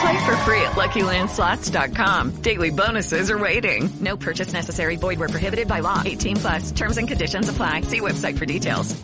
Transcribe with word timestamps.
Play 0.00 0.24
for 0.24 0.36
free 0.44 0.62
at 0.62 0.72
LuckyLandSlots.com. 0.76 2.42
Daily 2.42 2.70
bonuses 2.70 3.30
are 3.30 3.38
waiting. 3.38 3.90
No 4.00 4.16
purchase 4.16 4.52
necessary. 4.52 4.96
Void 4.96 5.18
where 5.18 5.28
prohibited 5.28 5.68
by 5.68 5.80
law. 5.80 6.02
18 6.04 6.36
plus. 6.36 6.72
Terms 6.72 6.96
and 6.96 7.06
conditions 7.06 7.48
apply. 7.48 7.82
See 7.82 8.00
website 8.00 8.38
for 8.38 8.46
details. 8.46 8.96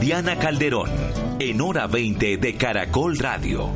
Diana 0.00 0.36
Calderón, 0.36 0.88
en 1.40 1.60
hora 1.60 1.88
20 1.88 2.36
de 2.36 2.52
Caracol 2.56 3.16
Radio. 3.18 3.72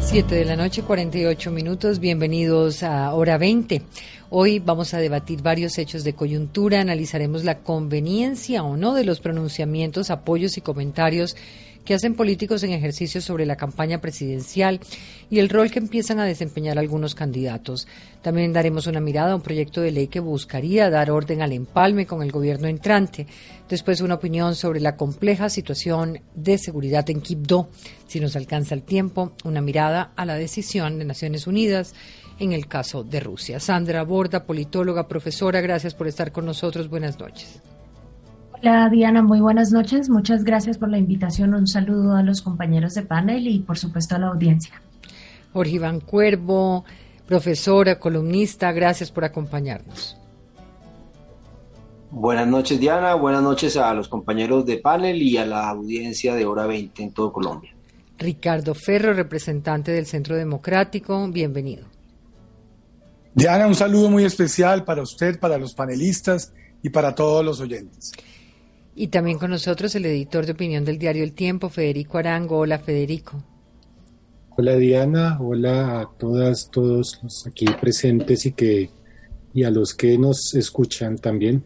7 0.00 0.34
de 0.34 0.44
la 0.44 0.56
noche, 0.56 0.82
48 0.82 1.50
minutos. 1.52 2.00
Bienvenidos 2.00 2.82
a 2.82 3.12
Hora 3.12 3.38
20. 3.38 3.82
Hoy 4.28 4.58
vamos 4.58 4.92
a 4.92 4.98
debatir 4.98 5.40
varios 5.40 5.78
hechos 5.78 6.02
de 6.02 6.14
coyuntura. 6.14 6.80
Analizaremos 6.80 7.44
la 7.44 7.60
conveniencia 7.60 8.64
o 8.64 8.76
no 8.76 8.92
de 8.94 9.04
los 9.04 9.20
pronunciamientos, 9.20 10.10
apoyos 10.10 10.56
y 10.56 10.62
comentarios 10.62 11.36
que 11.84 11.94
hacen 11.94 12.16
políticos 12.16 12.64
en 12.64 12.72
ejercicio 12.72 13.20
sobre 13.20 13.46
la 13.46 13.54
campaña 13.54 14.00
presidencial 14.00 14.80
y 15.30 15.38
el 15.38 15.48
rol 15.48 15.70
que 15.70 15.78
empiezan 15.78 16.18
a 16.18 16.24
desempeñar 16.24 16.76
algunos 16.76 17.14
candidatos. 17.14 17.86
También 18.22 18.52
daremos 18.52 18.88
una 18.88 18.98
mirada 18.98 19.30
a 19.30 19.36
un 19.36 19.42
proyecto 19.42 19.80
de 19.80 19.92
ley 19.92 20.08
que 20.08 20.18
buscaría 20.18 20.90
dar 20.90 21.12
orden 21.12 21.42
al 21.42 21.52
empalme 21.52 22.04
con 22.04 22.24
el 22.24 22.32
gobierno 22.32 22.66
entrante. 22.66 23.28
Después 23.68 24.00
una 24.00 24.16
opinión 24.16 24.56
sobre 24.56 24.80
la 24.80 24.96
compleja 24.96 25.48
situación 25.48 26.18
de 26.34 26.58
seguridad 26.58 27.08
en 27.08 27.20
Quibdó. 27.20 27.68
Si 28.08 28.18
nos 28.18 28.34
alcanza 28.34 28.74
el 28.74 28.82
tiempo, 28.82 29.32
una 29.44 29.60
mirada 29.60 30.12
a 30.16 30.24
la 30.24 30.34
decisión 30.34 30.98
de 30.98 31.04
Naciones 31.04 31.46
Unidas 31.46 31.94
en 32.38 32.52
el 32.52 32.66
caso 32.66 33.02
de 33.02 33.20
Rusia. 33.20 33.60
Sandra 33.60 34.04
Borda, 34.04 34.44
politóloga, 34.44 35.08
profesora, 35.08 35.60
gracias 35.60 35.94
por 35.94 36.06
estar 36.06 36.32
con 36.32 36.46
nosotros. 36.46 36.88
Buenas 36.88 37.18
noches. 37.18 37.62
Hola 38.52 38.88
Diana, 38.90 39.22
muy 39.22 39.40
buenas 39.40 39.70
noches. 39.70 40.08
Muchas 40.08 40.42
gracias 40.42 40.78
por 40.78 40.88
la 40.88 40.98
invitación. 40.98 41.54
Un 41.54 41.66
saludo 41.66 42.16
a 42.16 42.22
los 42.22 42.40
compañeros 42.40 42.94
de 42.94 43.02
panel 43.02 43.46
y 43.46 43.60
por 43.60 43.76
supuesto 43.76 44.16
a 44.16 44.18
la 44.18 44.28
audiencia. 44.28 44.80
Jorge 45.52 45.72
Iván 45.72 46.00
Cuervo, 46.00 46.84
profesora, 47.26 47.98
columnista, 47.98 48.72
gracias 48.72 49.10
por 49.10 49.24
acompañarnos. 49.24 50.16
Buenas 52.10 52.46
noches 52.46 52.80
Diana, 52.80 53.14
buenas 53.14 53.42
noches 53.42 53.76
a 53.76 53.92
los 53.92 54.08
compañeros 54.08 54.64
de 54.64 54.78
panel 54.78 55.20
y 55.20 55.36
a 55.36 55.44
la 55.44 55.68
audiencia 55.68 56.34
de 56.34 56.46
Hora 56.46 56.66
20 56.66 57.02
en 57.02 57.12
todo 57.12 57.32
Colombia. 57.32 57.74
Ricardo 58.18 58.74
Ferro, 58.74 59.12
representante 59.12 59.92
del 59.92 60.06
Centro 60.06 60.36
Democrático, 60.36 61.28
bienvenido. 61.28 61.95
Diana, 63.36 63.66
un 63.66 63.74
saludo 63.74 64.08
muy 64.08 64.24
especial 64.24 64.82
para 64.84 65.02
usted, 65.02 65.38
para 65.38 65.58
los 65.58 65.74
panelistas 65.74 66.54
y 66.82 66.88
para 66.88 67.14
todos 67.14 67.44
los 67.44 67.60
oyentes. 67.60 68.12
Y 68.94 69.08
también 69.08 69.38
con 69.38 69.50
nosotros 69.50 69.94
el 69.94 70.06
editor 70.06 70.46
de 70.46 70.52
opinión 70.52 70.86
del 70.86 70.98
diario 70.98 71.22
El 71.22 71.34
Tiempo, 71.34 71.68
Federico 71.68 72.16
Arango. 72.16 72.56
Hola, 72.56 72.78
Federico. 72.78 73.44
Hola, 74.56 74.76
Diana. 74.76 75.36
Hola 75.38 76.00
a 76.00 76.10
todas, 76.16 76.70
todos 76.70 77.20
los 77.22 77.46
aquí 77.46 77.66
presentes 77.78 78.46
y 78.46 78.52
que 78.52 78.88
y 79.52 79.64
a 79.64 79.70
los 79.70 79.92
que 79.92 80.16
nos 80.16 80.54
escuchan 80.54 81.18
también. 81.18 81.62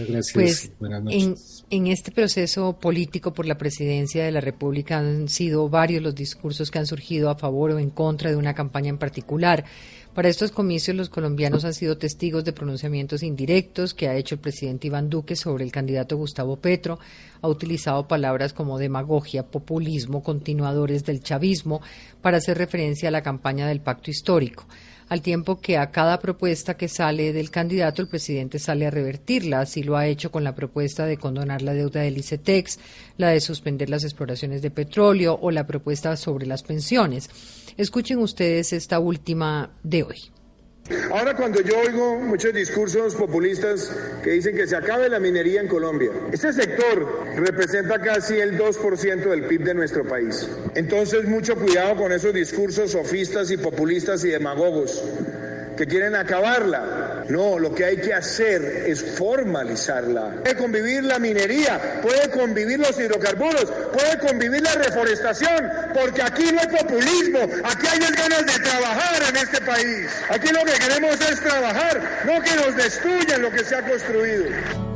Muchas 0.00 0.08
gracias. 0.08 0.34
Pues, 0.34 0.72
Buenas 0.78 1.02
noches. 1.02 1.64
En, 1.70 1.86
en 1.86 1.86
este 1.92 2.10
proceso 2.10 2.78
político 2.78 3.32
por 3.32 3.46
la 3.46 3.58
presidencia 3.58 4.24
de 4.24 4.32
la 4.32 4.40
República 4.40 4.98
han 4.98 5.28
sido 5.28 5.68
varios 5.68 6.02
los 6.02 6.14
discursos 6.14 6.70
que 6.70 6.78
han 6.78 6.86
surgido 6.86 7.30
a 7.30 7.36
favor 7.36 7.72
o 7.72 7.78
en 7.78 7.90
contra 7.90 8.30
de 8.30 8.36
una 8.36 8.54
campaña 8.54 8.88
en 8.88 8.98
particular. 8.98 9.64
Para 10.14 10.28
estos 10.28 10.50
comicios, 10.50 10.96
los 10.96 11.08
colombianos 11.08 11.64
han 11.64 11.72
sido 11.72 11.96
testigos 11.96 12.44
de 12.44 12.52
pronunciamientos 12.52 13.22
indirectos 13.22 13.94
que 13.94 14.08
ha 14.08 14.16
hecho 14.16 14.34
el 14.34 14.40
presidente 14.40 14.88
Iván 14.88 15.08
Duque 15.08 15.36
sobre 15.36 15.64
el 15.64 15.70
candidato 15.70 16.16
Gustavo 16.16 16.56
Petro. 16.56 16.98
Ha 17.42 17.48
utilizado 17.48 18.08
palabras 18.08 18.52
como 18.52 18.78
demagogia, 18.78 19.46
populismo, 19.46 20.24
continuadores 20.24 21.04
del 21.04 21.22
chavismo, 21.22 21.80
para 22.20 22.38
hacer 22.38 22.58
referencia 22.58 23.08
a 23.08 23.12
la 23.12 23.22
campaña 23.22 23.68
del 23.68 23.80
pacto 23.80 24.10
histórico 24.10 24.66
al 25.10 25.22
tiempo 25.22 25.60
que 25.60 25.76
a 25.76 25.90
cada 25.90 26.20
propuesta 26.20 26.76
que 26.76 26.88
sale 26.88 27.32
del 27.32 27.50
candidato 27.50 28.00
el 28.00 28.08
presidente 28.08 28.60
sale 28.60 28.86
a 28.86 28.90
revertirla. 28.90 29.60
Así 29.60 29.82
lo 29.82 29.96
ha 29.96 30.06
hecho 30.06 30.30
con 30.30 30.44
la 30.44 30.54
propuesta 30.54 31.04
de 31.04 31.18
condonar 31.18 31.62
la 31.62 31.74
deuda 31.74 32.00
del 32.00 32.16
ICETEX, 32.16 32.78
la 33.18 33.30
de 33.30 33.40
suspender 33.40 33.90
las 33.90 34.04
exploraciones 34.04 34.62
de 34.62 34.70
petróleo 34.70 35.36
o 35.42 35.50
la 35.50 35.66
propuesta 35.66 36.16
sobre 36.16 36.46
las 36.46 36.62
pensiones. 36.62 37.28
Escuchen 37.76 38.18
ustedes 38.18 38.72
esta 38.72 39.00
última 39.00 39.70
de 39.82 40.04
hoy. 40.04 40.39
Ahora 41.10 41.34
cuando 41.34 41.60
yo 41.60 41.78
oigo 41.78 42.18
muchos 42.18 42.52
discursos 42.52 43.14
populistas 43.14 43.94
que 44.22 44.30
dicen 44.30 44.56
que 44.56 44.66
se 44.66 44.76
acabe 44.76 45.08
la 45.08 45.20
minería 45.20 45.60
en 45.60 45.68
Colombia, 45.68 46.10
este 46.32 46.52
sector 46.52 47.24
representa 47.36 48.00
casi 48.00 48.38
el 48.38 48.58
2% 48.58 49.30
del 49.30 49.44
PIB 49.44 49.64
de 49.64 49.74
nuestro 49.74 50.04
país. 50.04 50.48
Entonces 50.74 51.24
mucho 51.26 51.54
cuidado 51.56 51.96
con 51.96 52.12
esos 52.12 52.34
discursos 52.34 52.92
sofistas 52.92 53.50
y 53.50 53.56
populistas 53.56 54.24
y 54.24 54.28
demagogos 54.28 55.02
que 55.76 55.86
quieren 55.86 56.14
acabarla. 56.14 57.09
No, 57.30 57.60
lo 57.60 57.72
que 57.72 57.84
hay 57.84 57.96
que 57.96 58.12
hacer 58.12 58.84
es 58.88 59.04
formalizarla. 59.16 60.40
Puede 60.42 60.56
convivir 60.56 61.04
la 61.04 61.20
minería, 61.20 62.00
puede 62.02 62.28
convivir 62.30 62.80
los 62.80 62.98
hidrocarburos, 62.98 63.66
puede 63.92 64.18
convivir 64.18 64.60
la 64.62 64.74
reforestación, 64.74 65.70
porque 65.94 66.22
aquí 66.22 66.50
no 66.52 66.58
hay 66.60 66.66
populismo, 66.66 67.38
aquí 67.62 67.86
hay 67.86 68.00
ganas 68.00 68.46
de 68.46 68.64
trabajar 68.64 69.22
en 69.28 69.36
este 69.36 69.60
país. 69.60 70.08
Aquí 70.28 70.48
lo 70.48 70.64
que 70.64 70.72
queremos 70.72 71.20
es 71.20 71.40
trabajar, 71.40 72.24
no 72.26 72.42
que 72.42 72.56
nos 72.56 72.74
destruyan 72.74 73.42
lo 73.42 73.52
que 73.52 73.62
se 73.62 73.76
ha 73.76 73.82
construido. 73.82 74.89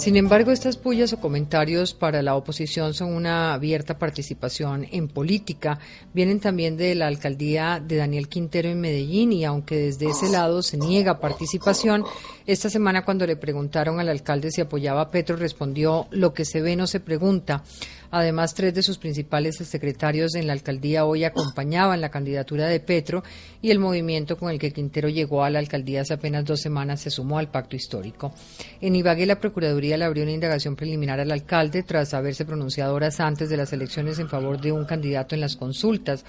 Sin 0.00 0.16
embargo, 0.16 0.50
estas 0.50 0.78
pullas 0.78 1.12
o 1.12 1.20
comentarios 1.20 1.92
para 1.92 2.22
la 2.22 2.34
oposición 2.34 2.94
son 2.94 3.12
una 3.12 3.52
abierta 3.52 3.98
participación 3.98 4.86
en 4.90 5.08
política. 5.08 5.78
Vienen 6.14 6.40
también 6.40 6.78
de 6.78 6.94
la 6.94 7.06
alcaldía 7.06 7.82
de 7.86 7.96
Daniel 7.96 8.26
Quintero 8.26 8.70
en 8.70 8.80
Medellín 8.80 9.30
y 9.30 9.44
aunque 9.44 9.76
desde 9.76 10.08
ese 10.08 10.30
lado 10.30 10.62
se 10.62 10.78
niega 10.78 11.20
participación, 11.20 12.06
esta 12.46 12.70
semana 12.70 13.04
cuando 13.04 13.26
le 13.26 13.36
preguntaron 13.36 14.00
al 14.00 14.08
alcalde 14.08 14.50
si 14.50 14.62
apoyaba 14.62 15.02
a 15.02 15.10
Petro 15.10 15.36
respondió 15.36 16.06
lo 16.12 16.32
que 16.32 16.46
se 16.46 16.62
ve 16.62 16.76
no 16.76 16.86
se 16.86 17.00
pregunta. 17.00 17.62
Además, 18.10 18.54
tres 18.54 18.74
de 18.74 18.82
sus 18.82 18.98
principales 18.98 19.56
secretarios 19.56 20.34
en 20.34 20.46
la 20.46 20.52
alcaldía 20.52 21.04
hoy 21.04 21.24
acompañaban 21.24 22.00
la 22.00 22.10
candidatura 22.10 22.66
de 22.66 22.80
Petro 22.80 23.22
y 23.62 23.70
el 23.70 23.78
movimiento 23.78 24.36
con 24.36 24.50
el 24.50 24.58
que 24.58 24.72
Quintero 24.72 25.08
llegó 25.08 25.44
a 25.44 25.50
la 25.50 25.60
alcaldía 25.60 26.00
hace 26.00 26.14
apenas 26.14 26.44
dos 26.44 26.60
semanas 26.60 27.00
se 27.00 27.10
sumó 27.10 27.38
al 27.38 27.50
pacto 27.50 27.76
histórico. 27.76 28.32
En 28.80 28.96
Ibagué, 28.96 29.26
la 29.26 29.40
Procuraduría 29.40 29.96
le 29.96 30.04
abrió 30.04 30.24
una 30.24 30.32
indagación 30.32 30.76
preliminar 30.76 31.20
al 31.20 31.30
alcalde 31.30 31.82
tras 31.82 32.12
haberse 32.14 32.44
pronunciado 32.44 32.94
horas 32.94 33.20
antes 33.20 33.48
de 33.48 33.56
las 33.56 33.72
elecciones 33.72 34.18
en 34.18 34.28
favor 34.28 34.60
de 34.60 34.72
un 34.72 34.84
candidato 34.84 35.34
en 35.34 35.40
las 35.40 35.56
consultas. 35.56 36.24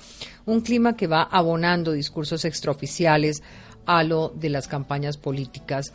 Un 0.46 0.62
clima 0.62 0.96
que 0.96 1.08
va 1.08 1.24
abonando 1.24 1.92
discursos 1.92 2.46
extraoficiales 2.46 3.42
a 3.86 4.04
lo 4.04 4.30
de 4.30 4.50
las 4.50 4.68
campañas 4.68 5.18
políticas. 5.18 5.94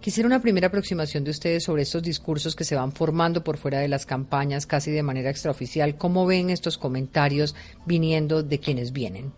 Quisiera 0.00 0.28
una 0.28 0.40
primera 0.40 0.68
aproximación 0.68 1.24
de 1.24 1.32
ustedes 1.32 1.64
sobre 1.64 1.82
estos 1.82 2.02
discursos 2.02 2.54
que 2.54 2.64
se 2.64 2.76
van 2.76 2.92
formando 2.92 3.42
por 3.42 3.56
fuera 3.56 3.80
de 3.80 3.88
las 3.88 4.06
campañas, 4.06 4.64
casi 4.64 4.92
de 4.92 5.02
manera 5.02 5.30
extraoficial. 5.30 5.96
¿Cómo 5.98 6.24
ven 6.24 6.50
estos 6.50 6.78
comentarios 6.78 7.56
viniendo 7.84 8.44
de 8.44 8.60
quienes 8.60 8.92
vienen? 8.92 9.32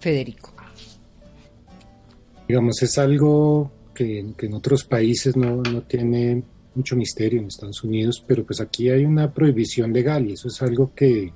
Federico. 0.00 0.54
Digamos, 2.48 2.82
es 2.82 2.96
algo 2.96 3.70
que, 3.92 4.20
en 4.38 4.54
otros 4.54 4.84
países 4.84 5.36
no, 5.36 5.62
no, 5.62 5.82
tiene 5.82 6.42
mucho 6.74 6.96
misterio, 6.96 7.40
en 7.40 7.48
Estados 7.48 7.84
Unidos, 7.84 8.24
pero 8.26 8.44
pues 8.44 8.60
aquí 8.60 8.88
hay 8.88 9.04
una 9.04 9.32
prohibición 9.32 9.92
legal 9.92 10.28
y 10.28 10.32
eso 10.32 10.48
es 10.48 10.62
algo 10.62 10.94
que, 10.94 11.32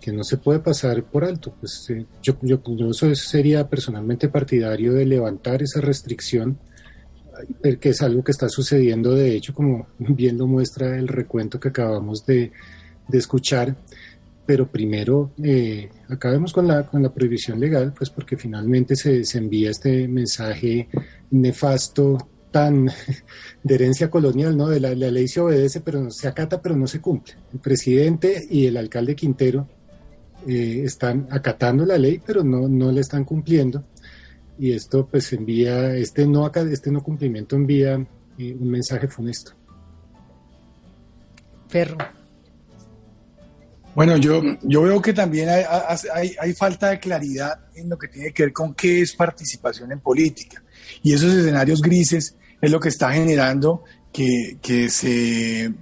que 0.00 0.12
no 0.12 0.24
se 0.24 0.38
puede 0.38 0.60
pasar 0.60 1.02
por 1.04 1.24
alto. 1.24 1.54
Pues, 1.60 1.90
eh, 1.90 2.06
yo, 2.22 2.38
yo, 2.40 2.62
yo 2.64 2.92
sería 3.14 3.68
personalmente 3.68 4.28
partidario 4.28 4.94
de 4.94 5.04
levantar 5.04 5.62
esa 5.62 5.80
restricción 5.82 6.58
que 7.80 7.88
es 7.88 8.02
algo 8.02 8.22
que 8.22 8.32
está 8.32 8.48
sucediendo, 8.48 9.14
de 9.14 9.34
hecho, 9.34 9.54
como 9.54 9.88
bien 9.98 10.38
lo 10.38 10.46
muestra 10.46 10.98
el 10.98 11.08
recuento 11.08 11.60
que 11.60 11.68
acabamos 11.68 12.24
de, 12.26 12.52
escuchar. 13.12 13.76
Pero 14.44 14.68
primero, 14.68 15.32
eh, 15.42 15.90
acabemos 16.08 16.52
con 16.52 16.68
la, 16.68 16.86
con 16.86 17.02
la 17.02 17.12
prohibición 17.12 17.58
legal, 17.58 17.92
pues 17.96 18.10
porque 18.10 18.36
finalmente 18.36 18.94
se, 18.94 19.22
envía 19.36 19.70
este 19.70 20.06
mensaje 20.06 20.88
nefasto 21.32 22.28
tan 22.52 22.86
de 23.64 23.74
herencia 23.74 24.08
colonial, 24.08 24.56
¿no? 24.56 24.68
De 24.68 24.78
la, 24.78 24.94
la, 24.94 25.10
ley 25.10 25.26
se 25.26 25.40
obedece, 25.40 25.80
pero 25.80 26.00
no, 26.00 26.10
se 26.12 26.28
acata, 26.28 26.62
pero 26.62 26.76
no 26.76 26.86
se 26.86 27.00
cumple. 27.00 27.34
El 27.52 27.58
presidente 27.58 28.46
y 28.48 28.66
el 28.66 28.76
alcalde 28.76 29.16
Quintero 29.16 29.68
eh, 30.46 30.82
están 30.84 31.26
acatando 31.30 31.84
la 31.84 31.98
ley, 31.98 32.20
pero 32.24 32.44
no, 32.44 32.68
no 32.68 32.92
la 32.92 33.00
están 33.00 33.24
cumpliendo. 33.24 33.82
Y 34.58 34.72
esto 34.72 35.06
pues 35.06 35.32
envía, 35.32 35.94
este 35.94 36.26
no, 36.26 36.50
este 36.54 36.90
no 36.90 37.02
cumplimiento 37.02 37.56
envía 37.56 37.94
eh, 38.38 38.56
un 38.58 38.70
mensaje 38.70 39.08
funesto. 39.08 39.52
Perro. 41.70 41.98
Bueno, 43.94 44.18
yo, 44.18 44.42
yo 44.62 44.82
veo 44.82 45.00
que 45.00 45.14
también 45.14 45.48
hay, 45.48 46.34
hay, 46.38 46.52
falta 46.52 46.90
de 46.90 46.98
claridad 46.98 47.60
en 47.74 47.88
lo 47.88 47.96
que 47.96 48.08
tiene 48.08 48.30
que 48.30 48.42
ver 48.42 48.52
con 48.52 48.74
qué 48.74 49.00
es 49.00 49.14
participación 49.14 49.90
en 49.90 50.00
política. 50.00 50.62
Y 51.02 51.14
esos 51.14 51.32
escenarios 51.32 51.80
grises 51.80 52.36
es 52.60 52.70
lo 52.70 52.78
que 52.78 52.90
está 52.90 53.10
generando 53.12 53.84
que, 54.12 54.58
que 54.60 54.90
se, 54.90 55.72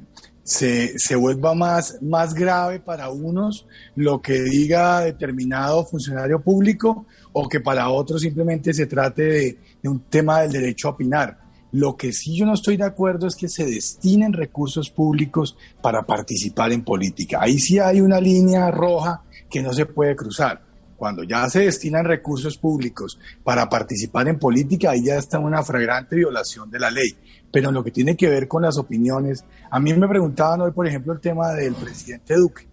se, 0.45 0.97
se, 0.97 1.17
vuelva 1.17 1.55
más, 1.55 2.01
más 2.03 2.35
grave 2.35 2.79
para 2.79 3.11
unos 3.11 3.67
lo 3.97 4.23
que 4.23 4.41
diga 4.43 5.01
determinado 5.01 5.85
funcionario 5.85 6.41
público 6.41 7.07
o 7.35 7.49
que 7.49 7.61
para 7.61 7.91
otros 7.91 8.23
simplemente 8.23 8.73
se 8.73 8.87
trate 8.87 9.23
de, 9.23 9.59
un 9.89 10.01
tema 10.09 10.41
del 10.41 10.53
derecho 10.53 10.89
a 10.89 10.93
opinar. 10.93 11.39
Lo 11.73 11.97
que 11.97 12.13
sí 12.13 12.37
yo 12.37 12.47
no 12.47 12.55
estoy 12.55 12.77
de 12.77 12.85
acuerdo 12.85 13.27
es 13.27 13.35
que 13.35 13.49
se 13.49 13.67
destinen 13.67 14.33
recursos 14.33 14.89
públicos 14.89 15.57
para 15.83 16.05
participar 16.05 16.71
en 16.73 16.85
política. 16.85 17.39
Ahí 17.41 17.59
sí 17.59 17.81
hay 17.81 18.01
una 18.01 18.21
línea 18.21 18.71
roja 18.71 19.23
que 19.51 19.63
no 19.63 19.73
se 19.73 19.85
puede 19.85 20.15
cruzar. 20.15 20.63
Cuando 20.97 21.25
ya 21.25 21.49
se 21.51 21.65
destinan 21.65 22.05
recursos 22.05 22.57
públicos 22.57 23.19
para 23.43 23.69
participar 23.69 24.29
en 24.29 24.39
política, 24.39 24.93
ahí 24.93 25.05
ya 25.05 25.17
está 25.17 25.41
una 25.41 25.65
fragrante 25.65 26.15
violación 26.15 26.71
de 26.71 26.79
la 26.79 26.91
ley. 26.93 27.17
Pero 27.51 27.71
en 27.71 27.75
lo 27.75 27.83
que 27.83 27.91
tiene 27.91 28.17
que 28.17 28.29
ver 28.29 28.47
con 28.47 28.63
las 28.63 28.79
opiniones, 28.79 29.45
a 29.69 29.81
mí 29.81 29.93
me 29.93 30.09
preguntaban 30.09 30.61
hoy, 30.61 30.71
por 30.71 30.87
ejemplo, 30.87 31.13
el 31.13 31.21
tema 31.21 31.53
del 31.53 31.75
presidente 31.75 32.37
Duque 32.37 32.69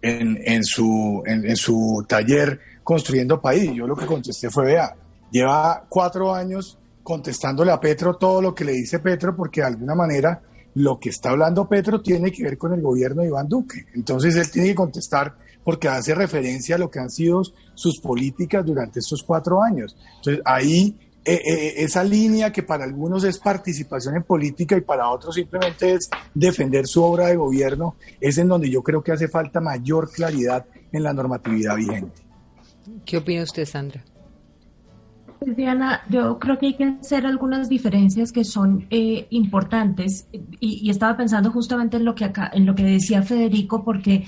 en, 0.00 0.64
su, 0.64 1.22
en 1.26 1.56
su 1.56 2.06
taller 2.08 2.58
Construyendo 2.88 3.38
País. 3.38 3.70
Yo 3.74 3.86
lo 3.86 3.94
que 3.94 4.06
contesté 4.06 4.48
fue, 4.48 4.64
vea, 4.64 4.96
lleva 5.30 5.84
cuatro 5.90 6.34
años 6.34 6.78
contestándole 7.02 7.70
a 7.70 7.78
Petro 7.78 8.16
todo 8.16 8.40
lo 8.40 8.54
que 8.54 8.64
le 8.64 8.72
dice 8.72 8.98
Petro, 8.98 9.36
porque 9.36 9.60
de 9.60 9.66
alguna 9.66 9.94
manera 9.94 10.40
lo 10.72 10.98
que 10.98 11.10
está 11.10 11.28
hablando 11.28 11.68
Petro 11.68 12.00
tiene 12.00 12.32
que 12.32 12.44
ver 12.44 12.56
con 12.56 12.72
el 12.72 12.80
gobierno 12.80 13.20
de 13.20 13.28
Iván 13.28 13.46
Duque. 13.46 13.84
Entonces 13.94 14.36
él 14.36 14.50
tiene 14.50 14.68
que 14.68 14.74
contestar 14.74 15.36
porque 15.62 15.86
hace 15.86 16.14
referencia 16.14 16.76
a 16.76 16.78
lo 16.78 16.90
que 16.90 16.98
han 16.98 17.10
sido 17.10 17.42
sus 17.74 18.00
políticas 18.00 18.64
durante 18.64 19.00
estos 19.00 19.22
cuatro 19.22 19.62
años. 19.62 19.94
Entonces 20.16 20.42
ahí 20.46 20.96
eh, 21.26 21.42
eh, 21.44 21.74
esa 21.82 22.02
línea 22.02 22.50
que 22.50 22.62
para 22.62 22.84
algunos 22.84 23.22
es 23.24 23.36
participación 23.36 24.16
en 24.16 24.22
política 24.22 24.78
y 24.78 24.80
para 24.80 25.10
otros 25.10 25.34
simplemente 25.34 25.92
es 25.92 26.08
defender 26.32 26.86
su 26.86 27.04
obra 27.04 27.26
de 27.26 27.36
gobierno, 27.36 27.96
es 28.18 28.38
en 28.38 28.48
donde 28.48 28.70
yo 28.70 28.82
creo 28.82 29.02
que 29.02 29.12
hace 29.12 29.28
falta 29.28 29.60
mayor 29.60 30.10
claridad 30.10 30.64
en 30.90 31.02
la 31.02 31.12
normatividad 31.12 31.76
vigente. 31.76 32.27
¿Qué 33.04 33.16
opina 33.16 33.42
usted, 33.42 33.64
Sandra? 33.64 34.04
Pues, 35.38 35.56
Diana, 35.56 36.02
yo 36.08 36.38
creo 36.38 36.58
que 36.58 36.66
hay 36.66 36.74
que 36.74 36.84
hacer 36.84 37.24
algunas 37.24 37.68
diferencias 37.68 38.32
que 38.32 38.44
son 38.44 38.86
eh, 38.90 39.26
importantes 39.30 40.28
y, 40.60 40.90
estaba 40.90 41.16
pensando 41.16 41.50
justamente 41.50 41.96
en 41.96 42.04
lo 42.04 42.14
que 42.14 42.24
acá, 42.24 42.50
en 42.52 42.66
lo 42.66 42.74
que 42.74 42.82
decía 42.82 43.22
Federico, 43.22 43.84
porque 43.84 44.26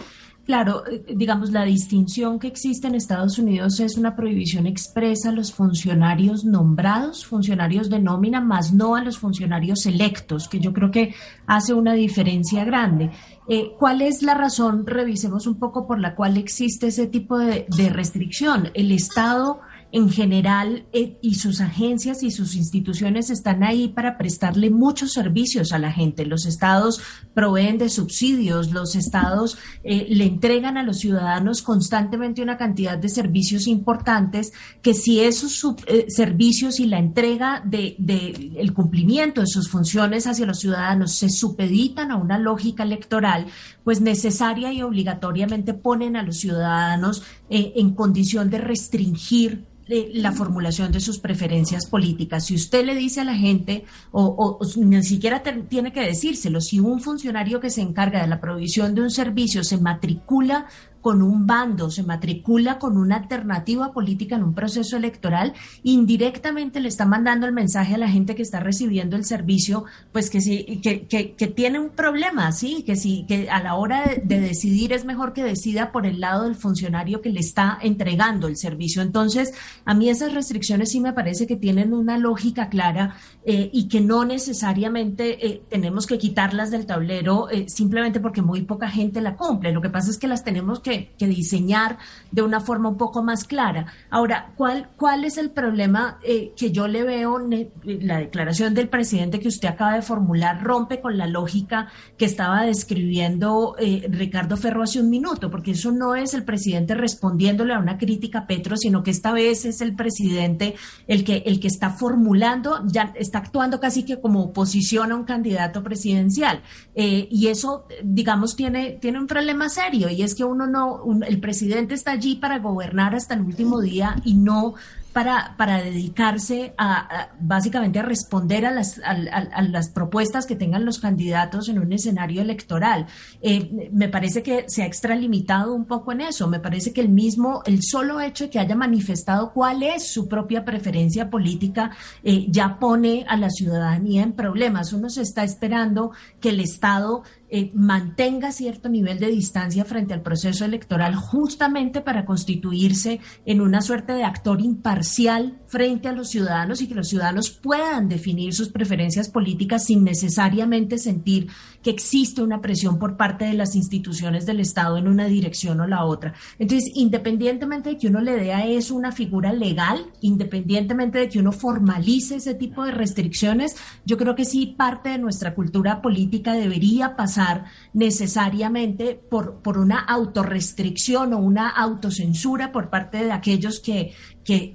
claro, 0.50 0.82
eh, 0.85 1.05
digamos 1.14 1.52
la 1.52 1.64
distinción 1.64 2.41
que 2.41 2.49
existe 2.49 2.88
en 2.88 2.97
Estados 2.97 3.38
Unidos 3.38 3.79
es 3.79 3.97
una 3.97 4.17
prohibición 4.17 4.67
expresa 4.67 5.29
a 5.29 5.32
los 5.32 5.52
funcionarios 5.52 6.44
nombrados, 6.44 7.25
funcionarios 7.25 7.88
de 7.88 8.00
nómina, 8.00 8.41
más 8.41 8.73
no 8.73 8.97
a 8.97 9.05
los 9.05 9.17
funcionarios 9.17 9.87
electos, 9.87 10.49
que 10.49 10.58
yo 10.58 10.73
creo 10.73 10.91
que 10.91 11.14
hace 11.47 11.73
una 11.73 11.93
diferencia 11.93 12.64
grande. 12.64 13.12
Eh, 13.47 13.76
¿Cuál 13.79 14.02
es 14.02 14.25
la 14.25 14.35
razón? 14.35 14.88
Revisemos 14.88 15.47
un 15.47 15.56
poco 15.56 15.87
por 15.87 16.00
la 16.00 16.17
cual 16.17 16.37
existe 16.37 16.88
ese 16.88 17.06
tipo 17.06 17.38
de 17.38 17.88
restricción. 17.93 18.70
El 18.75 18.91
Estado 18.91 19.61
en 19.92 20.10
general 20.10 20.84
eh, 20.92 21.19
y 21.20 21.34
sus 21.34 21.60
agencias 21.60 22.22
y 22.22 22.31
sus 22.31 22.54
instituciones 22.54 23.31
están 23.31 23.62
ahí 23.62 23.88
para 23.88 24.16
prestarle 24.16 24.70
muchos 24.70 25.12
servicios 25.12 25.72
a 25.72 25.78
la 25.78 25.92
gente. 25.92 26.26
Los 26.26 26.46
estados 26.46 27.00
proveen 27.34 27.78
de 27.78 27.88
subsidios, 27.88 28.72
los 28.72 28.94
estados 28.94 29.58
eh, 29.82 30.06
le 30.10 30.25
entregan 30.25 30.76
a 30.76 30.82
los 30.82 30.98
ciudadanos 30.98 31.62
constantemente 31.62 32.42
una 32.42 32.56
cantidad 32.56 32.98
de 32.98 33.08
servicios 33.08 33.66
importantes 33.66 34.52
que 34.82 34.94
si 34.94 35.20
esos 35.20 35.64
eh, 35.87 36.06
servicios 36.08 36.81
y 36.81 36.87
la 36.87 36.98
entrega 36.98 37.62
de, 37.64 37.96
de, 37.98 38.52
el 38.56 38.72
cumplimiento 38.72 39.40
de 39.40 39.46
sus 39.46 39.69
funciones 39.69 40.26
hacia 40.26 40.46
los 40.46 40.60
ciudadanos 40.60 41.12
se 41.12 41.28
supeditan 41.28 42.10
a 42.10 42.16
una 42.16 42.38
lógica 42.38 42.82
electoral, 42.82 43.46
pues 43.90 44.00
necesaria 44.00 44.72
y 44.72 44.82
obligatoriamente 44.82 45.75
ponen 45.75 46.14
a 46.14 46.22
los 46.22 46.37
ciudadanos 46.37 47.25
en 47.48 47.92
condición 47.96 48.48
de 48.48 48.58
restringir 48.58 49.64
la 49.88 50.31
formulación 50.31 50.92
de 50.92 51.00
sus 51.00 51.19
preferencias 51.19 51.87
políticas. 51.87 52.46
Si 52.46 52.54
usted 52.54 52.84
le 52.84 52.94
dice 52.94 53.22
a 53.22 53.25
la 53.25 53.34
gente, 53.34 53.84
o, 54.12 54.60
ni 54.76 55.02
siquiera 55.02 55.42
tiene 55.69 55.92
que 55.92 56.02
decírselo, 56.02 56.60
si 56.60 56.78
un 56.78 57.00
funcionario 57.00 57.58
que 57.58 57.69
se 57.69 57.81
encarga 57.82 58.22
de 58.22 58.28
la 58.28 58.40
provisión 58.40 58.94
de 58.94 59.02
un 59.02 59.10
servicio 59.10 59.64
se 59.64 59.78
matricula 59.78 60.66
con 61.00 61.23
un 61.23 61.47
bando, 61.47 61.91
se 61.91 62.02
matricula 62.02 62.79
con 62.79 62.97
una 62.97 63.17
alternativa 63.17 63.93
política 63.93 64.37
en 64.37 64.44
un 64.44 64.55
proceso 64.55 64.97
electoral, 64.97 65.55
indirectamente 65.82 66.81
le 66.81 66.88
está 66.88 67.06
mandando 67.06 67.47
el 67.47 67.52
mensaje 67.52 67.94
a 67.94 67.99
la 67.99 68.08
gente 68.08 68.35
que 68.35 68.43
está 68.43 68.61
recibiendo 68.61 69.17
el 69.17 69.25
servicio, 69.25 69.85
pues 70.12 70.31
que 70.31 70.41
sí, 70.41 70.81
que, 70.82 71.06
que, 71.06 71.47
tiene 71.47 71.79
un 71.79 71.91
problema, 71.91 72.52
sí, 72.52 72.82
que 72.87 72.97
sí, 72.97 73.25
que 73.26 73.50
a 73.50 73.62
la 73.62 73.75
hora 73.75 74.05
de, 74.25 74.41
decidir 74.41 74.93
es 74.93 75.05
mejor 75.05 75.32
que 75.32 75.43
decida 75.43 75.93
por 75.93 76.06
el 76.06 76.20
lado 76.20 76.44
del 76.44 76.55
funcionario 76.55 77.20
que 77.20 77.31
le 77.31 77.41
está 77.41 77.79
entregando 77.82 78.49
el 78.49 78.56
servicio. 78.56 79.02
Entonces, 79.02 79.52
a 79.85 79.94
mí 79.94 80.08
esas 80.08 80.35
restricciones 80.35 80.91
sí 80.91 81.00
me 81.00 81.12
parece 81.12 81.47
que 81.47 81.56
tienen 81.56 81.93
una 81.93 82.19
lógica 82.19 82.69
clara 82.69 83.17
eh, 83.44 83.70
y 83.73 83.88
que 83.88 84.00
no 84.00 84.25
necesariamente 84.25 85.47
eh, 85.47 85.62
tenemos 85.69 86.06
que 86.06 86.19
quitarlas 86.19 86.70
del 86.70 86.87
tablero 86.87 87.49
eh, 87.50 87.69
simplemente 87.69 88.20
porque 88.20 88.43
muy 88.43 88.62
poca 88.62 88.88
gente 88.88 89.20
la 89.20 89.37
cumple. 89.37 89.73
Lo 89.73 89.81
que 89.81 89.91
pasa 89.91 90.11
es 90.11 90.19
que 90.19 90.29
las 90.29 90.44
tenemos 90.44 90.81
que 90.81 90.89
que, 91.19 91.26
diseñar 91.26 91.98
de 92.32 92.42
una 92.42 92.60
forma 92.60 92.88
un 92.88 92.96
poco 92.96 93.22
más 93.22 93.44
clara. 93.44 93.87
Ahora, 94.10 94.52
¿cuál, 94.56 94.88
cuál 94.96 95.25
es 95.25 95.38
el 95.38 95.50
problema 95.50 96.19
eh, 96.22 96.52
que 96.56 96.72
yo 96.72 96.88
le 96.88 97.02
veo? 97.02 97.38
La 97.84 98.19
declaración 98.19 98.75
del 98.75 98.88
presidente 98.88 99.40
que 99.40 99.48
usted 99.48 99.69
acaba 99.69 99.94
de 99.94 100.02
formular 100.02 100.62
rompe 100.62 101.00
con 101.00 101.16
la 101.16 101.26
lógica 101.26 101.88
que 102.16 102.25
estaba 102.25 102.62
describiendo 102.62 103.76
eh, 103.78 104.06
Ricardo 104.10 104.56
Ferro 104.56 104.82
hace 104.82 105.00
un 105.00 105.10
minuto, 105.10 105.50
porque 105.50 105.72
eso 105.72 105.92
no 105.92 106.14
es 106.14 106.34
el 106.34 106.44
presidente 106.44 106.94
respondiéndole 106.94 107.75
a 107.75 107.78
una 107.78 107.98
crítica 107.98 108.46
Petro, 108.46 108.76
sino 108.76 109.02
que 109.02 109.10
esta 109.10 109.32
vez 109.32 109.64
es 109.64 109.81
el 109.81 109.94
presidente 109.94 110.75
el 111.06 111.25
que, 111.25 111.42
el 111.46 111.60
que 111.60 111.69
está 111.69 111.90
formulando, 111.90 112.82
ya 112.87 113.12
está 113.14 113.38
actuando 113.38 113.81
casi 113.81 114.04
que 114.04 114.20
como 114.20 114.42
oposición 114.42 115.12
a 115.12 115.16
un 115.16 115.25
candidato 115.25 115.82
presidencial. 115.82 116.62
Eh, 116.94 117.28
y 117.30 117.49
eso, 117.49 117.87
digamos, 118.02 118.56
tiene, 118.56 118.99
tiene 119.00 119.18
un 119.18 119.26
problema 119.26 119.68
serio, 119.68 120.09
y 120.09 120.23
es 120.23 120.35
que 120.35 120.44
uno 120.44 120.66
no 120.66 120.79
el 121.26 121.40
presidente 121.40 121.94
está 121.94 122.12
allí 122.12 122.37
para 122.37 122.58
gobernar 122.58 123.14
hasta 123.14 123.34
el 123.34 123.40
último 123.40 123.80
día 123.80 124.16
y 124.25 124.34
no 124.34 124.75
para, 125.12 125.54
para 125.56 125.82
dedicarse 125.82 126.72
a, 126.78 127.30
básicamente 127.40 127.99
a 127.99 128.02
responder 128.02 128.64
a 128.64 128.70
las, 128.70 129.00
a, 129.02 129.62
las 129.62 129.90
propuestas 129.90 130.46
que 130.46 130.54
tengan 130.54 130.84
los 130.84 131.00
candidatos 131.00 131.68
en 131.68 131.78
un 131.78 131.92
escenario 131.92 132.42
electoral. 132.42 133.06
Eh, 133.42 133.88
me 133.92 134.08
parece 134.08 134.42
que 134.42 134.64
se 134.68 134.82
ha 134.82 134.87
extralimitado 134.87 135.75
un 135.75 135.84
poco 135.84 136.12
en 136.12 136.20
eso. 136.20 136.46
Me 136.46 136.60
parece 136.60 136.92
que 136.92 137.00
el 137.00 137.08
mismo, 137.08 137.62
el 137.66 137.80
solo 137.82 138.20
hecho 138.20 138.44
de 138.44 138.50
que 138.50 138.60
haya 138.60 138.76
manifestado 138.76 139.52
cuál 139.52 139.82
es 139.82 140.12
su 140.12 140.28
propia 140.28 140.64
preferencia 140.64 141.28
política 141.28 141.90
eh, 142.22 142.46
ya 142.49 142.78
pone 142.78 143.25
a 143.28 143.37
la 143.37 143.50
ciudadanía 143.50 144.22
en 144.22 144.32
problemas. 144.32 144.92
Uno 144.92 145.10
se 145.10 145.22
está 145.22 145.42
esperando 145.42 146.12
que 146.40 146.50
el 146.50 146.60
Estado 146.60 147.25
eh, 147.50 147.71
mantenga 147.75 148.52
cierto 148.52 148.88
nivel 148.88 149.19
de 149.19 149.28
distancia 149.28 149.85
frente 149.85 150.14
al 150.14 150.23
proceso 150.23 150.64
electoral 150.64 151.16
justamente 151.16 152.00
para 152.00 152.25
constituirse 152.25 153.21
en 153.45 153.61
una 153.61 153.83
suerte 153.83 154.12
de 154.12 154.25
actor 154.25 154.61
imparcial 154.61 155.59
frente 155.66 156.09
a 156.09 156.12
los 156.12 156.28
ciudadanos 156.28 156.80
y 156.80 156.87
que 156.87 156.95
los 156.95 157.09
ciudadanos 157.09 157.50
puedan 157.50 158.09
definir 158.09 158.54
sus 158.54 158.71
preferencias 158.71 159.28
políticas 159.28 159.85
sin 159.85 160.04
necesariamente 160.04 160.99
sentir 160.99 161.49
que 161.82 161.90
existe 161.90 162.42
una 162.42 162.60
presión 162.60 162.99
por 162.99 163.16
parte 163.16 163.46
de 163.46 163.54
las 163.54 163.75
instituciones 163.75 164.46
del 164.46 164.60
Estado 164.60 164.99
en 164.99 165.08
una 165.08 165.26
dirección 165.26 165.80
o 165.80 165.87
la 165.87 166.04
otra. 166.04 166.34
Entonces, 166.58 166.90
independientemente 166.94 167.90
de 167.90 167.99
que 167.99 168.08
uno 168.08 168.20
le 168.20 168.37
dé 168.37 168.52
a 168.52 168.66
eso 168.66 168.94
una 168.94 169.12
figura 169.12 169.52
legal, 169.52 170.06
independientemente 170.20 171.18
de 171.18 171.28
que 171.28 171.38
uno 171.38 171.52
formalice 171.52 172.37
ese 172.37 172.54
tipo 172.54 172.84
de 172.84 172.92
restricciones, 172.92 173.76
yo 174.04 174.16
creo 174.16 174.34
que 174.34 174.44
sí 174.44 174.75
parte 174.76 175.10
de 175.10 175.18
nuestra 175.18 175.54
cultura 175.54 176.02
política 176.02 176.52
debería 176.52 177.16
pasar 177.16 177.64
necesariamente 177.92 179.14
por, 179.14 179.62
por 179.62 179.78
una 179.78 180.00
autorrestricción 180.00 181.32
o 181.32 181.38
una 181.38 181.68
autocensura 181.68 182.72
por 182.72 182.90
parte 182.90 183.25
de 183.25 183.32
aquellos 183.32 183.80
que, 183.80 184.12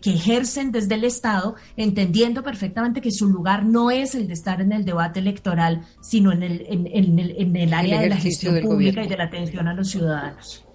que, 0.01 0.11
ejercen 0.11 0.71
desde 0.71 0.95
el 0.95 1.03
Estado, 1.03 1.55
entendiendo 1.75 2.43
perfectamente 2.43 3.01
que 3.01 3.11
su 3.11 3.27
lugar 3.27 3.65
no 3.65 3.91
es 3.91 4.15
el 4.15 4.27
de 4.27 4.33
estar 4.33 4.61
en 4.61 4.71
el 4.71 4.85
debate 4.85 5.19
electoral, 5.19 5.85
sino 6.01 6.31
en 6.31 6.43
el, 6.43 6.65
en, 6.69 7.19
el, 7.19 7.35
en 7.37 7.55
el 7.55 7.73
área 7.73 7.99
de 7.99 8.09
la 8.09 8.17
gestión 8.17 8.61
pública 8.61 9.03
y 9.03 9.07
de 9.07 9.17
la 9.17 9.25
atención 9.25 9.67
a 9.67 9.73
los 9.73 9.89
ciudadanos. 9.89 10.65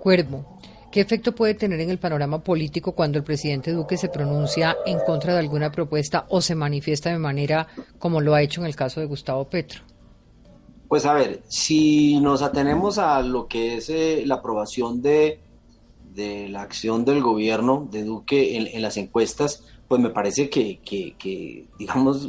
Cuervo. 0.00 0.58
¿Qué 0.90 1.00
efecto 1.00 1.34
puede 1.34 1.54
tener 1.54 1.80
en 1.80 1.88
el 1.88 1.98
panorama 1.98 2.42
político 2.42 2.92
cuando 2.92 3.16
el 3.16 3.24
presidente 3.24 3.72
Duque 3.72 3.96
se 3.96 4.10
pronuncia 4.10 4.76
en 4.84 4.98
contra 5.06 5.32
de 5.32 5.38
alguna 5.38 5.70
propuesta 5.72 6.26
o 6.28 6.42
se 6.42 6.54
manifiesta 6.54 7.10
de 7.10 7.18
manera 7.18 7.66
como 7.98 8.20
lo 8.20 8.34
ha 8.34 8.42
hecho 8.42 8.60
en 8.60 8.66
el 8.66 8.76
caso 8.76 9.00
de 9.00 9.06
Gustavo 9.06 9.48
Petro? 9.48 9.80
Pues 10.88 11.06
a 11.06 11.14
ver, 11.14 11.40
si 11.48 12.20
nos 12.20 12.42
atenemos 12.42 12.98
a 12.98 13.22
lo 13.22 13.46
que 13.46 13.76
es 13.76 13.88
eh, 13.88 14.24
la 14.26 14.34
aprobación 14.34 15.00
de, 15.00 15.40
de, 16.14 16.48
la 16.48 16.62
acción 16.62 17.04
del 17.04 17.22
gobierno 17.22 17.88
de 17.90 18.04
Duque 18.04 18.56
en, 18.56 18.82
las 18.82 18.96
encuestas, 18.96 19.64
pues 19.88 20.00
me 20.00 20.10
parece 20.10 20.48
que, 20.48 20.80
que, 20.80 21.66
digamos, 21.78 22.28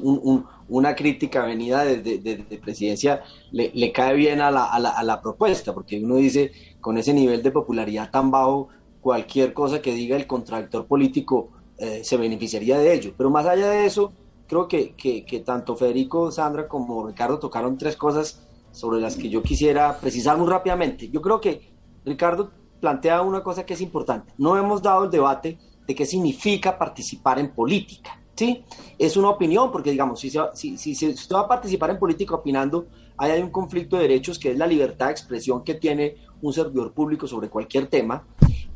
una 0.68 0.96
crítica 0.96 1.46
venida 1.46 1.86
desde 1.86 2.18
de, 2.18 2.58
presidencia 2.58 3.24
le, 3.52 3.72
le, 3.74 3.92
cae 3.92 4.16
bien 4.16 4.42
a 4.42 4.52
la, 4.52 4.66
a, 4.66 4.80
la, 4.80 4.90
a 4.90 5.04
la 5.04 5.22
propuesta, 5.22 5.74
porque 5.74 6.04
uno 6.04 6.16
dice, 6.16 6.52
con 6.82 6.98
ese 6.98 7.14
nivel 7.14 7.42
de 7.42 7.52
popularidad 7.52 8.12
tan 8.12 8.32
bajo, 8.32 8.70
cualquier 9.02 9.54
cosa 9.54 9.82
que 9.82 9.94
diga 9.94 10.16
el 10.16 10.26
contractor 10.26 10.88
político 10.88 11.50
eh, 11.78 12.02
se 12.04 12.18
beneficiaría 12.18 12.78
de 12.80 12.94
ello. 12.94 13.14
Pero 13.18 13.30
más 13.30 13.46
allá 13.46 13.70
de 13.70 13.86
eso, 13.86 14.14
creo 14.48 14.68
que, 14.68 14.94
que, 14.96 15.26
que, 15.26 15.42
tanto 15.42 15.76
Federico, 15.76 16.32
Sandra 16.32 16.68
como 16.68 17.06
Ricardo 17.06 17.40
tocaron 17.40 17.78
tres 17.78 17.98
cosas 17.98 18.42
sobre 18.72 19.02
las 19.02 19.18
que 19.18 19.30
yo 19.30 19.44
quisiera 19.44 19.98
precisar 20.00 20.38
muy 20.38 20.48
rápidamente. 20.48 21.10
Yo 21.10 21.22
creo 21.22 21.42
que 21.42 21.74
Ricardo 22.06 22.52
plantea 22.84 23.22
una 23.22 23.42
cosa 23.42 23.66
que 23.66 23.76
es 23.76 23.80
importante. 23.80 24.34
No 24.38 24.58
hemos 24.58 24.82
dado 24.82 25.06
el 25.06 25.10
debate 25.10 25.58
de 25.88 25.96
qué 25.96 26.06
significa 26.06 26.78
participar 26.78 27.40
en 27.40 27.50
política. 27.54 28.20
¿sí? 28.36 28.66
Es 29.00 29.16
una 29.16 29.30
opinión, 29.30 29.72
porque 29.72 29.92
digamos, 29.92 30.20
si, 30.20 30.30
si, 30.54 30.78
si, 30.78 30.94
si 30.94 31.34
va 31.34 31.40
a 31.40 31.48
participar 31.48 31.92
en 31.92 31.98
política 31.98 32.36
opinando, 32.36 32.88
ahí 33.16 33.32
hay 33.32 33.42
un 33.42 33.52
conflicto 33.52 33.96
de 33.96 34.02
derechos 34.02 34.38
que 34.38 34.52
es 34.52 34.58
la 34.58 34.68
libertad 34.68 35.06
de 35.06 35.14
expresión 35.14 35.64
que 35.64 35.76
tiene 35.76 36.18
un 36.42 36.52
servidor 36.52 36.92
público 36.92 37.26
sobre 37.26 37.48
cualquier 37.48 37.88
tema. 37.88 38.28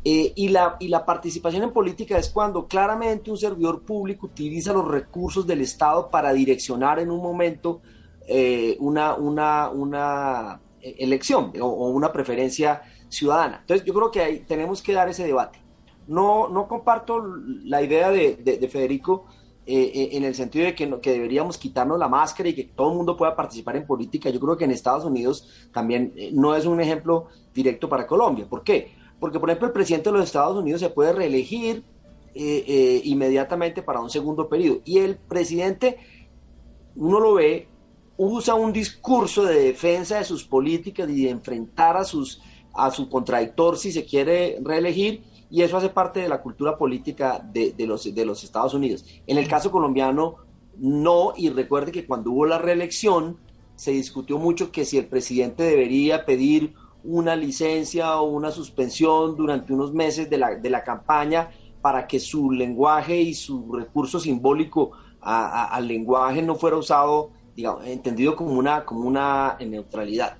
Eh, 0.05 0.31
y, 0.37 0.47
la, 0.47 0.77
y 0.79 0.87
la 0.87 1.05
participación 1.05 1.63
en 1.63 1.73
política 1.73 2.17
es 2.17 2.29
cuando 2.29 2.65
claramente 2.65 3.29
un 3.29 3.37
servidor 3.37 3.81
público 3.81 4.27
utiliza 4.27 4.71
los 4.71 4.87
recursos 4.87 5.45
del 5.45 5.59
Estado 5.59 6.09
para 6.09 6.31
direccionar 6.31 6.99
en 6.99 7.11
un 7.11 7.21
momento 7.21 7.81
eh, 8.25 8.77
una, 8.79 9.15
una, 9.15 9.69
una 9.69 10.61
elección 10.81 11.51
o, 11.59 11.89
una 11.89 12.11
preferencia 12.11 12.81
ciudadana. 13.09 13.59
Entonces 13.61 13.85
yo 13.85 13.93
creo 13.93 14.11
que 14.11 14.21
ahí 14.21 14.39
tenemos 14.39 14.81
que 14.81 14.93
dar 14.93 15.09
ese 15.09 15.25
debate. 15.25 15.59
No, 16.07 16.47
no 16.47 16.67
comparto 16.67 17.21
la 17.65 17.81
idea 17.81 18.09
de, 18.09 18.69
Federico 18.71 19.25
eh, 19.65 19.91
eh, 19.93 20.09
en 20.13 20.23
el 20.23 20.35
sentido 20.35 20.65
de 20.65 20.73
que, 20.73 20.99
que, 21.01 21.11
deberíamos 21.11 21.57
quitarnos 21.57 21.99
la 21.99 22.07
máscara 22.07 22.47
y 22.49 22.53
que 22.53 22.63
todo 22.63 22.91
el 22.91 22.97
mundo 22.97 23.17
pueda 23.17 23.35
participar 23.35 23.75
en 23.75 23.85
política. 23.85 24.29
Yo 24.29 24.39
creo 24.39 24.57
que 24.57 24.63
en 24.63 24.71
Estados 24.71 25.03
Unidos 25.03 25.69
también 25.73 26.13
no 26.31 26.55
es 26.55 26.65
un 26.65 26.79
ejemplo 26.79 27.27
directo 27.53 27.89
para 27.89 28.07
Colombia. 28.07 28.47
¿Por 28.49 28.63
qué? 28.63 28.91
Porque, 29.19 29.39
por 29.39 29.49
ejemplo, 29.49 29.67
el 29.67 29.73
presidente 29.73 30.09
de 30.09 30.17
los 30.17 30.25
Estados 30.25 30.57
Unidos 30.57 30.79
se 30.79 30.89
puede 30.89 31.11
reelegir 31.13 31.83
inmediatamente 32.35 33.81
para 33.81 33.99
un 33.99 34.11
segundo 34.11 34.47
periodo. 34.47 34.81
Y 34.85 34.99
el 34.99 35.17
presidente, 35.17 35.97
uno 36.95 37.19
lo 37.19 37.33
ve 37.33 37.67
usa 38.17 38.55
un 38.55 38.73
discurso 38.73 39.45
de 39.45 39.59
defensa 39.59 40.17
de 40.17 40.23
sus 40.23 40.43
políticas 40.43 41.09
y 41.09 41.25
de 41.25 41.29
enfrentar 41.29 41.95
a, 41.95 42.03
sus, 42.03 42.41
a 42.77 42.91
su 42.91 43.09
contradictor 43.09 43.77
si 43.77 43.91
se 43.91 44.05
quiere 44.05 44.59
reelegir, 44.61 45.23
y 45.49 45.61
eso 45.61 45.77
hace 45.77 45.89
parte 45.89 46.19
de 46.19 46.29
la 46.29 46.41
cultura 46.41 46.77
política 46.77 47.39
de, 47.51 47.73
los, 47.87 48.13
de 48.13 48.25
los 48.25 48.43
Estados 48.43 48.73
Unidos. 48.73 49.05
En 49.25 49.37
el 49.37 49.47
caso 49.47 49.71
colombiano, 49.71 50.35
no, 50.77 51.33
y 51.35 51.49
recuerde 51.49 51.91
que 51.91 52.05
cuando 52.05 52.31
hubo 52.31 52.45
la 52.45 52.57
reelección, 52.57 53.37
se 53.75 53.91
discutió 53.91 54.37
mucho 54.37 54.71
que 54.71 54.85
si 54.85 54.97
el 54.97 55.07
presidente 55.07 55.63
debería 55.63 56.25
pedir 56.25 56.73
una 57.03 57.35
licencia 57.35 58.19
o 58.19 58.29
una 58.29 58.51
suspensión 58.51 59.35
durante 59.35 59.73
unos 59.73 59.93
meses 59.93 60.29
de 60.29 60.37
la, 60.37 60.55
de 60.55 60.69
la 60.69 60.83
campaña 60.83 61.49
para 61.81 62.07
que 62.07 62.19
su 62.19 62.51
lenguaje 62.51 63.21
y 63.21 63.33
su 63.33 63.71
recurso 63.71 64.19
simbólico 64.19 64.91
al 65.21 65.87
lenguaje 65.87 66.41
no 66.41 66.55
fuera 66.55 66.77
usado 66.77 67.31
entendido 67.85 68.35
como 68.35 68.51
una, 68.51 68.85
como 68.85 69.07
una 69.07 69.57
neutralidad. 69.65 70.37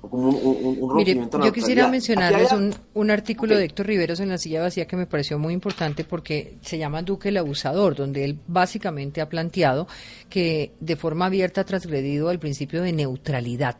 O 0.00 0.08
como 0.08 0.28
un, 0.28 0.96
Mire, 0.96 1.14
yo 1.14 1.52
quisiera 1.52 1.88
mencionarles 1.88 2.52
un, 2.52 2.72
un, 2.94 3.10
artículo 3.10 3.56
de 3.56 3.64
Héctor 3.64 3.86
Riveros 3.86 4.20
en 4.20 4.28
La 4.28 4.38
Silla 4.38 4.62
Vacía 4.62 4.86
que 4.86 4.96
me 4.96 5.06
pareció 5.06 5.38
muy 5.40 5.52
importante 5.52 6.04
porque 6.04 6.56
se 6.60 6.78
llama 6.78 7.02
Duque 7.02 7.30
el 7.30 7.36
Abusador, 7.36 7.96
donde 7.96 8.24
él 8.24 8.38
básicamente 8.46 9.20
ha 9.20 9.28
planteado 9.28 9.88
que 10.30 10.72
de 10.78 10.94
forma 10.94 11.26
abierta 11.26 11.62
ha 11.62 11.64
transgredido 11.64 12.30
el 12.30 12.38
principio 12.38 12.80
de 12.82 12.92
neutralidad 12.92 13.76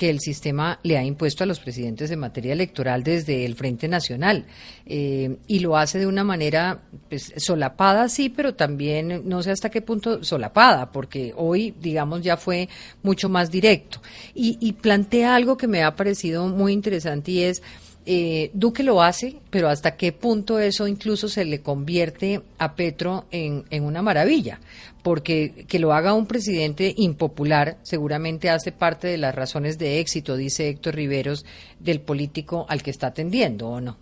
que 0.00 0.08
el 0.08 0.20
sistema 0.20 0.80
le 0.82 0.96
ha 0.96 1.04
impuesto 1.04 1.44
a 1.44 1.46
los 1.46 1.60
presidentes 1.60 2.10
en 2.10 2.20
materia 2.20 2.54
electoral 2.54 3.02
desde 3.02 3.44
el 3.44 3.54
Frente 3.54 3.86
Nacional. 3.86 4.46
Eh, 4.86 5.36
y 5.46 5.58
lo 5.58 5.76
hace 5.76 5.98
de 5.98 6.06
una 6.06 6.24
manera 6.24 6.84
pues, 7.10 7.34
solapada, 7.36 8.08
sí, 8.08 8.30
pero 8.30 8.54
también 8.54 9.28
no 9.28 9.42
sé 9.42 9.50
hasta 9.50 9.68
qué 9.68 9.82
punto 9.82 10.24
solapada, 10.24 10.90
porque 10.90 11.34
hoy, 11.36 11.74
digamos, 11.78 12.22
ya 12.22 12.38
fue 12.38 12.70
mucho 13.02 13.28
más 13.28 13.50
directo. 13.50 14.00
Y, 14.34 14.56
y 14.58 14.72
plantea 14.72 15.34
algo 15.34 15.58
que 15.58 15.68
me 15.68 15.82
ha 15.82 15.94
parecido 15.94 16.48
muy 16.48 16.72
interesante 16.72 17.32
y 17.32 17.42
es 17.42 17.62
eh, 18.06 18.50
Duque 18.54 18.82
lo 18.82 19.02
hace, 19.02 19.36
pero 19.50 19.68
hasta 19.68 19.96
qué 19.96 20.12
punto 20.12 20.58
eso 20.58 20.86
incluso 20.86 21.28
se 21.28 21.44
le 21.44 21.60
convierte 21.60 22.42
a 22.58 22.74
Petro 22.74 23.26
en, 23.30 23.64
una 23.84 24.00
maravilla, 24.00 24.58
porque 25.02 25.66
que 25.68 25.78
lo 25.78 25.92
haga 25.92 26.14
un 26.14 26.26
presidente 26.26 26.94
impopular 26.96 27.76
seguramente 27.82 28.48
hace 28.48 28.72
parte 28.72 29.06
de 29.06 29.18
las 29.18 29.34
razones 29.34 29.78
de 29.78 30.00
éxito, 30.00 30.36
dice 30.36 30.68
Héctor 30.68 30.94
Riveros, 30.94 31.44
del 31.78 32.00
político 32.00 32.64
al 32.68 32.82
que 32.82 32.90
está 32.90 33.08
atendiendo, 33.08 33.68
¿o 33.68 33.80
no? 33.80 33.96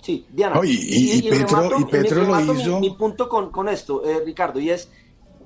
Sí, 0.00 0.26
Diana. 0.30 0.60
y, 0.64 1.22
Petro, 1.90 2.24
lo 2.24 2.54
hizo. 2.54 2.80
Mi, 2.80 2.90
punto 2.90 3.28
con, 3.28 3.50
con 3.50 3.68
esto, 3.68 4.04
eh, 4.04 4.22
Ricardo, 4.24 4.60
y 4.60 4.70
es 4.70 4.90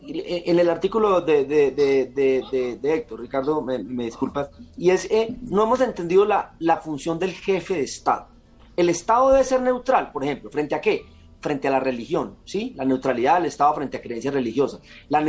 en 0.08 0.58
el 0.58 0.70
artículo 0.70 1.20
de, 1.20 1.44
de, 1.44 1.70
de, 1.70 2.78
de 2.80 2.94
Héctor, 2.94 3.20
Ricardo, 3.20 3.60
me, 3.60 4.04
disculpas, 4.04 4.48
y 4.76 4.90
es, 4.90 5.04
eh, 5.10 5.36
no 5.42 5.64
hemos 5.64 5.80
entendido 5.80 6.24
la, 6.24 6.80
función 6.82 7.18
del 7.18 7.32
jefe 7.32 7.74
de 7.74 7.82
Estado. 7.82 8.28
El 8.76 8.88
Estado 8.88 9.32
debe 9.32 9.44
ser 9.44 9.60
neutral, 9.60 10.10
por 10.12 10.24
ejemplo, 10.24 10.50
¿frente 10.50 10.74
a 10.74 10.80
qué? 10.80 11.04
Frente 11.40 11.68
a 11.68 11.70
la 11.70 11.80
religión, 11.80 12.36
¿sí? 12.44 12.72
La 12.76 12.84
neutralidad 12.84 13.34
del 13.34 13.46
Estado 13.46 13.74
frente 13.74 13.98
a 13.98 14.02
creencias 14.02 14.32
religiosas. 14.32 14.80
La, 15.08 15.20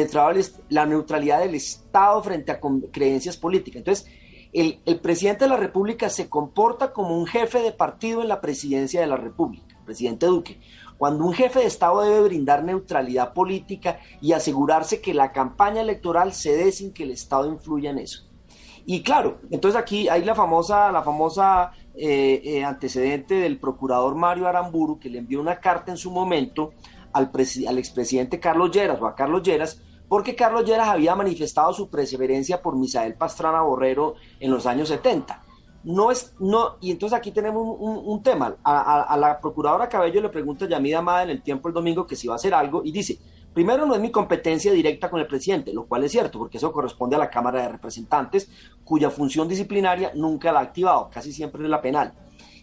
la 0.69 0.85
neutralidad 0.85 1.39
del 1.39 1.55
Estado 1.55 2.23
frente 2.23 2.51
a 2.51 2.59
creencias 2.91 3.37
políticas. 3.37 3.79
Entonces, 3.79 4.07
el 4.53 4.99
presidente 5.01 5.45
de 5.45 5.49
la 5.49 5.57
República 5.57 6.09
se 6.09 6.29
comporta 6.29 6.93
como 6.93 7.17
un 7.17 7.27
jefe 7.27 7.59
de 7.59 7.71
partido 7.71 8.21
en 8.21 8.29
la 8.29 8.41
presidencia 8.41 9.01
de 9.01 9.07
la 9.07 9.17
República, 9.17 9.77
presidente 9.85 10.25
Duque 10.25 10.59
cuando 10.99 11.23
un 11.23 11.33
jefe 11.33 11.59
de 11.59 11.65
Estado 11.65 12.01
debe 12.01 12.23
brindar 12.23 12.61
neutralidad 12.61 13.33
política 13.33 13.99
y 14.19 14.33
asegurarse 14.33 14.99
que 14.99 15.13
la 15.13 15.31
campaña 15.31 15.79
electoral 15.79 16.33
se 16.33 16.51
dé 16.57 16.73
sin 16.73 16.91
que 16.91 17.03
el 17.03 17.11
Estado 17.11 17.47
influya 17.47 17.91
en 17.91 17.99
eso. 17.99 18.27
Y 18.85 19.01
claro, 19.01 19.37
entonces 19.49 19.79
aquí 19.79 20.09
hay 20.09 20.25
la 20.25 20.35
famosa, 20.35 20.91
la 20.91 21.01
famosa 21.01 21.71
eh, 21.95 22.41
eh, 22.43 22.65
antecedente 22.65 23.35
del 23.35 23.59
procurador 23.59 24.15
Mario 24.15 24.45
Aramburu 24.45 24.99
que 24.99 25.09
le 25.09 25.19
envió 25.19 25.39
una 25.39 25.61
carta 25.61 25.89
en 25.89 25.97
su 25.97 26.11
momento 26.11 26.73
al, 27.13 27.31
al 27.67 27.77
expresidente 27.77 28.41
Carlos 28.41 28.71
Lleras 28.71 29.01
o 29.01 29.07
a 29.07 29.15
Carlos 29.15 29.41
Lleras 29.41 29.81
porque 30.09 30.35
Carlos 30.35 30.65
Lleras 30.65 30.89
había 30.89 31.15
manifestado 31.15 31.71
su 31.71 31.89
preferencia 31.89 32.61
por 32.61 32.75
Misael 32.75 33.13
Pastrana 33.13 33.61
Borrero 33.61 34.15
en 34.41 34.51
los 34.51 34.65
años 34.65 34.89
70 34.89 35.43
no 35.83 36.11
es, 36.11 36.33
no, 36.39 36.77
y 36.81 36.91
entonces 36.91 37.17
aquí 37.17 37.31
tenemos 37.31 37.77
un, 37.79 38.21
tema. 38.21 38.55
A, 38.63 39.15
la 39.17 39.39
procuradora 39.39 39.87
Cabello 39.87 40.21
le 40.21 40.29
pregunta 40.29 40.65
a 40.65 40.67
Yamida 40.67 40.99
Amada 40.99 41.23
en 41.23 41.29
el 41.29 41.41
tiempo 41.41 41.67
el 41.67 41.73
domingo 41.73 42.05
que 42.05 42.15
si 42.15 42.27
va 42.27 42.33
a 42.33 42.35
hacer 42.35 42.53
algo 42.53 42.81
y 42.83 42.91
dice, 42.91 43.17
primero 43.53 43.85
no 43.85 43.95
es 43.95 44.01
mi 44.01 44.11
competencia 44.11 44.71
directa 44.73 45.09
con 45.09 45.19
el 45.19 45.27
presidente, 45.27 45.73
lo 45.73 45.85
cual 45.85 46.03
es 46.03 46.11
cierto, 46.11 46.37
porque 46.37 46.57
eso 46.57 46.71
corresponde 46.71 47.15
a 47.15 47.19
la 47.19 47.29
Cámara 47.29 47.61
de 47.61 47.69
Representantes, 47.69 48.49
cuya 48.83 49.09
función 49.09 49.47
disciplinaria 49.47 50.11
nunca 50.15 50.51
la 50.51 50.59
ha 50.59 50.63
activado, 50.63 51.09
casi 51.11 51.31
siempre 51.31 51.63
es 51.63 51.69
la 51.69 51.81
penal. 51.81 52.13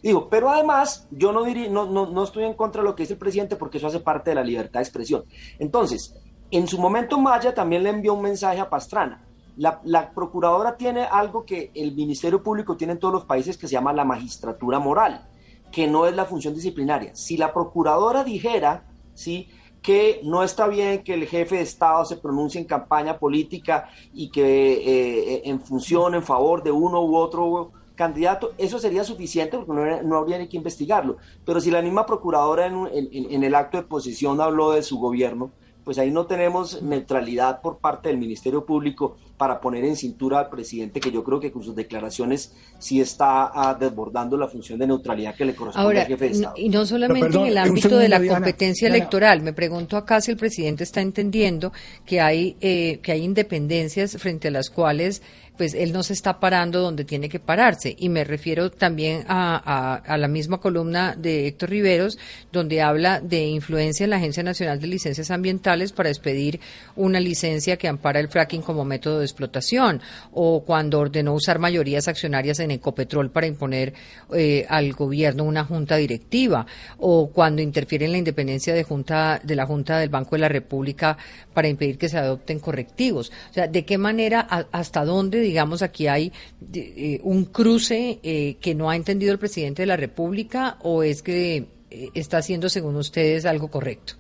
Digo, 0.03 0.29
pero 0.29 0.51
además 0.51 1.09
yo 1.11 1.33
no, 1.33 1.43
diría, 1.43 1.69
no, 1.69 1.87
no, 1.87 2.07
no 2.07 2.25
estoy 2.25 2.45
en 2.45 2.55
contra 2.55 2.83
de 2.83 2.89
lo 2.89 2.95
que 2.95 3.03
dice 3.03 3.15
el 3.15 3.19
presidente 3.19 3.57
porque 3.57 3.79
eso 3.79 3.87
hace 3.87 4.01
parte 4.01 4.31
de 4.31 4.37
la 4.37 4.45
libertad 4.45 4.81
de 4.81 4.85
expresión. 4.85 5.25
Entonces, 5.59 6.15
en 6.51 6.69
su 6.69 6.79
momento 6.79 7.19
Maya 7.19 7.55
también 7.55 7.83
le 7.83 7.91
envió 7.91 8.15
un 8.15 8.23
mensaje 8.23 8.61
a 8.61 8.71
Pastrana 8.71 9.26
la, 9.57 10.13
procuradora 10.15 10.77
tiene 10.77 11.05
algo 11.05 11.45
que 11.45 11.71
el 11.75 11.95
Ministerio 11.95 12.43
Público 12.43 12.77
tiene 12.77 12.95
en 12.95 12.99
todos 12.99 13.15
los 13.15 13.25
países 13.25 13.57
que 13.57 13.67
se 13.67 13.73
llama 13.73 13.93
la 13.93 14.05
magistratura 14.05 14.79
moral, 14.79 15.29
que 15.73 15.87
no 15.87 16.07
es 16.07 16.15
la 16.15 16.27
función 16.27 16.55
disciplinaria. 16.55 17.15
Si 17.15 17.37
la 17.37 17.53
procuradora 17.53 18.23
dijera, 18.23 18.85
¿sí? 19.15 19.49
que 19.81 20.21
no 20.25 20.43
está 20.43 20.67
bien 20.67 21.05
que 21.05 21.15
el 21.15 21.27
jefe 21.27 21.57
de 21.57 21.63
Estado 21.63 22.05
se 22.05 22.17
pronuncie 22.17 22.61
en 22.61 22.67
campaña 22.67 23.19
política 23.19 23.89
y 24.13 24.31
que 24.31 24.73
eh, 24.73 25.43
en 25.45 25.61
función, 25.61 26.15
en 26.15 26.23
favor 26.23 26.63
de 26.63 26.73
uno 26.73 27.03
u 27.05 27.17
otro 27.17 27.73
candidato, 27.95 28.53
eso 28.59 28.79
sería 28.79 29.05
suficiente 29.05 29.59
porque 29.59 30.03
no, 30.05 30.17
habría 30.17 30.39
ni 30.39 30.49
que 30.49 30.57
investigarlo. 30.57 31.17
Pero 31.45 31.61
si 31.61 31.71
la 31.71 31.83
misma 31.83 32.05
procuradora 32.05 32.67
en, 32.67 32.89
en, 32.93 33.43
el 33.43 33.55
acto 33.55 33.79
de 33.79 33.85
posición 33.85 34.41
habló 34.41 34.73
de 34.73 34.83
su 34.83 34.99
gobierno, 34.99 35.51
pues 35.87 35.99
ahí 35.99 36.11
no 36.11 36.27
tenemos 36.27 36.83
neutralidad 36.83 37.61
por 37.61 37.79
parte 37.79 38.09
del 38.09 38.19
Ministerio 38.19 38.67
Público 38.67 39.19
para 39.37 39.61
poner 39.61 39.85
en 39.85 39.95
cintura 39.95 40.41
al 40.41 40.49
presidente, 40.49 40.99
que 40.99 41.13
yo 41.13 41.23
creo 41.23 41.39
que 41.39 41.53
con 41.53 41.63
sus 41.63 41.77
declaraciones 41.77 42.53
sí 42.81 43.01
está 43.01 43.53
ah, 43.55 43.77
desbordando 43.79 44.37
la 44.37 44.49
función 44.49 44.81
de 44.81 44.89
neutralidad 44.89 45.37
que 45.37 45.45
le 45.45 45.55
corresponde 45.55 46.01
al 46.01 46.07
jefe 46.09 46.25
de 46.25 46.31
Estado. 46.33 46.55
Y 46.57 46.71
no 46.71 46.85
solamente 46.87 47.39
en 47.39 47.47
el 47.47 47.57
ámbito 47.57 47.99
de 47.99 48.09
la 48.09 48.27
competencia 48.27 48.89
electoral, 48.89 49.43
me 49.43 49.53
pregunto 49.53 49.97
acá 49.97 50.21
si 50.21 50.33
el 50.33 50.37
presidente 50.37 50.83
está 50.83 51.01
entendiendo 51.01 51.73
que 52.05 52.21
hay, 52.21 52.57
eh, 52.61 52.99
que 53.01 53.13
hay 53.13 53.23
independencias 53.23 54.17
frente 54.19 54.49
a 54.49 54.51
las 54.51 54.71
cuales 54.71 55.23
pues 55.57 55.75
él 55.75 55.93
no 55.93 56.03
se 56.03 56.13
está 56.13 56.41
parando 56.41 56.81
donde 56.81 57.05
tiene 57.05 57.29
que 57.29 57.41
pararse. 57.41 57.95
Y 57.99 58.09
me 58.09 58.25
refiero 58.25 58.71
también 58.71 59.25
a, 59.29 60.03
a, 60.05 60.17
la 60.19 60.29
misma 60.29 60.59
columna 60.59 61.15
de 61.17 61.47
Héctor 61.47 61.71
Riveros, 61.71 62.19
donde 62.53 62.83
habla 62.83 63.21
de 63.21 63.47
influencia 63.47 64.05
en 64.05 64.11
la 64.11 64.17
Agencia 64.17 64.43
Nacional 64.43 64.81
de 64.81 64.87
Licencias 64.87 65.31
Ambientales 65.31 65.93
para 65.93 66.09
expedir 66.09 66.61
una 66.95 67.21
licencia 67.21 67.77
que 67.77 67.89
ampara 67.89 68.21
el 68.21 68.29
fracking 68.29 68.63
como 68.63 68.85
método 68.85 69.19
de 69.19 69.25
explotación, 69.25 70.01
o 70.33 70.63
cuando 70.65 71.01
ordenó 71.01 71.35
usar 71.35 71.59
mayorías 71.59 72.09
accionarias 72.09 72.61
en 72.61 72.71
Ecopetrol 72.71 73.31
para 73.31 73.47
imponer 73.47 73.95
eh, 74.35 74.67
al 74.69 74.93
gobierno 74.93 75.45
una 75.45 75.65
junta 75.65 75.97
directiva, 75.97 76.67
o 76.99 77.31
cuando 77.31 77.63
interfiere 77.63 78.05
en 78.05 78.13
la 78.13 78.19
independencia 78.19 78.75
de, 78.75 78.85
junta, 78.85 79.41
de 79.43 79.57
la 79.57 79.67
Junta 79.67 79.99
del 79.99 80.09
Banco 80.09 80.37
de 80.37 80.41
la 80.41 80.49
República 80.49 81.17
para 81.55 81.69
impedir 81.69 81.99
que 81.99 82.09
se 82.09 82.19
adopten 82.19 82.59
correctivos. 82.59 83.33
O 83.51 83.55
sea, 83.55 83.67
¿de 83.67 83.85
qué 83.85 83.99
manera, 83.99 84.41
hasta 84.41 85.05
dónde 85.05 85.41
digamos, 85.47 85.83
aquí 85.83 86.07
hay 86.07 86.33
eh, 86.73 87.21
un 87.23 87.47
cruce 87.47 88.19
eh, 88.23 88.57
que 88.61 88.75
no 88.75 88.91
ha 88.91 88.97
entendido 88.97 89.33
el 89.33 89.39
presidente 89.39 89.83
de 89.83 89.87
la 89.87 89.97
República 89.97 90.79
o 90.83 91.03
es 91.03 91.23
que 91.23 91.69
eh, 91.91 92.11
está 92.15 92.39
haciendo, 92.39 92.69
según 92.69 92.97
ustedes, 92.97 93.45
algo 93.45 93.69
correcto? 93.71 94.15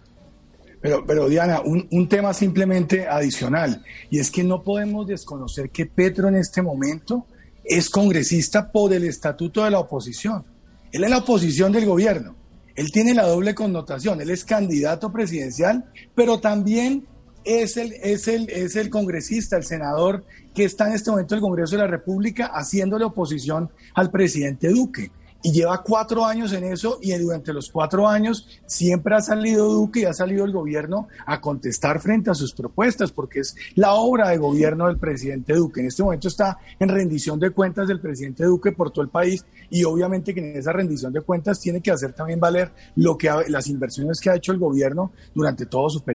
Pero, 0.80 1.04
pero 1.06 1.28
Diana, 1.28 1.60
un, 1.60 1.88
un, 1.90 2.08
tema 2.08 2.32
simplemente 2.32 3.08
adicional, 3.08 3.82
y 4.10 4.18
es 4.18 4.30
que 4.30 4.44
no 4.44 4.62
podemos 4.62 5.06
desconocer 5.06 5.70
que 5.70 5.86
Petro 5.86 6.28
en 6.28 6.36
este 6.36 6.62
momento 6.62 7.26
es 7.64 7.90
congresista 7.90 8.70
por 8.70 8.92
el 8.92 9.04
estatuto 9.04 9.64
de 9.64 9.70
la 9.70 9.80
oposición. 9.80 10.44
Él 10.92 11.04
es 11.04 11.10
la 11.10 11.18
oposición 11.18 11.72
del 11.72 11.86
gobierno. 11.86 12.36
Él 12.76 12.92
tiene 12.92 13.14
la 13.14 13.26
doble 13.26 13.54
connotación. 13.54 14.20
Él 14.20 14.30
es 14.30 14.44
candidato 14.44 15.10
presidencial, 15.10 15.84
pero 16.14 16.38
también 16.38 17.06
es 17.44 17.76
el, 17.76 17.94
es 18.02 18.28
el, 18.28 18.50
es 18.50 18.76
el 18.76 18.90
congresista, 18.90 19.56
el 19.56 19.64
senador 19.64 20.24
que 20.56 20.64
está 20.64 20.88
en 20.88 20.94
este 20.94 21.10
momento 21.10 21.34
en 21.34 21.36
el 21.36 21.42
Congreso 21.42 21.76
de 21.76 21.82
la 21.82 21.86
República 21.86 22.46
haciéndole 22.46 23.04
oposición 23.04 23.70
al 23.94 24.10
presidente 24.10 24.70
Duque. 24.70 25.10
Y 25.42 25.52
lleva 25.52 25.82
cuatro 25.82 26.24
años 26.24 26.54
en 26.54 26.64
eso 26.64 26.98
y 27.02 27.12
durante 27.12 27.52
los 27.52 27.70
cuatro 27.70 28.08
años 28.08 28.48
siempre 28.64 29.14
ha 29.14 29.20
salido 29.20 29.68
Duque 29.68 30.00
y 30.00 30.04
ha 30.06 30.14
salido 30.14 30.46
el 30.46 30.52
gobierno 30.52 31.08
a 31.26 31.42
contestar 31.42 32.00
frente 32.00 32.30
a 32.30 32.34
sus 32.34 32.54
propuestas, 32.54 33.12
porque 33.12 33.40
es 33.40 33.54
la 33.74 33.92
obra 33.94 34.30
de 34.30 34.38
gobierno 34.38 34.86
del 34.86 34.96
presidente 34.96 35.52
Duque. 35.52 35.82
En 35.82 35.88
este 35.88 36.02
momento 36.02 36.26
está 36.26 36.56
en 36.80 36.88
rendición 36.88 37.38
de 37.38 37.50
cuentas 37.50 37.86
del 37.86 38.00
presidente 38.00 38.44
Duque 38.44 38.72
por 38.72 38.90
todo 38.90 39.04
el 39.04 39.10
país 39.10 39.44
y 39.68 39.84
obviamente 39.84 40.32
que 40.32 40.40
en 40.40 40.56
esa 40.56 40.72
rendición 40.72 41.12
de 41.12 41.20
cuentas 41.20 41.60
tiene 41.60 41.82
que 41.82 41.90
hacer 41.90 42.14
también 42.14 42.40
valer 42.40 42.72
lo 42.96 43.18
que 43.18 43.30
las 43.48 43.68
inversiones 43.68 44.20
que 44.20 44.30
ha 44.30 44.36
hecho 44.36 44.52
el 44.52 44.58
gobierno 44.58 45.12
durante 45.34 45.66
todo 45.66 45.90
su 45.90 46.00
periodo. 46.00 46.15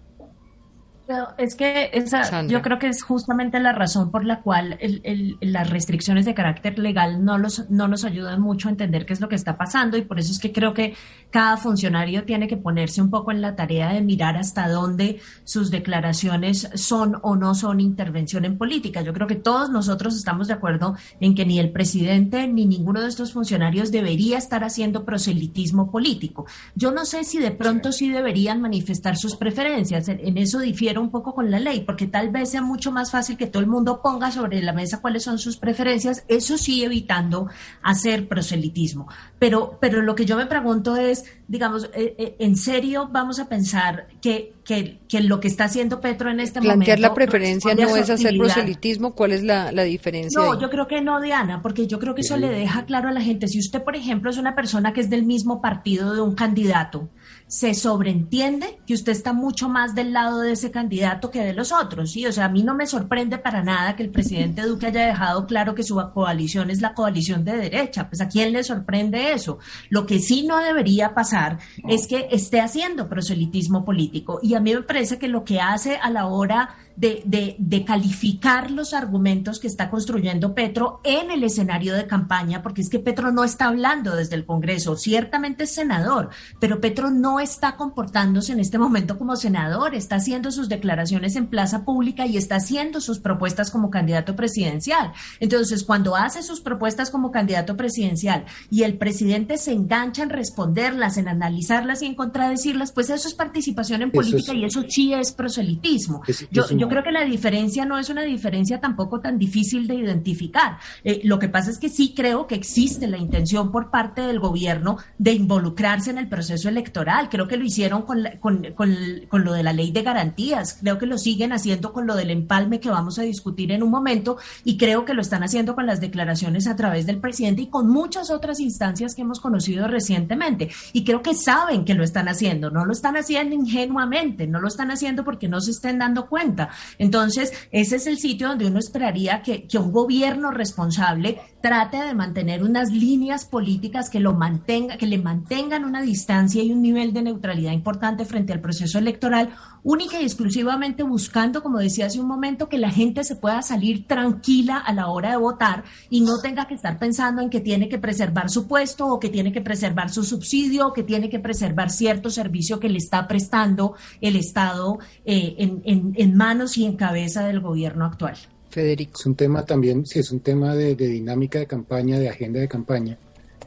Es 1.37 1.55
que 1.55 1.89
esa, 1.93 2.45
yo 2.47 2.61
creo 2.61 2.79
que 2.79 2.87
es 2.87 3.03
justamente 3.03 3.59
la 3.59 3.73
razón 3.73 4.11
por 4.11 4.23
la 4.23 4.41
cual 4.41 4.77
el, 4.79 5.01
el, 5.03 5.37
las 5.41 5.69
restricciones 5.69 6.25
de 6.25 6.33
carácter 6.33 6.79
legal 6.79 7.25
no, 7.25 7.37
los, 7.37 7.69
no 7.69 7.87
nos 7.87 8.05
ayudan 8.05 8.41
mucho 8.41 8.69
a 8.69 8.71
entender 8.71 9.05
qué 9.05 9.13
es 9.13 9.19
lo 9.19 9.27
que 9.27 9.35
está 9.35 9.57
pasando 9.57 9.97
y 9.97 10.03
por 10.03 10.19
eso 10.19 10.31
es 10.31 10.39
que 10.39 10.51
creo 10.51 10.73
que 10.73 10.95
cada 11.29 11.57
funcionario 11.57 12.23
tiene 12.23 12.47
que 12.47 12.57
ponerse 12.57 13.01
un 13.01 13.09
poco 13.09 13.31
en 13.31 13.41
la 13.41 13.55
tarea 13.55 13.93
de 13.93 14.01
mirar 14.01 14.37
hasta 14.37 14.69
dónde 14.69 15.19
sus 15.43 15.71
declaraciones 15.71 16.69
son 16.75 17.17
o 17.23 17.35
no 17.35 17.55
son 17.55 17.79
intervención 17.79 18.45
en 18.45 18.57
política. 18.57 19.01
Yo 19.01 19.13
creo 19.13 19.27
que 19.27 19.35
todos 19.35 19.69
nosotros 19.69 20.15
estamos 20.15 20.47
de 20.47 20.53
acuerdo 20.53 20.95
en 21.19 21.35
que 21.35 21.45
ni 21.45 21.59
el 21.59 21.71
presidente 21.71 22.47
ni 22.47 22.65
ninguno 22.65 23.01
de 23.01 23.07
estos 23.07 23.33
funcionarios 23.33 23.91
debería 23.91 24.37
estar 24.37 24.63
haciendo 24.63 25.03
proselitismo 25.03 25.91
político. 25.91 26.45
Yo 26.75 26.91
no 26.91 27.05
sé 27.05 27.23
si 27.23 27.39
de 27.39 27.51
pronto 27.51 27.91
sí 27.91 28.09
deberían 28.09 28.61
manifestar 28.61 29.17
sus 29.17 29.35
preferencias. 29.35 30.07
En, 30.07 30.19
en 30.25 30.37
eso 30.37 30.59
un 30.99 31.09
poco 31.09 31.33
con 31.33 31.51
la 31.51 31.59
ley, 31.59 31.81
porque 31.81 32.07
tal 32.07 32.29
vez 32.29 32.51
sea 32.51 32.61
mucho 32.61 32.91
más 32.91 33.11
fácil 33.11 33.37
que 33.37 33.47
todo 33.47 33.61
el 33.61 33.67
mundo 33.67 34.01
ponga 34.01 34.31
sobre 34.31 34.61
la 34.61 34.73
mesa 34.73 35.01
cuáles 35.01 35.23
son 35.23 35.39
sus 35.39 35.57
preferencias, 35.57 36.23
eso 36.27 36.57
sí 36.57 36.83
evitando 36.83 37.47
hacer 37.81 38.27
proselitismo. 38.27 39.07
Pero, 39.39 39.77
pero 39.79 40.01
lo 40.01 40.15
que 40.15 40.25
yo 40.25 40.35
me 40.37 40.45
pregunto 40.45 40.95
es, 40.95 41.25
digamos, 41.47 41.89
eh, 41.93 42.15
eh, 42.17 42.35
¿en 42.39 42.55
serio 42.55 43.09
vamos 43.11 43.39
a 43.39 43.49
pensar 43.49 44.07
que, 44.21 44.53
que, 44.63 44.99
que, 45.07 45.21
lo 45.21 45.39
que 45.39 45.47
está 45.47 45.65
haciendo 45.65 46.01
Petro 46.01 46.29
en 46.29 46.39
este 46.39 46.59
momento... 46.59 46.77
Plantear 46.77 46.99
la 46.99 47.13
preferencia 47.13 47.75
no 47.75 47.95
es 47.95 48.09
hacer 48.09 48.37
proselitismo, 48.37 49.13
¿cuál 49.15 49.31
es 49.31 49.43
la, 49.43 49.71
la 49.71 49.83
diferencia? 49.83 50.39
No, 50.39 50.53
ahí? 50.53 50.59
yo 50.61 50.69
creo 50.69 50.87
que 50.87 51.01
no, 51.01 51.19
Diana, 51.19 51.61
porque 51.61 51.87
yo 51.87 51.99
creo 51.99 52.15
que 52.15 52.21
eso 52.21 52.37
le 52.37 52.49
deja 52.49 52.85
claro 52.85 53.09
a 53.09 53.11
la 53.11 53.21
gente, 53.21 53.47
si 53.47 53.59
usted, 53.59 53.83
por 53.83 53.95
ejemplo, 53.95 54.29
es 54.29 54.37
una 54.37 54.55
persona 54.55 54.93
que 54.93 55.01
es 55.01 55.09
del 55.09 55.23
mismo 55.23 55.61
partido 55.61 56.13
de 56.13 56.21
un 56.21 56.35
candidato, 56.35 57.09
se 57.51 57.73
sobreentiende 57.73 58.79
que 58.87 58.93
usted 58.93 59.11
está 59.11 59.33
mucho 59.33 59.67
más 59.67 59.93
del 59.93 60.13
lado 60.13 60.39
de 60.39 60.53
ese 60.53 60.71
candidato 60.71 61.31
que 61.31 61.43
de 61.43 61.51
los 61.51 61.73
otros, 61.73 62.13
¿sí? 62.13 62.25
O 62.25 62.31
sea, 62.31 62.45
a 62.45 62.49
mí 62.49 62.63
no 62.63 62.75
me 62.75 62.87
sorprende 62.87 63.39
para 63.39 63.61
nada 63.61 63.97
que 63.97 64.03
el 64.03 64.09
presidente 64.09 64.61
Duque 64.61 64.85
haya 64.85 65.07
dejado 65.07 65.45
claro 65.47 65.75
que 65.75 65.83
su 65.83 66.01
coalición 66.13 66.69
es 66.69 66.79
la 66.79 66.93
coalición 66.93 67.43
de 67.43 67.57
derecha. 67.57 68.07
Pues 68.07 68.21
a 68.21 68.29
quién 68.29 68.53
le 68.53 68.63
sorprende 68.63 69.33
eso. 69.33 69.59
Lo 69.89 70.05
que 70.05 70.19
sí 70.19 70.43
no 70.43 70.59
debería 70.59 71.13
pasar 71.13 71.59
es 71.89 72.07
que 72.07 72.29
esté 72.31 72.61
haciendo 72.61 73.09
proselitismo 73.09 73.83
político. 73.83 74.39
Y 74.41 74.53
a 74.53 74.61
mí 74.61 74.73
me 74.73 74.83
parece 74.83 75.19
que 75.19 75.27
lo 75.27 75.43
que 75.43 75.59
hace 75.59 75.97
a 75.97 76.09
la 76.09 76.27
hora 76.27 76.77
de, 76.95 77.21
de, 77.25 77.55
de, 77.57 77.85
calificar 77.85 78.71
los 78.71 78.93
argumentos 78.93 79.59
que 79.59 79.67
está 79.67 79.89
construyendo 79.89 80.53
Petro 80.53 81.01
en 81.03 81.31
el 81.31 81.43
escenario 81.43 81.93
de 81.93 82.07
campaña, 82.07 82.61
porque 82.61 82.81
es 82.81 82.89
que 82.89 82.99
Petro 82.99 83.31
no 83.31 83.43
está 83.43 83.67
hablando 83.67 84.15
desde 84.15 84.35
el 84.35 84.45
Congreso, 84.45 84.95
ciertamente 84.95 85.63
es 85.63 85.73
senador, 85.73 86.29
pero 86.59 86.79
Petro 86.79 87.09
no 87.09 87.39
está 87.39 87.75
comportándose 87.75 88.53
en 88.53 88.59
este 88.59 88.77
momento 88.77 89.17
como 89.17 89.35
senador, 89.35 89.95
está 89.95 90.15
haciendo 90.17 90.51
sus 90.51 90.69
declaraciones 90.69 91.35
en 91.35 91.47
plaza 91.47 91.83
pública 91.85 92.25
y 92.25 92.37
está 92.37 92.55
haciendo 92.55 93.01
sus 93.01 93.19
propuestas 93.19 93.71
como 93.71 93.89
candidato 93.89 94.35
presidencial. 94.35 95.13
Entonces, 95.39 95.83
cuando 95.83 96.15
hace 96.15 96.43
sus 96.43 96.61
propuestas 96.61 97.09
como 97.09 97.31
candidato 97.31 97.75
presidencial 97.77 98.45
y 98.69 98.83
el 98.83 98.97
presidente 98.97 99.57
se 99.57 99.73
engancha 99.73 100.23
en 100.23 100.29
responderlas, 100.29 101.17
en 101.17 101.27
analizarlas 101.27 102.01
y 102.01 102.05
en 102.05 102.15
contradecirlas, 102.15 102.91
pues 102.91 103.09
eso 103.09 103.27
es 103.27 103.33
participación 103.33 104.01
en 104.01 104.11
política 104.11 104.51
es, 104.51 104.57
y 104.57 104.65
eso 104.65 104.83
sí 104.87 105.13
es 105.13 105.31
proselitismo. 105.31 106.21
Es, 106.27 106.47
yo 106.49 106.87
creo 106.91 107.03
que 107.03 107.11
la 107.13 107.23
diferencia 107.23 107.85
no 107.85 107.97
es 107.97 108.09
una 108.09 108.23
diferencia 108.23 108.81
tampoco 108.81 109.21
tan 109.21 109.39
difícil 109.39 109.87
de 109.87 109.95
identificar. 109.95 110.77
Eh, 111.05 111.21
lo 111.23 111.39
que 111.39 111.47
pasa 111.47 111.71
es 111.71 111.79
que 111.79 111.87
sí 111.87 112.13
creo 112.13 112.47
que 112.47 112.55
existe 112.55 113.07
la 113.07 113.17
intención 113.17 113.71
por 113.71 113.89
parte 113.89 114.19
del 114.21 114.41
gobierno 114.41 114.97
de 115.17 115.31
involucrarse 115.31 116.11
en 116.11 116.17
el 116.17 116.27
proceso 116.27 116.67
electoral. 116.67 117.29
Creo 117.29 117.47
que 117.47 117.55
lo 117.55 117.63
hicieron 117.63 118.01
con, 118.01 118.27
con, 118.41 118.67
con, 118.75 119.43
lo 119.45 119.53
de 119.53 119.63
la 119.63 119.71
ley 119.71 119.93
de 119.93 120.03
garantías. 120.03 120.79
Creo 120.81 120.97
que 120.97 121.05
lo 121.05 121.17
siguen 121.17 121.53
haciendo 121.53 121.93
con 121.93 122.07
lo 122.07 122.15
del 122.15 122.29
empalme 122.29 122.81
que 122.81 122.89
vamos 122.89 123.17
a 123.19 123.21
discutir 123.21 123.71
en 123.71 123.83
un 123.83 123.89
momento 123.89 124.37
y 124.65 124.77
creo 124.77 125.05
que 125.05 125.13
lo 125.13 125.21
están 125.21 125.43
haciendo 125.43 125.75
con 125.75 125.85
las 125.85 126.01
declaraciones 126.01 126.67
a 126.67 126.75
través 126.75 127.05
del 127.05 127.19
presidente 127.19 127.61
y 127.61 127.67
con 127.69 127.89
muchas 127.89 128.31
otras 128.31 128.59
instancias 128.59 129.15
que 129.15 129.21
hemos 129.21 129.39
conocido 129.39 129.87
recientemente. 129.87 130.69
Y 130.91 131.05
creo 131.05 131.21
que 131.21 131.35
saben 131.35 131.85
que 131.85 131.93
lo 131.93 132.03
están 132.03 132.27
haciendo. 132.27 132.69
No 132.69 132.83
lo 132.85 132.91
están 132.91 133.15
haciendo 133.15 133.55
ingenuamente, 133.55 134.45
no 134.45 134.59
lo 134.59 134.67
están 134.67 134.91
haciendo 134.91 135.23
porque 135.23 135.47
no 135.47 135.61
se 135.61 135.71
estén 135.71 135.99
dando 135.99 136.27
cuenta. 136.27 136.70
Entonces, 136.97 137.53
ese 137.71 137.95
es 137.95 138.07
el 138.07 138.17
sitio 138.17 138.49
donde 138.49 138.67
uno 138.67 138.79
esperaría 138.79 139.41
que, 139.41 139.67
un 139.77 139.91
gobierno 139.91 140.51
responsable 140.51 141.39
trate 141.61 141.97
de 141.97 142.13
mantener 142.13 142.63
unas 142.63 142.91
líneas 142.91 143.45
políticas 143.45 144.09
que 144.09 144.19
lo 144.19 144.33
mantenga, 144.33 144.97
que 144.97 145.07
le 145.07 145.17
mantengan 145.17 145.85
una 145.85 146.01
distancia 146.01 146.63
y 146.63 146.71
un 146.71 146.81
nivel 146.81 147.13
de 147.13 147.23
neutralidad 147.23 147.71
importante 147.71 148.25
frente 148.25 148.53
al 148.53 148.61
proceso 148.61 148.99
electoral, 148.99 149.49
única 149.83 150.21
y 150.21 150.23
exclusivamente 150.23 151.03
buscando, 151.03 151.63
como 151.63 151.79
decía 151.79 152.07
hace 152.07 152.19
un 152.19 152.27
momento, 152.27 152.69
que 152.69 152.77
la 152.77 152.89
gente 152.89 153.23
se 153.23 153.35
pueda 153.35 153.61
salir 153.61 154.07
tranquila 154.07 154.77
a 154.77 154.93
la 154.93 155.07
hora 155.07 155.31
de 155.31 155.37
votar 155.37 155.83
y 156.09 156.21
no 156.21 156.39
tenga 156.41 156.67
que 156.67 156.75
estar 156.75 156.99
pensando 156.99 157.41
en 157.41 157.49
que 157.49 157.59
tiene 157.59 157.89
que 157.89 157.99
preservar 157.99 158.49
su 158.49 158.67
puesto 158.67 159.07
o 159.07 159.19
que 159.19 159.29
tiene 159.29 159.51
que 159.51 159.61
preservar 159.61 160.09
su 160.11 160.23
subsidio 160.23 160.87
o 160.87 160.93
que 160.93 161.03
tiene 161.03 161.29
que 161.29 161.39
preservar 161.39 161.89
cierto 161.89 162.29
servicio 162.29 162.79
que 162.79 162.89
le 162.89 162.97
está 162.97 163.27
prestando 163.27 163.95
el 164.21 164.35
Estado 164.35 164.99
eh, 165.25 165.55
en, 165.57 166.13
en 166.15 166.35
manos 166.35 166.77
y 166.77 166.85
en 166.85 166.95
cabeza 166.95 167.45
del 167.45 167.59
gobierno 167.59 168.05
actual. 168.05 168.37
Federico. 168.71 169.19
Es 169.19 169.25
un 169.25 169.35
tema 169.35 169.65
también, 169.65 170.05
sí, 170.05 170.19
es 170.19 170.31
un 170.31 170.39
tema 170.39 170.73
de, 170.75 170.95
dinámica 170.95 171.59
de 171.59 171.67
campaña, 171.67 172.17
de 172.17 172.29
agenda 172.29 172.59
de 172.59 172.67
campaña. 172.67 173.17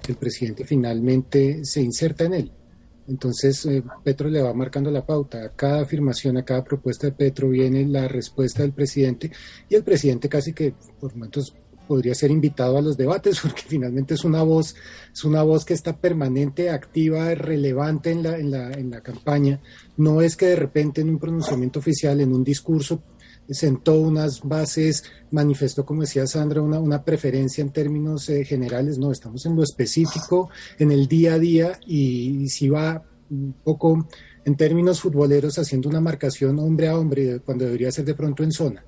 El 0.09 0.16
presidente 0.16 0.64
finalmente 0.64 1.64
se 1.64 1.81
inserta 1.83 2.24
en 2.24 2.35
él. 2.35 2.53
Entonces, 3.06 3.64
eh, 3.66 3.82
Petro 4.02 4.28
le 4.28 4.42
va 4.42 4.54
marcando 4.54 4.90
la 4.90 5.04
pauta. 5.04 5.44
A 5.44 5.48
cada 5.50 5.82
afirmación, 5.82 6.36
a 6.36 6.44
cada 6.44 6.64
propuesta 6.64 7.06
de 7.06 7.12
Petro 7.12 7.48
viene 7.50 7.86
la 7.86 8.08
respuesta 8.08 8.62
del 8.62 8.72
presidente 8.72 9.30
y 9.68 9.74
el 9.74 9.84
presidente 9.84 10.28
casi 10.28 10.52
que 10.52 10.74
por 11.00 11.14
momentos 11.14 11.54
podría 11.86 12.14
ser 12.14 12.30
invitado 12.30 12.78
a 12.78 12.82
los 12.82 12.96
debates 12.96 13.40
porque 13.42 13.62
finalmente 13.66 14.14
es 14.14 14.24
una 14.24 14.42
voz, 14.42 14.74
es 15.12 15.24
una 15.24 15.42
voz 15.42 15.64
que 15.64 15.74
está 15.74 15.96
permanente, 15.96 16.70
activa, 16.70 17.34
relevante 17.34 18.10
en 18.10 18.22
la, 18.22 18.38
en 18.38 18.50
la, 18.50 18.72
en 18.72 18.90
la 18.90 19.00
campaña. 19.00 19.60
No 19.96 20.20
es 20.20 20.36
que 20.36 20.46
de 20.46 20.56
repente 20.56 21.00
en 21.00 21.10
un 21.10 21.18
pronunciamiento 21.18 21.78
oficial, 21.78 22.20
en 22.20 22.32
un 22.32 22.42
discurso, 22.42 23.02
sentó 23.48 24.00
unas 24.00 24.42
bases, 24.42 25.04
manifestó, 25.30 25.85
como 25.85 26.02
decía 26.02 26.26
Sandra, 26.26 26.62
una, 26.62 26.78
una 26.78 27.02
preferencia 27.02 27.62
en 27.62 27.70
términos 27.70 28.28
eh, 28.28 28.44
generales. 28.44 28.98
No, 28.98 29.12
estamos 29.12 29.44
en 29.46 29.57
lo 29.57 29.62
específico, 29.62 30.50
en 30.78 30.92
el 30.92 31.07
día 31.07 31.35
a 31.35 31.38
día 31.38 31.78
y, 31.87 32.48
si 32.48 32.68
va 32.68 33.02
un 33.30 33.54
poco 33.64 34.07
en 34.44 34.57
términos 34.57 35.00
futboleros 35.00 35.59
haciendo 35.59 35.88
una 35.88 36.00
marcación 36.00 36.59
hombre 36.59 36.88
a 36.88 36.98
hombre 36.98 37.40
cuando 37.40 37.64
debería 37.64 37.90
ser 37.90 38.04
de 38.04 38.14
pronto 38.14 38.42
en 38.42 38.52
zona. 38.52 38.85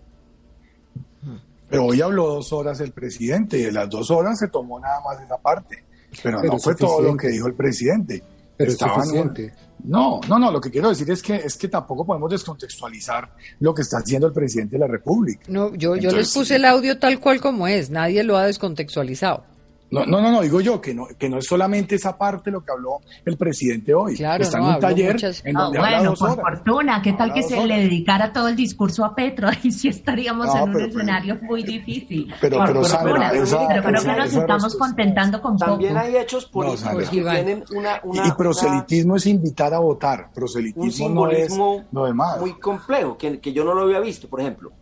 Pero 1.69 1.87
hoy 1.87 2.01
habló 2.01 2.27
dos 2.29 2.53
horas 2.53 2.81
el 2.81 2.93
presidente 2.93 3.59
y 3.59 3.65
de 3.65 3.73
las 3.73 3.91
dos 3.91 4.11
horas 4.11 4.39
se 4.39 4.49
tomó 4.49 4.79
nada 4.79 5.01
más 5.01 5.21
esa 5.21 5.37
parte. 5.37 5.85
Pero, 6.23 6.43
no 6.43 6.59
fue 6.59 6.75
todo 6.75 7.03
lo 7.03 7.17
que 7.17 7.29
dijo 7.29 7.49
el 7.49 7.55
presidente. 7.55 8.23
Pero 8.57 8.71
Estaban, 8.71 9.03
suficiente. 9.03 9.53
No, 9.85 10.21
no, 10.29 10.39
no, 10.39 10.51
lo 10.51 10.61
que 10.61 10.71
quiero 10.71 10.89
decir 10.89 11.11
es 11.11 11.23
que 11.23 11.37
es 11.37 11.57
que 11.57 11.69
tampoco 11.69 12.05
podemos 12.07 12.31
descontextualizar 12.31 13.31
lo 13.61 13.75
que 13.75 13.83
está 13.83 13.99
haciendo 13.99 14.27
el 14.27 14.33
presidente 14.33 14.77
de 14.77 14.81
la 14.81 14.87
República. 14.87 15.43
No, 15.49 15.75
yo, 15.75 15.97
yo 15.97 16.11
les 16.11 16.33
puse 16.33 16.57
el 16.57 16.65
audio 16.65 16.99
tal 16.99 17.21
cual 17.21 17.41
como 17.41 17.69
es, 17.69 17.91
nadie 17.91 18.25
lo 18.25 18.37
ha 18.37 18.47
descontextualizado. 18.47 19.45
No, 19.91 20.05
no, 20.05 20.21
no, 20.21 20.41
digo 20.41 20.61
yo 20.61 20.81
que 20.81 20.93
no, 20.93 21.07
que 21.17 21.29
no 21.29 21.39
es 21.39 21.47
solamente 21.47 21.95
esa 21.95 22.19
parte 22.19 22.51
lo 22.51 22.65
que 22.65 22.73
habló 22.73 23.01
el 23.25 23.37
presidente 23.37 23.95
hoy. 23.95 24.17
Claro, 24.17 24.43
está 24.43 24.59
en 24.59 24.65
un 24.65 24.81
taller 24.81 25.17
en 25.45 25.55
donde 25.55 25.79
ah, 25.79 26.01
bueno, 26.01 26.15
por 26.15 26.41
fortuna, 26.41 27.01
¿qué 27.03 27.13
tal 27.13 27.33
que 27.33 27.43
se 27.43 27.65
le 27.65 27.79
dedicara 27.79 28.33
todo 28.33 28.49
el 28.49 28.57
discurso 28.57 29.05
a 29.05 29.15
Petro? 29.15 29.49
Ahí 29.63 29.71
sí 29.71 29.89
estaríamos 29.89 30.53
en 30.55 30.63
un 30.63 30.81
escenario 30.81 31.39
muy 31.43 31.63
difícil. 31.63 32.35
Pero, 32.41 32.65
pero, 32.67 32.85
Sandra, 32.85 33.31
pero 33.33 33.83
creo 33.83 34.03
que 34.03 34.21
nos 34.21 34.35
estamos 34.35 34.77
contentando 34.77 35.41
con 35.41 35.57
También 35.57 35.97
hay 35.97 36.17
hechos 36.17 36.47
políticos 36.47 37.09
que 37.11 37.21
tienen 37.23 37.65
una, 37.71 38.01
Y 38.27 38.33
proselitismo 38.33 39.17
es 39.17 39.27
invitar 39.27 39.73
a 39.73 39.79
votar. 39.79 40.31
Proselitismo 40.35 41.09
no 41.09 41.31
es 41.31 41.57
muy 42.41 42.55
complejo, 42.59 43.17
que, 43.17 43.39
que 43.41 43.53
yo 43.53 43.65
no 43.65 43.75
lo 43.75 43.83
había 43.83 44.01
visto. 44.01 44.29
Por 44.29 44.41
ejemplo, 44.41 44.73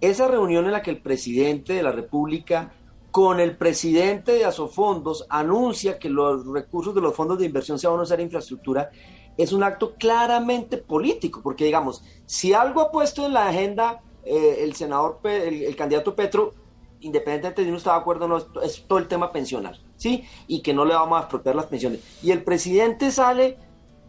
esa 0.00 0.28
reunión 0.28 0.64
en 0.66 0.72
la 0.72 0.82
que 0.82 0.90
el 0.90 0.98
presidente 0.98 1.72
de 1.72 1.82
la 1.82 1.90
República 1.90 2.70
con 3.10 3.40
el 3.40 3.56
presidente 3.56 4.32
de 4.32 4.44
Asofondos 4.44 5.26
anuncia 5.28 5.98
que 5.98 6.10
los 6.10 6.46
recursos 6.46 6.94
de 6.94 7.00
los 7.00 7.14
fondos 7.14 7.38
de 7.38 7.46
inversión 7.46 7.78
se 7.78 7.88
van 7.88 7.98
a 7.98 8.02
usar 8.02 8.20
en 8.20 8.26
infraestructura, 8.26 8.90
es 9.36 9.52
un 9.52 9.62
acto 9.62 9.94
claramente 9.94 10.78
político, 10.78 11.40
porque 11.42 11.64
digamos, 11.64 12.02
si 12.26 12.52
algo 12.52 12.80
ha 12.80 12.90
puesto 12.90 13.24
en 13.24 13.32
la 13.32 13.48
agenda 13.48 14.02
eh, 14.24 14.58
el 14.60 14.74
senador, 14.74 15.20
el, 15.24 15.74
candidato 15.76 16.14
Petro, 16.14 16.54
independientemente 17.00 17.62
de 17.62 17.66
si 17.66 17.70
uno 17.70 17.78
está 17.78 17.92
de 17.92 18.00
acuerdo 18.00 18.24
o 18.24 18.28
no, 18.28 18.62
es 18.62 18.84
todo 18.86 18.98
el 18.98 19.06
tema 19.06 19.30
pensional, 19.30 19.80
¿sí? 19.96 20.24
Y 20.48 20.60
que 20.60 20.74
no 20.74 20.84
le 20.84 20.94
vamos 20.94 21.18
a 21.18 21.22
expropiar 21.22 21.54
las 21.54 21.66
pensiones. 21.66 22.00
Y 22.22 22.32
el 22.32 22.42
presidente 22.42 23.12
sale 23.12 23.56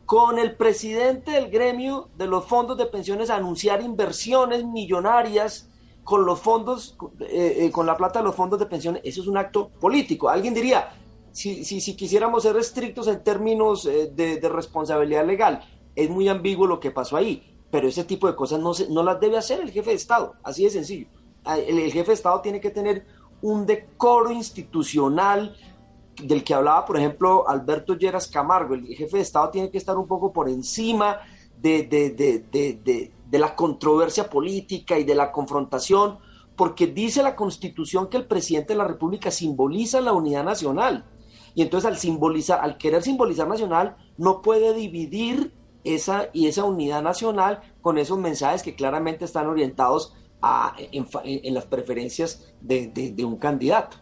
con 0.06 0.40
el 0.40 0.56
presidente 0.56 1.32
del 1.32 1.52
gremio 1.52 2.10
de 2.18 2.26
los 2.26 2.46
fondos 2.46 2.78
de 2.80 2.88
pensiones 2.88 3.30
a 3.30 3.36
anunciar 3.36 3.84
inversiones 3.84 4.66
millonarias 4.66 5.70
con 6.04 6.26
los 6.26 6.40
fondos, 6.40 6.98
eh, 7.20 7.58
eh, 7.60 7.72
con 7.72 7.86
la 7.86 7.96
plata 7.96 8.20
de 8.20 8.26
los 8.26 8.36
fondos 8.36 8.60
de 8.60 8.66
pensiones, 8.66 9.02
eso 9.06 9.22
es 9.22 9.28
un 9.28 9.38
acto 9.38 9.70
político. 9.70 10.30
Alguien 10.30 10.54
diría, 10.54 10.92
si, 11.32 11.64
si, 11.64 11.82
si 11.82 11.96
quisiéramos 11.96 12.44
ser 12.44 12.58
estrictos 12.58 13.08
en 13.08 13.24
términos 13.24 13.86
eh, 13.86 14.12
de, 14.14 14.50
responsabilidad 14.50 15.26
legal, 15.26 15.62
es 15.96 16.10
muy 16.10 16.28
ambiguo 16.28 16.68
lo 16.68 16.80
que 16.80 16.92
pasó 16.92 17.18
ahí, 17.18 17.44
pero 17.70 17.88
ese 17.88 18.04
tipo 18.04 18.28
de 18.28 18.36
cosas 18.36 18.60
no, 18.60 18.74
se, 18.74 18.90
no 18.90 19.04
las 19.04 19.20
debe 19.20 19.38
hacer 19.38 19.60
el 19.62 19.72
jefe 19.72 19.92
de 19.92 19.96
Estado, 19.96 20.34
así 20.44 20.64
de 20.64 20.72
sencillo. 20.72 21.08
Ah, 21.46 21.58
el, 21.58 21.80
el 21.80 21.92
jefe 21.92 22.08
de 22.08 22.14
Estado 22.14 22.42
tiene 22.42 22.60
que 22.60 22.72
tener 22.72 23.06
un 23.42 23.66
decoro 23.66 24.32
institucional, 24.32 25.56
del 26.24 26.44
que 26.44 26.54
hablaba, 26.54 26.86
por 26.86 26.98
ejemplo, 26.98 27.48
Alberto 27.48 27.96
Lleras 27.96 28.28
Camargo. 28.28 28.74
El 28.74 28.88
jefe 28.88 29.18
de 29.18 29.24
Estado 29.24 29.50
tiene 29.50 29.70
que 29.70 29.78
estar 29.78 29.98
un 29.98 30.08
poco 30.08 30.34
por 30.34 30.50
encima 30.50 31.20
de, 31.62 31.84
de, 31.84 32.10
de, 32.12 33.12
de 33.30 33.40
la 33.40 33.56
controversia 33.56 34.30
política 34.30 34.98
y 34.98 35.04
de 35.04 35.16
la 35.16 35.32
confrontación, 35.32 36.18
porque 36.56 36.88
dice 36.88 37.24
la 37.24 37.36
Constitución 37.36 38.10
que 38.10 38.18
el 38.18 38.26
presidente 38.26 38.74
de 38.74 38.78
la 38.78 38.88
República 38.88 39.32
simboliza 39.32 40.02
la 40.02 40.14
unidad 40.14 40.44
nacional. 40.44 41.06
Y 41.56 41.62
entonces 41.62 41.90
al 41.90 41.98
simbolizar, 41.98 42.60
al 42.62 42.78
querer 42.78 43.04
simbolizar 43.04 43.48
nacional, 43.48 43.98
no 44.18 44.42
puede 44.42 44.74
dividir 44.74 45.54
esa 45.84 46.30
y 46.34 46.48
esa 46.48 46.66
unidad 46.66 47.02
nacional 47.02 47.62
con 47.82 47.98
esos 47.98 48.18
mensajes 48.18 48.64
que 48.64 48.76
claramente 48.76 49.26
están 49.26 49.48
orientados 49.48 50.14
a, 50.42 50.76
en, 50.78 51.54
las 51.54 51.66
preferencias 51.66 52.54
de 52.62 53.24
un 53.26 53.38
candidato. 53.38 53.98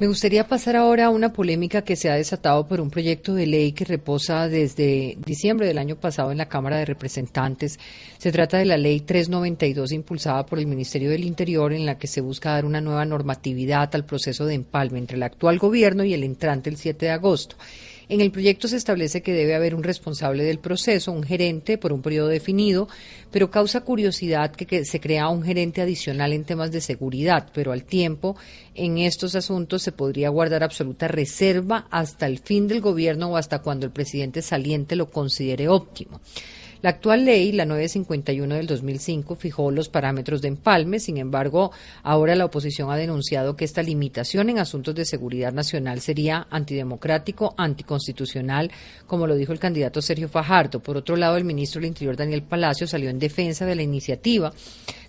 Me 0.00 0.08
gustaría 0.08 0.48
pasar 0.48 0.74
ahora 0.74 1.06
a 1.06 1.10
una 1.10 1.32
polémica 1.32 1.82
que 1.82 1.94
se 1.94 2.10
ha 2.10 2.16
desatado 2.16 2.66
por 2.66 2.80
un 2.80 2.90
proyecto 2.90 3.32
de 3.32 3.46
ley 3.46 3.70
que 3.70 3.84
reposa 3.84 4.48
desde 4.48 5.16
diciembre 5.24 5.68
del 5.68 5.78
año 5.78 5.94
pasado 5.94 6.32
en 6.32 6.38
la 6.38 6.48
Cámara 6.48 6.78
de 6.78 6.84
Representantes. 6.84 7.78
Se 8.18 8.32
trata 8.32 8.58
de 8.58 8.64
la 8.64 8.76
Ley 8.76 8.98
392 8.98 9.92
impulsada 9.92 10.44
por 10.46 10.58
el 10.58 10.66
Ministerio 10.66 11.10
del 11.10 11.22
Interior 11.22 11.72
en 11.72 11.86
la 11.86 11.96
que 11.96 12.08
se 12.08 12.20
busca 12.20 12.50
dar 12.50 12.64
una 12.64 12.80
nueva 12.80 13.04
normatividad 13.04 13.94
al 13.94 14.04
proceso 14.04 14.46
de 14.46 14.54
empalme 14.54 14.98
entre 14.98 15.16
el 15.16 15.22
actual 15.22 15.60
gobierno 15.60 16.02
y 16.02 16.12
el 16.12 16.24
entrante 16.24 16.70
el 16.70 16.76
7 16.76 17.06
de 17.06 17.12
agosto. 17.12 17.54
En 18.08 18.20
el 18.20 18.30
proyecto 18.30 18.68
se 18.68 18.76
establece 18.76 19.22
que 19.22 19.32
debe 19.32 19.54
haber 19.54 19.74
un 19.74 19.82
responsable 19.82 20.44
del 20.44 20.58
proceso, 20.58 21.12
un 21.12 21.22
gerente 21.22 21.78
por 21.78 21.92
un 21.92 22.02
periodo 22.02 22.28
definido, 22.28 22.88
pero 23.30 23.50
causa 23.50 23.80
curiosidad 23.80 24.52
que, 24.52 24.84
se 24.84 25.00
crea 25.00 25.28
un 25.28 25.42
gerente 25.42 25.80
adicional 25.80 26.32
en 26.32 26.44
temas 26.44 26.70
de 26.70 26.80
seguridad, 26.80 27.48
pero 27.54 27.72
al 27.72 27.84
tiempo 27.84 28.36
en 28.74 28.98
estos 28.98 29.34
asuntos 29.34 29.82
se 29.82 29.92
podría 29.92 30.28
guardar 30.28 30.62
absoluta 30.62 31.08
reserva 31.08 31.86
hasta 31.90 32.26
el 32.26 32.38
fin 32.38 32.68
del 32.68 32.80
gobierno 32.80 33.30
o 33.30 33.36
hasta 33.36 33.60
cuando 33.60 33.86
el 33.86 33.92
presidente 33.92 34.42
saliente 34.42 34.96
lo 34.96 35.10
considere 35.10 35.68
óptimo. 35.68 36.20
La 36.84 36.90
actual 36.90 37.24
ley, 37.24 37.50
la 37.52 37.64
951 37.64 38.56
del 38.56 38.66
2005, 38.66 39.36
fijó 39.36 39.70
los 39.70 39.88
parámetros 39.88 40.42
de 40.42 40.48
empalme. 40.48 40.98
Sin 40.98 41.16
embargo, 41.16 41.72
ahora 42.02 42.34
la 42.34 42.44
oposición 42.44 42.90
ha 42.90 42.96
denunciado 42.96 43.56
que 43.56 43.64
esta 43.64 43.82
limitación 43.82 44.50
en 44.50 44.58
asuntos 44.58 44.94
de 44.94 45.06
seguridad 45.06 45.50
nacional 45.50 46.02
sería 46.02 46.46
antidemocrático, 46.50 47.54
anticonstitucional, 47.56 48.70
como 49.06 49.26
lo 49.26 49.34
dijo 49.34 49.54
el 49.54 49.58
candidato 49.58 50.02
Sergio 50.02 50.28
Fajardo. 50.28 50.80
Por 50.80 50.98
otro 50.98 51.16
lado, 51.16 51.38
el 51.38 51.44
ministro 51.44 51.80
del 51.80 51.88
Interior, 51.88 52.16
Daniel 52.16 52.42
Palacio, 52.42 52.86
salió 52.86 53.08
en 53.08 53.18
defensa 53.18 53.64
de 53.64 53.76
la 53.76 53.82
iniciativa 53.82 54.52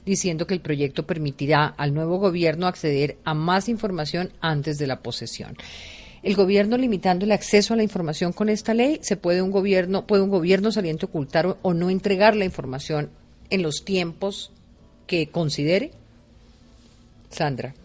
diciendo 0.05 0.47
que 0.47 0.53
el 0.53 0.61
proyecto 0.61 1.05
permitirá 1.05 1.65
al 1.65 1.93
nuevo 1.93 2.19
gobierno 2.19 2.67
acceder 2.67 3.17
a 3.25 3.33
más 3.33 3.67
información 3.67 4.31
antes 4.39 4.77
de 4.77 4.88
la 4.88 5.01
posesión 5.01 5.57
el 6.25 6.35
gobierno 6.35 6.75
limitando 6.75 7.23
el 7.23 7.31
acceso 7.31 7.75
a 7.75 7.77
la 7.77 7.83
información 7.83 8.33
con 8.33 8.49
esta 8.49 8.73
ley, 8.73 8.97
se 9.01 9.15
puede 9.15 9.43
un 9.43 9.51
gobierno, 9.51 10.07
puede 10.07 10.23
un 10.23 10.31
gobierno 10.31 10.71
saliente 10.71 11.05
ocultar 11.05 11.55
o, 11.61 11.73
no 11.75 11.91
entregar 11.91 12.35
la 12.35 12.45
información 12.45 13.11
en 13.51 13.61
los 13.61 13.85
tiempos 13.85 14.51
que 15.05 15.27
considere? 15.27 15.91
Sandra. 17.29 17.75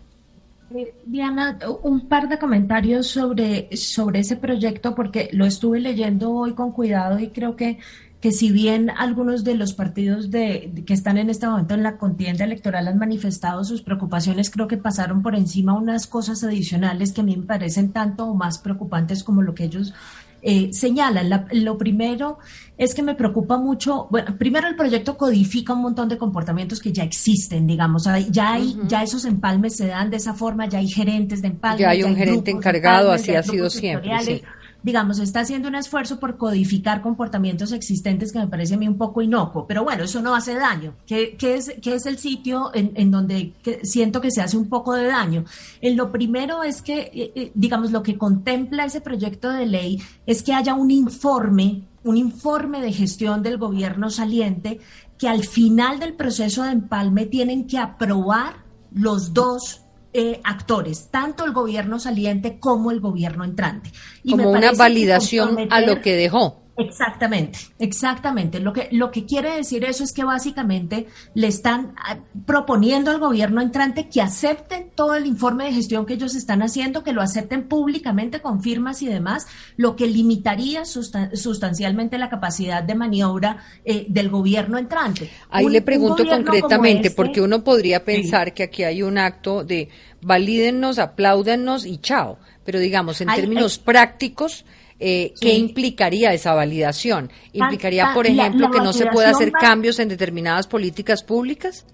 Eh, 0.74 0.94
Diana, 1.05 1.59
un 1.83 2.09
par 2.09 2.31
de 2.31 2.38
comentarios 2.38 3.09
sobre, 3.09 3.76
sobre 3.76 4.20
ese 4.20 4.37
proyecto, 4.37 4.94
porque 4.94 5.29
lo 5.33 5.44
estuve 5.44 5.79
leyendo 5.79 6.33
hoy 6.33 6.55
con 6.55 6.72
cuidado 6.72 7.18
y 7.18 7.29
creo 7.29 7.57
que, 7.57 7.79
que 8.21 8.33
si 8.33 8.51
bien 8.51 8.91
algunos 8.91 9.45
de 9.45 9.55
los 9.55 9.73
partidos 9.73 10.31
de, 10.31 10.85
que 10.87 10.93
están 10.93 11.17
en 11.17 11.31
este 11.31 11.47
momento 11.47 11.75
en 11.75 11.83
la 11.83 11.97
contienda 11.97 12.45
electoral 12.45 12.87
han 12.87 12.99
manifestado 12.99 13.65
sus 13.65 13.83
preocupaciones, 13.83 14.51
creo 14.51 14.69
que 14.69 14.77
pasaron 14.77 15.23
por 15.23 15.35
encima 15.35 15.73
unas 15.73 16.07
cosas 16.07 16.45
adicionales 16.45 17.13
que 17.13 17.23
a 17.23 17.25
mí 17.25 17.37
me 17.37 17.47
parecen 17.47 17.93
tanto 17.93 18.27
o 18.27 18.35
más 18.35 18.59
preocupantes 18.59 19.25
como 19.25 19.41
lo 19.41 19.55
que 19.55 19.65
ellos 19.65 19.95
eh, 20.43 20.71
señalan. 20.73 21.47
lo 21.53 21.79
primero 21.79 22.39
es 22.77 22.95
que 22.95 23.03
me 23.03 23.15
preocupa 23.15 23.59
mucho, 23.59 24.07
bueno, 24.11 24.37
primero 24.39 24.69
el 24.69 24.77
proyecto 24.77 25.17
codifica 25.17 25.73
un 25.73 25.83
montón 25.83 26.09
de 26.09 26.19
comportamientos 26.19 26.81
que 26.81 26.93
ya 26.93 27.05
existen, 27.05 27.67
digamos, 27.67 28.07
ya 28.31 28.53
hay, 28.53 28.77
ya 28.87 29.03
esos 29.03 29.25
empalmes 29.25 29.77
se 29.77 29.87
dan 29.87 30.11
de 30.11 30.19
esa 30.19 30.35
forma, 30.35 30.67
ya 30.67 30.79
hay 30.79 30.89
gerentes 30.89 31.41
de 31.41 31.49
empalmes. 31.49 31.81
Ya 31.81 31.91
hay 31.91 32.03
un 32.03 32.17
gerente 32.17 32.51
encargado, 32.51 33.13
así 33.13 33.35
ha 33.35 33.43
sido 33.43 33.71
siempre. 33.71 34.11
Sí 34.23 34.43
digamos, 34.83 35.19
está 35.19 35.40
haciendo 35.40 35.69
un 35.69 35.75
esfuerzo 35.75 36.19
por 36.19 36.37
codificar 36.37 37.03
comportamientos 37.03 37.73
existentes 37.73 38.33
que 38.33 38.38
me 38.38 38.49
parece 38.49 38.75
a 38.75 38.79
mí 38.79 38.88
un 38.88 38.97
poco 38.97 39.23
inocuo, 39.23 39.66
pero 39.66 39.85
bueno, 39.85 40.05
eso 40.05 40.21
no 40.23 40.35
hace 40.35 40.55
daño. 40.55 40.95
¿Qué, 41.07 41.37
es, 41.40 41.73
qué 41.83 41.95
es 41.95 42.07
el 42.07 42.19
sitio 42.19 42.71
en, 42.75 43.11
donde 43.11 43.53
siento 43.83 44.21
que 44.21 44.31
se 44.31 44.40
hace 44.40 44.57
un 44.57 44.69
poco 44.69 44.95
de 44.95 45.07
daño? 45.07 45.45
En 45.81 45.97
lo 45.97 46.11
primero 46.11 46.62
es 46.62 46.83
que, 46.83 47.11
eh, 47.12 47.33
eh, 47.35 47.53
digamos, 47.55 47.90
lo 47.90 48.03
que 48.03 48.16
contempla 48.16 48.85
ese 48.85 49.01
proyecto 49.01 49.51
de 49.51 49.66
ley 49.66 50.03
es 50.27 50.43
que 50.43 50.55
haya 50.55 50.75
un 50.75 50.90
informe, 50.90 51.83
un 52.05 52.16
informe 52.16 52.81
de 52.81 52.93
gestión 52.93 53.43
del 53.43 53.59
gobierno 53.59 54.11
saliente 54.11 54.81
que 55.19 55.29
al 55.29 55.45
final 55.45 55.99
del 55.99 56.14
proceso 56.14 56.62
de 56.62 56.73
empalme 56.73 57.27
tienen 57.27 57.66
que 57.66 57.79
aprobar 57.79 58.64
los 58.93 59.35
dos 59.35 59.80
eh, 60.12 60.40
actores, 60.42 61.09
tanto 61.11 61.44
el 61.44 61.53
gobierno 61.53 62.01
saliente 62.01 62.59
como 62.59 62.90
el 62.90 63.01
gobierno 63.01 63.44
entrante. 63.44 63.92
Y 64.25 64.33
como 64.33 64.51
una 64.51 64.73
validación 64.73 65.68
a 65.70 65.81
lo 65.81 66.01
que 66.01 66.16
dejó. 66.16 66.61
Exactamente, 66.81 67.59
exactamente. 67.79 68.59
Lo 68.59 68.73
que, 68.73 68.88
lo 68.90 69.11
que 69.11 69.27
quiere 69.27 69.55
decir 69.55 69.85
eso 69.85 70.03
es 70.03 70.12
que 70.12 70.25
básicamente 70.25 71.07
le 71.35 71.47
están 71.47 71.95
ah, 71.97 72.19
proponiendo 72.47 73.11
al 73.11 73.19
gobierno 73.19 73.61
entrante 73.61 74.09
que 74.09 74.23
acepten 74.23 74.90
todo 74.95 75.14
el 75.14 75.27
informe 75.27 75.64
de 75.64 75.73
gestión 75.73 76.07
que 76.07 76.14
ellos 76.14 76.35
están 76.35 76.62
haciendo, 76.62 77.05
que 77.05 77.12
lo 77.12 77.21
acepten 77.21 77.69
públicamente 77.69 78.40
con 78.40 78.62
firmas 78.62 79.03
y 79.03 79.07
demás, 79.07 79.47
lo 79.77 79.95
que 79.95 80.07
limitaría 80.07 80.85
sustancialmente 80.85 82.16
la 82.16 82.31
capacidad 82.31 82.83
de 82.83 82.95
maniobra 82.95 83.59
eh, 83.85 84.07
del 84.09 84.31
gobierno 84.31 84.79
entrante. 84.79 85.31
Ahí 85.51 85.69
le 85.69 85.83
pregunto 85.83 86.27
concretamente, 86.27 87.09
este 87.09 87.16
porque 87.16 87.43
uno 87.43 87.62
podría 87.62 88.05
pensar 88.05 88.55
que 88.55 88.62
aquí 88.62 88.85
hay 88.85 89.03
un 89.03 89.19
acto 89.19 89.64
de 89.64 89.88
valídennos, 90.23 90.99
apláudennos 90.99 91.85
y 91.85 91.99
chao. 91.99 92.38
Pero 92.64 92.79
digamos, 92.79 93.21
en 93.21 93.29
términos 93.29 93.79
prácticos, 93.79 94.64
eh, 95.01 95.33
¿qué 95.41 95.55
implicaría 95.55 96.33
esa 96.33 96.55
validación? 96.55 97.31
¿Implicaría, 97.53 98.13
por 98.15 98.27
ejemplo, 98.27 98.71
que 98.71 98.81
no 98.81 98.93
se 98.93 99.07
pueda 99.07 99.31
hacer 99.31 99.51
cambios 99.51 99.99
en 99.99 100.09
determinadas 100.09 100.67
políticas 100.67 101.23
públicas? 101.23 101.87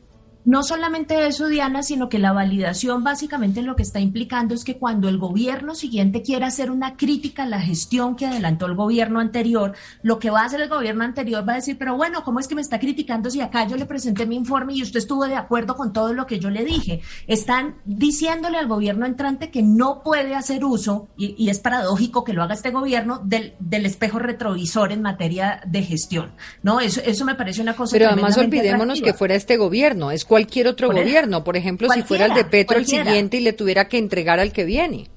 No 0.47 0.63
solamente 0.63 1.27
eso, 1.27 1.49
Diana, 1.49 1.83
sino 1.83 2.09
que 2.09 2.21
la 2.21 2.33
validación 2.33 3.03
básicamente 3.03 3.63
lo 3.63 3.75
que 3.75 3.83
está 3.83 3.99
implicando 3.99 4.55
es 4.55 4.63
que 4.63 4.79
cuando 4.79 5.09
el 5.09 5.19
gobierno 5.19 5.75
siguiente 5.75 6.23
quiera 6.23 6.47
hacer 6.47 6.71
una 6.71 6.97
crítica 6.97 7.43
a 7.43 7.47
la 7.47 7.61
gestión 7.61 8.15
que 8.15 8.27
adelantó 8.27 8.67
el 8.67 8.77
gobierno 8.77 9.19
anterior, 9.19 9.75
lo 10.03 10.21
que 10.21 10.31
va 10.31 10.43
a 10.43 10.45
hacer 10.45 10.61
el 10.61 10.69
gobierno 10.69 11.03
anterior 11.03 11.47
va 11.47 11.55
a 11.55 11.57
decir, 11.57 11.77
pero 11.77 11.97
bueno, 11.97 12.23
¿cómo 12.23 12.39
es 12.39 12.47
que 12.47 12.55
me 12.55 12.61
está 12.61 12.79
criticando 12.79 13.29
si 13.29 13.41
acá 13.41 13.67
yo 13.67 13.77
le 13.77 13.87
presenté 13.87 14.25
mi 14.25 14.37
informe 14.37 14.75
y 14.75 14.83
usted 14.83 14.99
estuvo 15.01 15.27
de 15.27 15.35
acuerdo 15.35 15.75
con 15.75 15.93
todo 15.93 16.13
lo 16.13 16.29
que 16.29 16.39
yo 16.39 16.49
le 16.49 16.65
dije? 16.65 17.01
Están 17.27 17.79
diciéndole 17.85 18.57
al 18.57 18.69
gobierno 18.69 19.05
entrante 19.05 19.51
que 19.51 19.65
no 19.65 20.01
puede 20.05 20.37
hacer 20.37 20.65
uso, 20.65 21.09
y, 21.17 21.51
es 21.51 21.59
paradójico 21.59 22.23
que 22.23 22.33
lo 22.33 22.45
haga 22.45 22.55
este 22.55 22.71
gobierno, 22.71 23.21
del, 23.25 23.55
del, 23.59 23.85
espejo 23.85 24.21
retrovisor 24.21 24.93
en 24.93 25.03
materia 25.03 25.61
de 25.67 25.83
gestión. 25.83 26.37
¿no? 26.63 26.79
Eso, 26.79 27.01
eso 27.05 27.25
me 27.25 27.35
parece 27.35 27.63
una 27.63 27.75
cosa. 27.75 27.97
Pero 27.97 28.11
además 28.11 28.39
olvidémonos 28.39 29.01
que 29.01 29.13
fuera 29.13 29.35
este 29.35 29.57
gobierno, 29.57 30.13
es 30.13 30.25
cualquier 30.37 30.69
otro 30.69 30.91
gobierno, 30.93 31.45
por 31.45 31.57
ejemplo, 31.57 31.89
si 31.89 32.03
fuera 32.03 32.27
el 32.27 32.35
de 32.35 32.45
Petro 32.45 32.77
el 32.77 32.87
siguiente 32.87 33.39
y 33.39 33.41
le 33.41 33.55
tuviera 33.55 33.89
que 33.89 33.97
entregar 33.97 34.39
al 34.39 34.53
que 34.53 34.67
viene. 34.67 35.09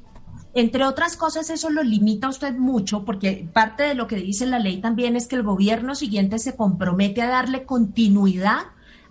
Entre 0.53 0.85
otras 0.85 1.17
cosas, 1.17 1.49
eso 1.49 1.69
lo 1.69 1.83
limita 1.83 2.27
a 2.27 2.29
usted 2.29 2.53
mucho, 2.53 3.03
porque 3.03 3.45
parte 3.51 3.83
de 3.83 3.95
lo 3.95 4.07
que 4.07 4.15
dice 4.15 4.45
la 4.45 4.59
ley 4.59 4.79
también 4.79 5.17
es 5.17 5.27
que 5.27 5.35
el 5.35 5.43
gobierno 5.43 5.93
siguiente 5.93 6.39
se 6.39 6.55
compromete 6.55 7.21
a 7.21 7.27
darle 7.27 7.65
continuidad 7.65 8.61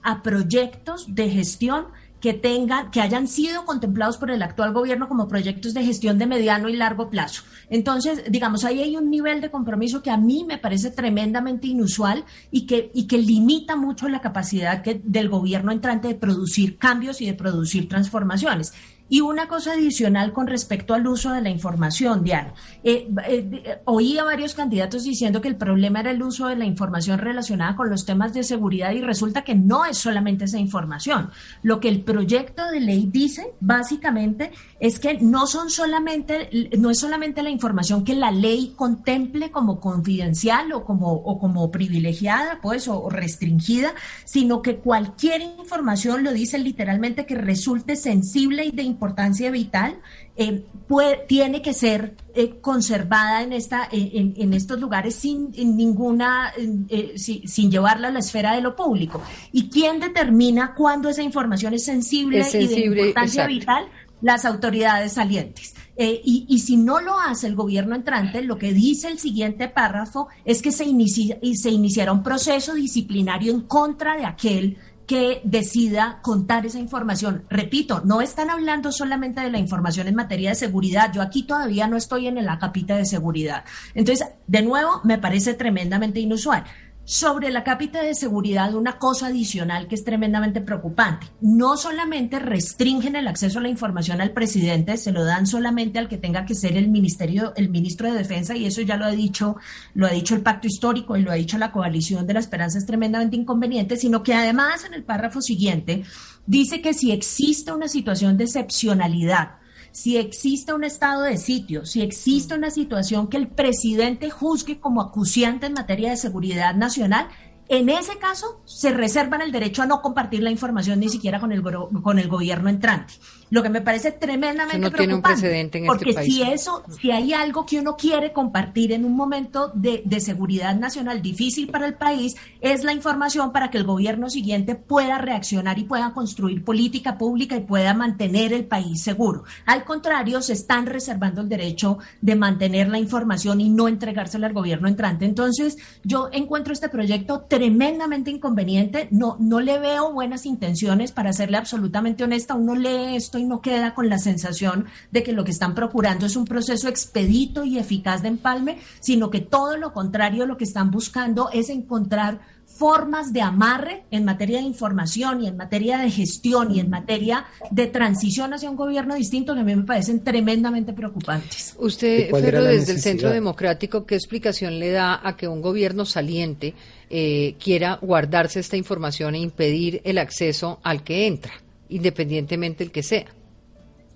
a 0.03 0.23
proyectos 0.23 1.15
de 1.15 1.29
gestión 1.29 1.89
que 2.21 2.35
tengan, 2.35 2.91
que 2.91 3.01
hayan 3.01 3.29
sido 3.29 3.65
contemplados 3.65 4.17
por 4.17 4.31
el 4.31 4.43
actual 4.43 4.73
gobierno 4.73 5.09
como 5.09 5.29
proyectos 5.29 5.75
de 5.75 5.85
gestión 5.85 6.19
de 6.19 6.27
mediano 6.27 6.69
y 6.69 6.77
largo 6.77 7.11
plazo. 7.11 7.43
Entonces, 7.71 8.25
digamos, 8.29 8.65
ahí 8.65 8.83
hay 8.83 8.97
un 8.97 9.11
nivel 9.11 9.41
de 9.41 9.51
compromiso 9.51 10.03
que 10.03 10.11
a 10.11 10.17
mí 10.17 10.45
me 10.47 10.59
parece 10.59 10.91
tremendamente 10.91 11.67
inusual 11.67 12.25
y 12.51 12.67
que, 12.67 12.91
y 12.95 13.07
que 13.07 13.19
limita 13.19 13.77
mucho 13.77 14.09
la 14.09 14.21
capacidad 14.21 14.83
que, 14.83 15.01
del 15.05 15.29
gobierno 15.29 15.71
entrante 15.71 16.09
de 16.09 16.15
producir 16.15 16.79
cambios 16.79 17.21
y 17.21 17.27
de 17.27 17.35
producir 17.35 17.89
transformaciones. 17.89 18.73
Y 19.09 19.21
una 19.21 19.49
cosa 19.49 19.73
adicional 19.73 20.33
con 20.33 20.47
respecto 20.47 20.95
al 20.95 21.07
uso 21.07 21.33
de 21.33 21.41
la 21.41 21.51
información, 21.51 22.23
Diana. 22.23 22.53
Eh, 22.85 23.09
eh, 23.27 23.81
oí 23.85 24.19
a 24.19 24.25
varios 24.25 24.55
candidatos 24.55 25.05
diciendo 25.05 25.41
que 25.41 25.49
el 25.49 25.57
problema 25.57 26.01
era 26.01 26.11
el 26.11 26.23
uso 26.23 26.47
de 26.47 26.57
la 26.57 26.65
información 26.65 27.19
relacionada 27.19 27.75
con 27.75 27.89
los 27.89 28.05
temas 28.05 28.35
de 28.35 28.43
seguridad 28.43 28.93
y 28.93 29.01
resulta 29.01 29.43
que 29.43 29.55
no 29.55 29.85
es 29.85 29.99
solamente 29.99 30.45
esa 30.45 30.59
información. 30.59 31.31
Lo 31.63 31.81
que 31.81 31.89
el 31.89 32.03
proyecto 32.03 32.67
de 32.71 32.81
ley 32.81 33.09
dice, 33.11 33.55
básicamente, 33.61 34.53
es 34.81 34.99
que 34.99 35.19
no 35.19 35.47
son 35.47 35.71
solamente, 35.71 36.51
no 36.79 36.91
es 36.91 36.99
solamente 36.99 37.43
la 37.43 37.51
información 37.51 38.05
que 38.05 38.15
la 38.15 38.31
ley 38.31 38.75
contemple 38.77 39.51
como 39.51 39.81
confidencial 39.81 40.73
o 40.73 40.85
como, 40.85 41.13
o 41.13 41.39
como 41.39 41.71
privilegiada, 41.71 42.61
pues, 42.61 42.89
o 42.89 43.09
restringida, 43.09 43.95
sino 44.25 44.63
que 44.63 44.77
cualquier 44.77 45.41
información, 45.41 46.25
lo 46.25 46.33
dice 46.33 46.59
literalmente, 46.59 47.27
que 47.27 47.35
resulte 47.35 47.97
sensible 47.97 48.65
y 48.67 48.71
de 48.71 48.83
importancia 48.99 49.49
vital, 49.53 50.01
eh, 50.37 50.65
puede, 50.89 51.25
tiene 51.29 51.63
que 51.63 51.73
ser 51.73 52.17
eh, 52.35 52.59
conservada 52.61 53.43
en, 53.43 53.53
esta, 53.53 53.89
en, 53.93 54.53
estos 54.53 54.81
lugares 54.81 55.15
sin 55.15 55.53
ninguna, 55.53 56.53
eh, 56.89 57.15
sin, 57.17 57.71
llevarla 57.71 58.09
a 58.09 58.11
la 58.11 58.19
esfera 58.19 58.55
de 58.55 58.61
lo 58.61 58.75
público. 58.75 59.23
¿Y 59.53 59.69
quién 59.69 60.01
determina 60.01 60.75
cuándo 60.75 61.09
esa 61.09 61.23
información 61.23 61.75
es 61.75 61.85
sensible, 61.85 62.45
y 62.53 62.67
de 62.67 62.81
importancia 62.87 63.47
vital? 63.47 63.87
Las 64.21 64.45
autoridades 64.45 65.13
salientes. 65.13 65.75
y, 65.97 66.45
y, 66.49 66.59
si 66.59 66.77
no 66.77 67.01
lo 67.01 67.21
hace 67.21 67.47
el 67.47 67.55
gobierno 67.55 67.95
entrante, 67.95 68.43
lo 68.43 68.59
que 68.59 68.73
dice 68.73 69.09
el 69.09 69.21
siguiente 69.21 69.69
párrafo 69.69 70.27
es 70.45 70.61
que 70.61 70.73
se, 70.73 70.85
inicia, 70.85 71.39
se 71.55 71.71
iniciará 71.71 72.13
un 72.13 72.25
proceso 72.25 72.75
disciplinario 72.75 73.53
en 73.53 73.61
contra 73.63 74.17
de 74.17 74.25
aquel 74.25 74.77
que 75.09 75.41
decida 75.43 76.19
contar 76.21 76.67
esa 76.67 76.79
información. 76.79 77.45
Repito, 77.49 78.03
no 78.05 78.21
están 78.21 78.51
hablando 78.51 78.93
solamente 78.93 79.41
de 79.41 79.51
la 79.51 79.59
información 79.59 80.07
en 80.07 80.15
materia 80.15 80.51
de 80.51 80.55
seguridad. 80.55 81.11
Yo 81.15 81.23
aquí 81.23 81.45
todavía 81.45 81.89
no 81.89 81.97
estoy 81.97 82.27
en 82.27 82.45
la 82.45 82.59
capita 82.59 82.95
de 82.95 83.07
seguridad. 83.07 83.65
Entonces, 83.95 84.29
de 84.47 84.63
nuevo, 84.63 85.01
me 85.05 85.17
parece 85.17 85.55
tremendamente 85.55 86.21
inusual 86.21 86.65
sobre 87.09 87.51
la 87.51 87.65
cápita 87.65 88.03
de 88.03 88.15
seguridad 88.15 88.75
una 88.75 88.99
cosa 88.99 89.29
adicional 89.29 89.89
que 89.89 89.95
es 89.95 90.05
tremendamente 90.05 90.61
preocupante. 90.61 91.27
No 91.41 91.79
solamente 91.79 92.39
restringen 92.39 93.17
el 93.17 93.27
acceso 93.29 93.61
a 93.61 93.63
la 93.63 93.71
información 93.71 94.21
al 94.21 94.33
presidente, 94.33 94.99
se 94.99 95.11
lo 95.11 95.25
dan 95.25 95.47
solamente 95.47 95.99
al 95.99 96.07
que 96.07 96.19
tenga 96.19 96.45
que 96.45 96.55
ser 96.55 96.77
el 96.77 96.91
ministerio, 96.91 97.55
el 97.57 97.71
ministro 97.71 98.13
de 98.13 98.19
Defensa, 98.19 98.55
y 98.55 98.67
eso 98.67 98.83
ya 98.83 98.99
lo 98.99 99.07
ha 99.07 99.11
dicho, 99.13 99.57
lo 99.95 100.07
ha 100.07 100.11
dicho 100.11 100.35
el 100.35 100.43
pacto 100.43 100.67
histórico 100.67 101.17
y 101.17 101.23
lo 101.23 101.31
ha 101.31 101.37
dicho 101.37 101.57
la 101.57 101.73
coalición 101.73 102.27
de 102.27 102.35
la 102.35 102.41
esperanza 102.41 102.77
es 102.77 102.85
tremendamente 102.85 103.37
inconveniente, 103.37 103.97
sino 103.97 104.23
que 104.23 104.35
además 104.35 104.85
en 104.85 104.93
el 104.93 105.03
párrafo 105.03 105.41
siguiente 105.41 106.05
dice 106.45 106.83
que 106.83 106.93
si 106.93 107.11
existe 107.11 107.73
una 107.73 107.89
situación 107.89 108.37
de 108.37 108.45
excepcionalidad 108.45 109.58
si 109.93 110.17
existe 110.17 110.73
un 110.73 110.85
estado 110.85 111.23
de 111.23 111.37
sitio, 111.37 111.85
si 111.85 112.03
existe 112.03 112.55
una 112.55 112.71
situación 112.71 113.29
que 113.29 113.37
el 113.37 113.49
presidente 113.49 114.31
juzgue 114.31 114.81
como 114.81 115.01
acuciante 115.01 115.67
en 115.67 115.75
materia 115.75 116.11
de 116.11 116.17
seguridad 116.17 116.75
nacional, 116.75 117.29
en 117.69 117.89
ese 117.89 118.19
caso 118.19 118.61
se 118.65 118.91
reservan 118.91 119.43
el 119.43 119.53
derecho 119.53 119.83
a 119.83 119.87
no 119.87 120.01
compartir 120.01 120.43
la 120.43 120.51
información 120.51 121.01
ni 121.01 121.09
siquiera 121.09 121.39
con 121.41 121.53
el, 121.53 121.63
con 121.63 122.19
el 122.19 122.29
gobierno 122.29 122.69
entrante 122.69 123.15
lo 123.51 123.63
que 123.63 123.71
me 123.71 123.81
parece 123.81 124.13
tremendamente 124.13 124.79
no 124.79 124.91
preocupante. 124.91 125.41
precedente 125.41 125.79
en 125.79 125.85
este 125.85 125.89
porque 125.89 126.11
este 126.11 126.23
país. 126.23 126.35
si 126.35 126.43
eso, 126.43 126.83
si 127.01 127.11
hay 127.11 127.33
algo 127.33 127.65
que 127.65 127.79
uno 127.79 127.97
quiere 127.97 128.33
compartir 128.33 128.93
en 128.93 129.05
un 129.05 129.17
momento 129.17 129.71
de, 129.75 130.03
de, 130.05 130.21
seguridad 130.21 130.77
nacional 130.77 131.23
difícil 131.23 131.69
para 131.69 131.87
el 131.87 131.95
país, 131.95 132.37
es 132.61 132.85
la 132.85 132.93
información 132.93 133.53
para 133.53 133.71
que 133.71 133.79
el 133.79 133.85
gobierno 133.85 134.29
siguiente 134.29 134.75
pueda 134.75 135.19
reaccionar 135.19 135.79
y 135.79 135.85
pueda 135.85 136.13
construir 136.13 136.65
política 136.65 137.17
pública 137.17 137.57
y 137.57 137.61
pueda 137.61 137.95
mantener 137.95 138.53
el 138.53 138.67
país 138.67 139.03
seguro. 139.03 139.45
Al 139.65 139.85
contrario, 139.85 140.43
se 140.43 140.53
están 140.53 140.87
reservando 140.87 141.41
el 141.41 141.49
derecho 141.49 141.99
de 142.21 142.37
mantener 142.37 142.89
la 142.89 142.99
información 142.99 143.61
y 143.61 143.71
no 143.71 143.89
entregársela 143.89 144.47
al 144.47 144.53
gobierno 144.53 144.89
entrante. 144.89 145.25
Entonces, 145.25 145.79
yo 146.05 146.29
encuentro 146.33 146.73
este 146.73 146.89
proyecto 146.89 147.47
tremendamente 147.49 147.58
inconveniente. 147.63 149.09
No, 149.11 149.37
no 149.39 149.61
le 149.61 149.79
veo 149.79 150.13
buenas 150.13 150.47
intenciones 150.47 151.13
para 151.13 151.33
serle 151.33 151.57
absolutamente 151.57 152.25
honesta. 152.25 152.55
Uno 152.55 152.75
lee 152.75 153.17
esto 153.17 153.39
y 153.39 153.45
no 153.45 153.61
queda 153.61 153.95
con 153.95 154.09
la 154.09 154.19
sensación 154.19 154.87
de 155.11 155.23
que 155.23 155.33
lo 155.33 155.45
que 155.45 155.51
están 155.51 155.75
procurando 155.75 156.27
es 156.27 156.37
un 156.37 156.45
proceso 156.45 156.89
expedito 156.89 157.65
y 157.65 157.79
eficaz 157.79 158.23
de 158.23 158.29
empalme, 158.29 158.79
sino 159.01 159.31
que 159.31 159.41
todo 159.41 159.77
lo 159.77 159.93
contrario, 159.93 160.47
lo 160.47 160.57
que 160.57 160.65
están 160.65 160.91
buscando 160.91 161.51
es 161.53 161.71
encontrar 161.71 162.41
formas 162.79 163.33
de 163.33 163.43
amarre 163.43 164.05
en 164.13 164.25
materia 164.25 164.59
de 164.59 164.65
información 164.65 165.43
y 165.43 165.49
en 165.49 165.57
materia 165.57 165.99
de 165.99 166.11
gestión 166.11 166.73
y 166.73 166.79
en 166.79 166.89
materia 166.89 167.47
de 167.73 167.89
transición 167.89 168.55
hacia 168.55 168.71
un 168.71 168.77
gobierno 168.77 169.17
distinto 169.17 169.53
que 169.55 169.61
a 169.61 169.65
mí 169.65 169.75
me 169.75 169.83
parecen 169.83 170.23
tremendamente 170.23 170.93
preocupantes. 170.93 171.75
Usted, 171.79 172.31
Ferro, 172.31 172.63
desde 172.63 172.93
el 172.93 173.01
Centro 173.01 173.31
Democrático, 173.31 174.07
¿qué 174.07 174.15
explicación 174.15 174.79
le 174.79 174.93
da 174.93 175.21
a 175.23 175.37
que 175.37 175.49
un 175.49 175.61
gobierno 175.61 176.05
saliente 176.05 176.75
eh, 177.11 177.57
quiera 177.63 177.99
guardarse 178.01 178.61
esta 178.61 178.77
información 178.77 179.35
e 179.35 179.39
impedir 179.39 180.01
el 180.05 180.19
acceso 180.19 180.79
al 180.85 181.03
que 181.03 181.27
entra, 181.27 181.53
independientemente 181.89 182.85
del 182.85 182.93
que 182.93 183.03
sea? 183.03 183.27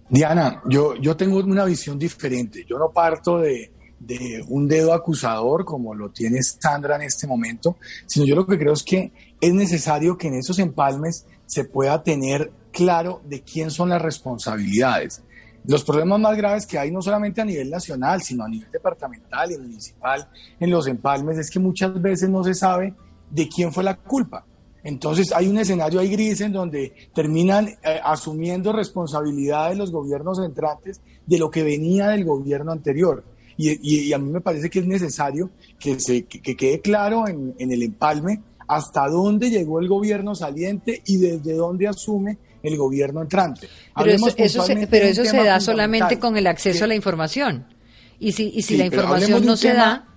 Diana, 0.08 0.62
yo, 0.68 0.94
yo 0.96 1.16
tengo 1.16 1.38
una 1.38 1.64
visión 1.64 1.98
diferente. 1.98 2.64
Yo 2.68 2.78
no 2.78 2.90
parto 2.92 3.38
de, 3.38 3.72
de 4.06 4.44
un 4.48 4.66
dedo 4.66 4.92
acusador 4.92 5.64
como 5.64 5.94
lo 5.94 6.10
tiene 6.10 6.42
Sandra 6.42 6.96
en 6.96 7.02
este 7.02 7.26
momento, 7.26 7.76
sino 8.06 8.26
yo 8.26 8.34
lo 8.34 8.46
que 8.46 8.58
creo 8.58 8.72
es 8.72 8.82
que 8.82 9.12
es 9.40 9.54
necesario 9.54 10.18
que 10.18 10.28
en 10.28 10.34
esos 10.34 10.58
empalmes 10.58 11.26
se 11.46 11.64
pueda 11.64 12.02
tener 12.02 12.50
claro 12.72 13.20
de 13.24 13.42
quién 13.42 13.70
son 13.70 13.90
las 13.90 14.02
responsabilidades. 14.02 15.22
Los 15.64 15.84
problemas 15.84 16.18
más 16.18 16.36
graves 16.36 16.66
que 16.66 16.78
hay 16.78 16.90
no 16.90 17.00
solamente 17.00 17.40
a 17.40 17.44
nivel 17.44 17.70
nacional, 17.70 18.20
sino 18.22 18.44
a 18.44 18.48
nivel 18.48 18.70
departamental 18.72 19.52
y 19.52 19.58
municipal 19.58 20.28
en 20.58 20.70
los 20.70 20.88
empalmes 20.88 21.38
es 21.38 21.50
que 21.50 21.60
muchas 21.60 22.00
veces 22.02 22.28
no 22.28 22.42
se 22.42 22.54
sabe 22.54 22.94
de 23.30 23.48
quién 23.48 23.72
fue 23.72 23.84
la 23.84 23.96
culpa. 23.96 24.44
Entonces 24.82 25.32
hay 25.32 25.46
un 25.46 25.58
escenario 25.58 26.00
ahí 26.00 26.08
gris 26.08 26.40
en 26.40 26.52
donde 26.52 26.92
terminan 27.14 27.68
eh, 27.68 28.00
asumiendo 28.02 28.72
responsabilidades 28.72 29.78
los 29.78 29.92
gobiernos 29.92 30.40
entrantes 30.40 31.00
de 31.24 31.38
lo 31.38 31.50
que 31.50 31.62
venía 31.62 32.08
del 32.08 32.24
gobierno 32.24 32.72
anterior. 32.72 33.22
Y, 33.64 34.12
a 34.12 34.18
mí 34.18 34.30
me 34.30 34.40
parece 34.40 34.68
que 34.68 34.80
es 34.80 34.86
necesario 34.86 35.50
que, 35.78 36.00
se, 36.00 36.24
que, 36.24 36.56
quede 36.56 36.80
claro 36.80 37.28
en, 37.28 37.54
el 37.58 37.82
empalme 37.82 38.40
hasta 38.66 39.06
dónde 39.08 39.50
llegó 39.50 39.78
el 39.80 39.88
gobierno 39.88 40.34
saliente 40.34 41.02
y 41.06 41.18
desde 41.18 41.54
dónde 41.54 41.86
asume 41.86 42.38
el 42.62 42.76
gobierno 42.76 43.22
entrante. 43.22 43.68
Pero 43.96 44.10
eso, 44.10 44.30
se, 44.64 44.86
pero 44.86 45.06
eso 45.06 45.24
se 45.24 45.36
da 45.36 45.60
solamente 45.60 46.18
con 46.18 46.36
el 46.36 46.46
acceso 46.46 46.84
a 46.84 46.86
la 46.86 46.94
información. 46.94 47.66
Y 48.18 48.32
si, 48.32 48.52
y 48.54 48.62
si 48.62 48.76
la 48.76 48.86
información 48.86 49.44
no 49.44 49.56
se 49.56 49.72
da... 49.72 50.08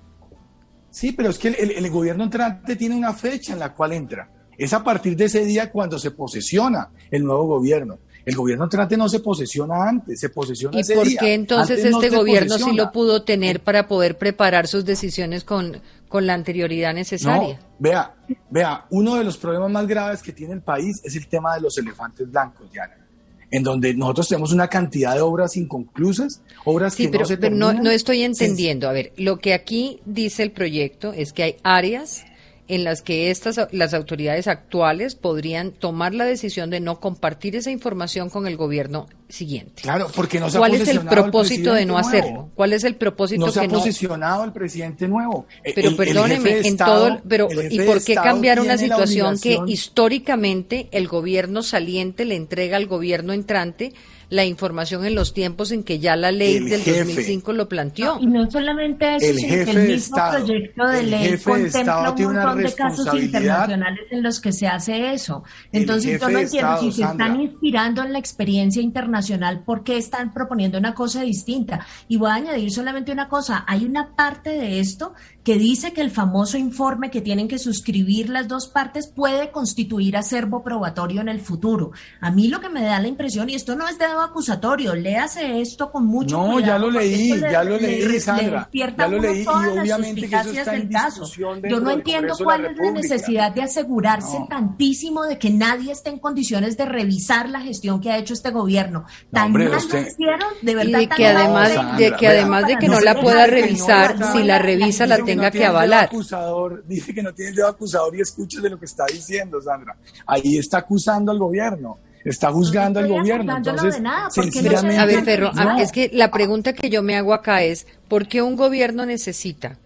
Sí, 0.90 1.12
pero 1.12 1.30
es 1.30 1.38
que 1.38 1.50
el, 1.50 1.72
el, 1.72 1.90
gobierno 1.90 2.24
entrante 2.24 2.78
tiene 2.78 2.96
una 2.96 3.14
fecha 3.14 3.52
en 3.52 3.60
la 3.60 3.74
cual 3.74 3.92
entra. 3.92 4.32
Es 4.58 4.72
a 4.72 4.82
partir 4.82 5.18
de 5.18 5.26
ese 5.26 5.44
día 5.44 5.70
cuando 5.70 6.00
se 6.00 6.12
posesiona 6.12 6.90
el 7.12 7.26
nuevo 7.26 7.48
gobierno. 7.48 8.00
El 8.26 8.36
gobierno 8.36 8.64
entrante 8.64 8.98
no 8.98 9.08
se 9.08 9.20
posesiona 9.20 9.88
antes, 9.88 10.20
se 10.20 10.30
posesiona 10.30 10.80
¿Y 10.80 10.84
por 10.84 11.08
qué 11.08 11.34
entonces 11.34 11.86
este 11.86 12.10
gobierno 12.10 12.58
sí 12.58 12.74
lo 12.74 12.92
pudo 12.92 13.24
tener 13.24 13.62
para 13.62 13.88
poder 13.88 14.18
preparar 14.18 14.68
sus 14.68 14.84
decisiones 14.84 15.44
con, 15.44 15.80
con 16.08 16.26
la 16.26 16.34
anterioridad 16.34 16.94
necesaria? 16.94 17.60
vea, 17.78 18.16
vea, 18.50 18.86
uno 18.90 19.16
de 19.16 19.24
los 19.24 19.38
problemas 19.38 19.70
más 19.70 19.88
graves 19.88 20.24
que 20.24 20.32
tiene 20.32 20.54
el 20.54 20.62
país 20.62 21.00
es 21.04 21.16
el 21.16 21.28
tema 21.28 21.56
de 21.56 21.62
los 21.62 21.78
elefantes 21.78 22.30
blancos, 22.32 22.72
Diana 22.72 23.06
en 23.52 23.64
donde 23.64 23.94
nosotros 23.94 24.28
tenemos 24.28 24.52
una 24.52 24.68
cantidad 24.68 25.16
de 25.16 25.22
obras 25.22 25.56
inconclusas, 25.56 26.42
obras 26.66 26.96
que 26.96 27.10
no 27.10 27.26
se 27.26 27.38
terminan. 27.38 27.70
Pero 27.70 27.78
no, 27.78 27.84
no 27.84 27.92
estoy 27.92 28.24
entendiendo. 28.24 28.90
A 28.90 28.92
ver, 28.92 29.14
lo 29.18 29.38
que 29.38 29.54
aquí 29.54 30.02
dice 30.06 30.44
el 30.44 30.52
proyecto 30.52 31.14
es 31.14 31.32
que 31.32 31.44
hay 31.44 31.56
áreas 31.64 32.26
en 32.68 32.84
las 32.84 33.02
que 33.02 33.30
estas 33.30 33.60
las 33.72 33.94
autoridades 33.94 34.48
actuales 34.48 35.16
podrían 35.16 35.72
tomar 35.72 36.16
la 36.16 36.26
decisión 36.26 36.70
de 36.70 36.80
no 36.80 37.00
compartir 37.00 37.56
esa 37.56 37.72
información 37.72 38.30
con 38.30 38.48
el 38.48 38.58
gobierno 38.58 39.08
siguiente. 39.30 39.84
Claro, 39.84 40.08
porque 40.16 40.40
no 40.40 40.50
se 40.50 40.58
¿Cuál 40.58 40.76
es 40.76 40.88
el 40.88 41.02
propósito 41.02 41.74
de 41.74 41.86
no 41.86 41.98
hacerlo? 41.98 42.50
¿Cuál 42.56 42.74
es 42.74 42.84
el 42.84 42.96
propósito 42.96 43.46
no 43.46 43.52
se 43.52 43.62
ha 43.62 43.68
posicionado 43.68 44.44
el 44.44 44.52
presidente 44.52 45.08
nuevo? 45.08 45.46
Pero 45.76 45.96
perdóneme, 45.96 46.60
en 46.60 46.78
todo, 46.78 47.22
pero 47.28 47.48
¿y 47.70 47.80
por 47.82 48.04
qué 48.04 48.16
cambiar 48.16 48.60
una 48.60 48.78
situación 48.78 49.40
que 49.40 49.60
históricamente 49.68 50.88
el 50.92 51.08
gobierno 51.08 51.64
saliente 51.64 52.26
le 52.26 52.36
entrega 52.36 52.78
al 52.78 52.88
gobierno 52.88 53.34
entrante? 53.34 53.94
La 54.30 54.46
información 54.46 55.06
en 55.06 55.16
los 55.16 55.34
tiempos 55.34 55.72
en 55.72 55.84
que 55.84 56.00
ya 56.00 56.16
la 56.16 56.32
ley 56.32 56.60
del 56.60 56.84
2005 56.84 57.54
lo 57.54 57.70
planteó. 57.70 58.18
y 58.20 58.28
no 58.28 58.50
solamente 58.50 59.16
eso, 59.16 59.34
sino 59.38 59.66
que 59.66 59.72
el 59.72 59.88
mismo 59.88 60.18
proyecto 60.32 60.88
de 60.88 61.04
ley 61.04 61.38
contempla 61.38 62.12
un 62.12 62.24
montón 62.24 62.64
de 62.64 62.74
casos 62.74 63.14
internacionales 63.14 64.06
en 64.12 64.24
los 64.24 64.40
que 64.40 64.52
se 64.52 64.68
hace 64.68 65.14
eso. 65.14 65.44
Entonces 65.72 66.20
yo 66.20 66.30
no 66.30 66.40
entiendo 66.40 66.78
si 66.80 66.92
se 66.92 67.04
están 67.04 67.42
inspirando 67.42 68.04
en 68.04 68.14
la 68.14 68.20
experiencia 68.20 68.82
internacional, 68.82 69.64
¿por 69.64 69.84
qué 69.84 69.98
están 69.98 70.34
proponiendo 70.34 70.78
una 70.78 70.94
cosa 70.94 71.22
distinta? 71.22 71.86
Y 72.08 72.18
voy 72.18 72.30
a 72.30 72.36
añadir 72.36 72.72
solamente 72.72 73.12
una 73.12 73.28
cosa, 73.28 73.64
hay 73.68 73.86
una 73.86 74.16
parte 74.16 74.52
de 74.52 74.80
esto 74.80 75.14
que 75.44 75.58
dice 75.58 75.94
que 75.94 76.02
el 76.02 76.10
famoso 76.10 76.58
informe 76.58 77.12
que 77.12 77.22
tienen 77.22 77.48
que 77.48 77.60
suscribir 77.60 78.30
las 78.30 78.48
dos 78.48 78.68
partes 78.68 79.08
puede 79.08 79.52
constituir 79.52 80.18
acervo 80.18 80.64
probatorio 80.64 81.22
en 81.22 81.30
el 81.30 81.40
futuro. 81.40 81.92
A 82.20 82.32
mí 82.32 82.48
lo 82.48 82.60
que 82.60 82.70
me 82.70 82.82
da 82.82 83.00
la 83.00 83.08
impresión, 83.08 83.50
y 83.50 83.56
esto 83.56 83.76
no 83.76 83.88
es 83.88 84.00
de 84.00 84.06
acusatorio, 84.22 84.96
léase 84.96 85.62
esto 85.62 85.92
con 85.92 86.06
mucho 86.06 86.38
no, 86.38 86.54
cuidado. 86.54 86.92
No, 86.92 86.92
ya 86.92 87.00
lo 87.00 87.00
leí, 87.00 87.40
ya 87.40 87.64
lo 87.64 87.78
leí, 87.78 88.20
Sandra. 88.20 88.70
ya 88.72 89.08
lo 89.08 89.20
leí 89.20 89.44
y 89.44 89.48
obviamente 89.48 90.30
que 90.30 90.36
eso 90.36 90.52
está 90.52 90.76
en 90.76 90.90
caso. 90.90 91.26
Yo 91.36 91.80
no 91.80 91.92
entiendo 91.92 92.36
cuál 92.38 92.66
es 92.66 92.78
la 92.78 92.92
necesidad 92.92 93.52
de 93.54 93.64
asegurarse 93.64 94.38
tantísimo 94.50 95.24
de 95.24 95.38
que 95.38 95.50
nadie 95.50 95.92
esté 95.92 96.10
en 96.10 96.20
condiciones 96.20 96.78
de 96.78 96.86
revisar 96.86 97.50
la 97.50 97.62
gestión 97.62 98.02
que 98.02 98.12
ha 98.12 98.18
hecho 98.18 98.34
este 98.34 98.52
gobierno. 98.52 99.06
Tan 99.32 99.52
mal 99.52 99.66
lo 99.66 99.78
hicieron, 99.78 100.50
de 100.62 100.76
verdad. 100.76 101.00
Y 101.00 101.08
de 101.08 101.16
que 101.16 101.28
además, 101.28 101.98
de 101.98 102.12
que 102.14 102.28
además 102.28 102.68
de 102.68 102.78
que 102.78 102.88
no 102.88 103.00
la 103.00 103.20
pueda 103.20 103.48
revisar, 103.48 104.18
si 104.34 104.44
la 104.44 104.60
revisa 104.60 105.06
la 105.06 105.18
tenga 105.18 105.52
que 105.52 105.66
avalar. 105.66 106.06
Acusador, 106.06 106.84
dice 106.86 107.14
que 107.14 107.24
no 107.24 107.34
tiene 107.34 107.50
el 107.50 107.56
dedo 107.56 107.68
acusador 107.68 108.16
y 108.16 108.22
escuche 108.22 108.62
de 108.62 108.70
lo 108.70 108.80
que 108.80 108.86
está 108.86 109.06
diciendo, 109.06 109.62
Sandra. 109.62 109.96
Ahí 110.28 110.58
está 110.58 110.80
acusando 110.80 111.32
al 111.32 111.40
gobierno 111.40 112.00
está 112.26 112.52
juzgando 112.52 113.00
al 113.00 113.08
gobierno. 113.08 113.56
Entonces, 113.56 114.02
a 114.04 115.06
ver, 115.06 115.24
Ferro, 115.24 115.52
es 115.80 115.92
que 115.92 116.10
la 116.12 116.32
pregunta 116.32 116.74
que 116.74 116.90
yo 116.90 117.04
me 117.04 117.16
hago 117.16 117.34
acá 117.34 117.64
es, 117.64 117.88
¿por 118.10 118.28
qué 118.28 118.42
un 118.42 118.56
gobierno 118.56 119.06
necesita 119.06 119.78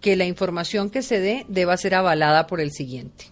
que 0.00 0.16
la 0.16 0.26
información 0.26 0.90
que 0.90 1.02
se 1.02 1.20
dé 1.20 1.46
deba 1.48 1.76
ser 1.76 1.94
avalada 1.94 2.46
por 2.46 2.60
el 2.60 2.72
siguiente? 2.72 3.26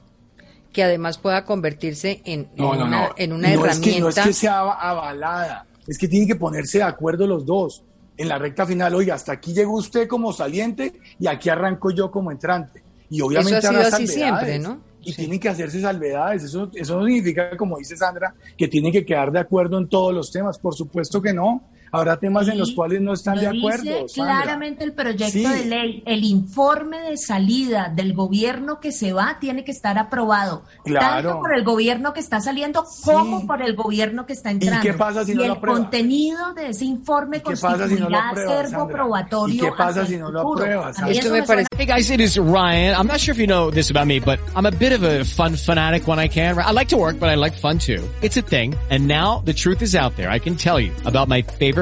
Que 0.72 0.82
además 0.82 1.18
pueda 1.18 1.44
convertirse 1.44 2.22
en, 2.24 2.48
una, 2.56 3.10
en 3.16 3.32
una 3.34 3.52
herramienta. 3.52 3.72
Es 3.72 3.80
que 3.80 4.00
no 4.00 4.08
es 4.08 4.18
que 4.18 4.32
sea 4.32 4.60
avalada, 4.60 5.66
es 5.86 5.98
que 5.98 6.08
tienen 6.08 6.28
que 6.28 6.36
ponerse 6.36 6.78
de 6.78 6.84
acuerdo 6.84 7.26
los 7.26 7.44
dos 7.44 7.82
en 8.16 8.28
la 8.28 8.38
recta 8.38 8.64
final, 8.64 8.94
oiga, 8.94 9.14
hasta 9.14 9.32
aquí 9.32 9.52
llegó 9.52 9.74
usted 9.74 10.06
como 10.06 10.32
saliente 10.32 10.94
y 11.18 11.26
aquí 11.26 11.48
arranco 11.48 11.90
yo 11.90 12.10
como 12.10 12.30
entrante. 12.30 12.82
Y 13.10 13.20
obviamente 13.20 13.58
Eso 13.58 13.68
ha 13.68 13.70
sido 13.70 13.82
así 13.82 14.06
siempre, 14.06 14.58
¿no? 14.58 14.91
Y 15.04 15.12
tienen 15.12 15.40
que 15.40 15.48
hacerse 15.48 15.80
salvedades. 15.80 16.44
Eso, 16.44 16.70
eso 16.74 16.98
no 16.98 17.06
significa, 17.06 17.56
como 17.56 17.78
dice 17.78 17.96
Sandra, 17.96 18.34
que 18.56 18.68
tienen 18.68 18.92
que 18.92 19.04
quedar 19.04 19.32
de 19.32 19.40
acuerdo 19.40 19.78
en 19.78 19.88
todos 19.88 20.14
los 20.14 20.30
temas. 20.30 20.58
Por 20.58 20.74
supuesto 20.74 21.20
que 21.20 21.32
no 21.32 21.62
habrá 21.92 22.16
temas 22.16 22.48
en 22.48 22.58
los 22.58 22.72
cuales 22.72 23.00
no 23.02 23.12
están 23.12 23.38
de 23.38 23.46
acuerdo. 23.46 23.82
Dice 23.82 24.06
claramente 24.14 24.82
el 24.84 24.92
proyecto 24.92 25.48
de 25.48 25.64
ley, 25.66 26.02
el 26.06 26.24
informe 26.24 27.00
de 27.00 27.16
salida 27.18 27.92
del 27.94 28.14
gobierno 28.14 28.80
que 28.80 28.92
se 28.92 29.12
va 29.12 29.36
tiene 29.38 29.62
que 29.62 29.72
estar 29.72 29.98
aprobado, 29.98 30.64
tanto 30.84 31.38
por 31.38 31.54
el 31.54 31.64
gobierno 31.64 32.14
que 32.14 32.20
está 32.20 32.40
saliendo 32.40 32.84
como 33.04 33.46
por 33.46 33.62
el 33.62 33.76
gobierno 33.76 34.26
que 34.26 34.32
está 34.32 34.50
entrando. 34.50 34.80
¿Y 34.86 34.90
qué 34.90 34.94
pasa 34.94 35.24
si 35.24 35.34
no 35.34 35.46
lo 35.46 35.52
aprueba? 35.52 35.78
el 35.78 35.84
contenido 35.84 36.54
de 36.54 36.68
ese 36.68 36.86
informe 36.86 37.42
constituirá 37.42 38.30
acervo 38.30 38.88
probatorio. 38.88 39.54
¿Y 39.54 39.58
qué 39.58 39.72
pasa 39.76 40.06
si 40.06 40.16
no 40.16 40.30
lo 40.30 40.52
apruebas? 40.52 40.96
Esto 41.06 41.30
me 41.30 41.42
parece. 41.42 41.66
Hey 41.76 41.86
guys, 41.86 42.10
it 42.10 42.20
is 42.20 42.38
Ryan. 42.38 42.94
I'm 42.96 43.06
not 43.06 43.20
sure 43.20 43.32
if 43.32 43.38
you 43.38 43.46
know 43.46 43.70
this 43.70 43.90
about 43.90 44.06
me, 44.06 44.18
but 44.18 44.38
I'm 44.56 44.66
a 44.66 44.70
bit 44.70 44.92
of 44.92 45.02
a 45.02 45.24
fun 45.24 45.56
fanatic 45.56 46.06
when 46.06 46.18
I 46.18 46.28
can. 46.28 46.58
I 46.58 46.70
like 46.70 46.88
to 46.88 46.96
work, 46.96 47.18
but 47.18 47.28
I 47.28 47.34
like 47.34 47.54
fun 47.54 47.78
too. 47.78 48.02
It's 48.22 48.36
a 48.36 48.42
thing. 48.42 48.74
And 48.90 49.06
now 49.06 49.42
the 49.44 49.52
truth 49.52 49.82
is 49.82 49.94
out 49.94 50.16
there. 50.16 50.30
I 50.30 50.38
can 50.38 50.56
tell 50.56 50.80
you 50.80 50.92
about 51.04 51.28
my 51.28 51.42
favorite 51.42 51.81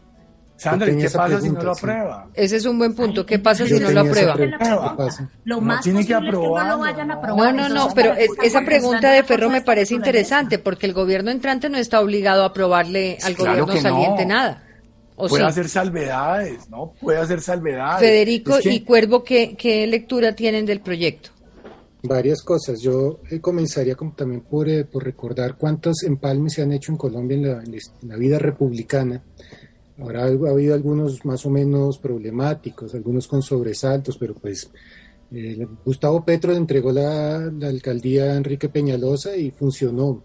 Sandra, 0.61 0.95
¿qué 0.95 1.09
pasa 1.09 1.41
si 1.41 1.49
no 1.49 1.59
lo 1.59 1.71
aprueba? 1.71 2.27
Ese 2.35 2.57
es 2.57 2.65
un 2.65 2.77
buen 2.77 2.93
punto. 2.93 3.25
¿Qué 3.25 3.39
pasa 3.39 3.65
si 3.65 3.79
no 3.79 3.89
lo 3.89 4.01
aprueba? 4.01 4.35
Lo 5.43 5.59
más 5.59 5.83
tiene 5.83 6.05
que 6.05 6.13
aprobar. 6.13 6.67
No, 6.67 6.73
lo 6.73 6.79
vayan 6.83 7.09
a 7.09 7.15
aprobar. 7.15 7.55
no, 7.55 7.67
no, 7.67 7.73
no, 7.73 7.93
pero 7.95 8.13
esa 8.13 8.61
pregunta 8.61 9.11
de 9.11 9.23
Ferro 9.23 9.49
me 9.49 9.63
parece 9.63 9.95
interesante 9.95 10.59
porque 10.59 10.85
el 10.85 10.93
gobierno 10.93 11.31
entrante 11.31 11.67
no 11.67 11.79
está 11.79 11.99
obligado 11.99 12.43
a 12.43 12.47
aprobarle 12.47 13.17
al 13.23 13.33
gobierno 13.33 13.75
saliente 13.75 14.23
nada. 14.27 14.63
puede 15.15 15.45
hacer 15.45 15.67
salvedades, 15.67 16.69
¿no? 16.69 16.93
Puede 17.01 17.17
hacer 17.17 17.41
salvedades. 17.41 17.99
Federico 17.99 18.59
y 18.63 18.81
Cuervo, 18.81 19.23
¿qué, 19.23 19.55
¿qué 19.57 19.87
lectura 19.87 20.35
tienen 20.35 20.67
del 20.67 20.81
proyecto? 20.81 21.31
Varias 22.03 22.41
cosas. 22.41 22.81
Yo 22.81 23.19
eh, 23.29 23.39
comenzaría 23.39 23.95
como 23.95 24.13
también 24.13 24.41
por, 24.41 24.67
eh, 24.67 24.85
por, 24.85 25.03
recordar 25.03 25.55
cuántos 25.55 26.03
empalmes 26.03 26.53
se 26.53 26.63
han 26.63 26.71
hecho 26.71 26.91
en 26.91 26.97
Colombia 26.97 27.37
en 27.37 27.43
la, 27.43 27.63
en 27.63 28.09
la, 28.09 28.15
vida 28.15 28.39
republicana. 28.39 29.21
Ahora 30.01 30.23
ha 30.23 30.49
habido 30.49 30.73
algunos 30.73 31.23
más 31.25 31.45
o 31.45 31.49
menos 31.49 31.99
problemáticos, 31.99 32.95
algunos 32.95 33.27
con 33.27 33.43
sobresaltos, 33.43 34.17
pero 34.17 34.33
pues 34.33 34.71
eh, 35.31 35.67
Gustavo 35.85 36.25
Petro 36.25 36.51
le 36.51 36.57
entregó 36.57 36.91
la, 36.91 37.35
alcaldía 37.45 38.33
a 38.33 38.37
Enrique 38.37 38.67
Peñalosa 38.67 39.35
y 39.37 39.51
funcionó. 39.51 40.23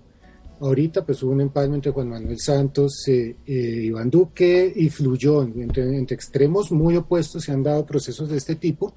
Ahorita 0.60 1.04
pues 1.04 1.22
hubo 1.22 1.32
un 1.32 1.42
empalme 1.42 1.76
entre 1.76 1.92
Juan 1.92 2.08
Manuel 2.08 2.38
Santos, 2.40 3.06
eh, 3.06 3.36
Iván 3.46 4.08
Duque 4.08 4.72
y 4.74 4.88
fluyó. 4.88 5.42
Entre, 5.42 5.82
entre 5.96 6.14
extremos 6.14 6.72
muy 6.72 6.96
opuestos 6.96 7.44
se 7.44 7.52
han 7.52 7.62
dado 7.62 7.84
procesos 7.84 8.30
de 8.30 8.38
este 8.38 8.56
tipo 8.56 8.94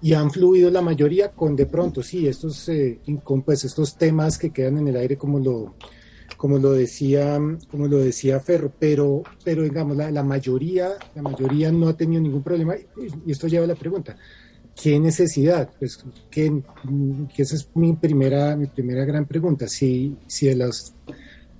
y 0.00 0.14
han 0.14 0.30
fluido 0.30 0.70
la 0.70 0.80
mayoría 0.80 1.32
con 1.32 1.54
de 1.54 1.66
pronto, 1.66 2.02
sí, 2.02 2.26
estos, 2.26 2.68
eh, 2.70 3.00
pues 3.44 3.64
estos 3.64 3.96
temas 3.96 4.38
que 4.38 4.50
quedan 4.50 4.78
en 4.78 4.88
el 4.88 4.96
aire 4.96 5.16
como 5.16 5.38
lo, 5.38 5.74
como 6.36 6.58
lo 6.58 6.72
decía, 6.72 7.40
como 7.70 7.88
lo 7.88 7.98
decía 7.98 8.40
Ferro, 8.40 8.72
pero, 8.78 9.22
pero 9.44 9.62
digamos, 9.62 9.96
la, 9.96 10.10
la 10.10 10.22
mayoría, 10.22 10.90
la 11.14 11.22
mayoría 11.22 11.72
no 11.72 11.88
ha 11.88 11.96
tenido 11.96 12.20
ningún 12.20 12.42
problema, 12.42 12.74
y 12.76 13.30
esto 13.30 13.48
lleva 13.48 13.64
a 13.64 13.68
la 13.68 13.74
pregunta, 13.74 14.16
¿qué 14.74 14.98
necesidad? 14.98 15.70
Pues 15.78 16.04
que, 16.30 16.62
que 17.34 17.42
esa 17.42 17.56
es 17.56 17.68
mi 17.74 17.94
primera, 17.94 18.56
mi 18.56 18.66
primera 18.66 19.04
gran 19.04 19.26
pregunta, 19.26 19.68
si, 19.68 20.16
si 20.26 20.46
de 20.46 20.56
las 20.56 20.94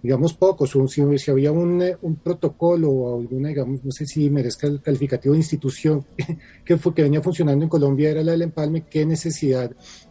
digamos, 0.04 0.34
pocos, 0.34 0.76
si, 0.90 1.18
si 1.18 1.30
había 1.30 1.50
un, 1.50 1.82
un, 2.02 2.16
protocolo 2.16 2.90
o 2.90 3.18
alguna, 3.18 3.48
digamos, 3.48 3.82
no 3.86 3.90
sé 3.90 4.04
si 4.04 4.28
merezca 4.28 4.66
el 4.66 4.82
calificativo 4.82 5.32
de 5.32 5.38
institución 5.38 6.04
que, 6.64 6.76
fue, 6.76 6.92
que 6.92 7.04
venía 7.04 7.22
funcionando 7.22 7.64
en 7.64 7.70
Colombia, 7.70 8.10
era 8.10 8.22
la 8.22 8.32
del 8.32 8.42
empalme, 8.42 8.82
qué 8.82 9.06
necesidad 9.06 9.70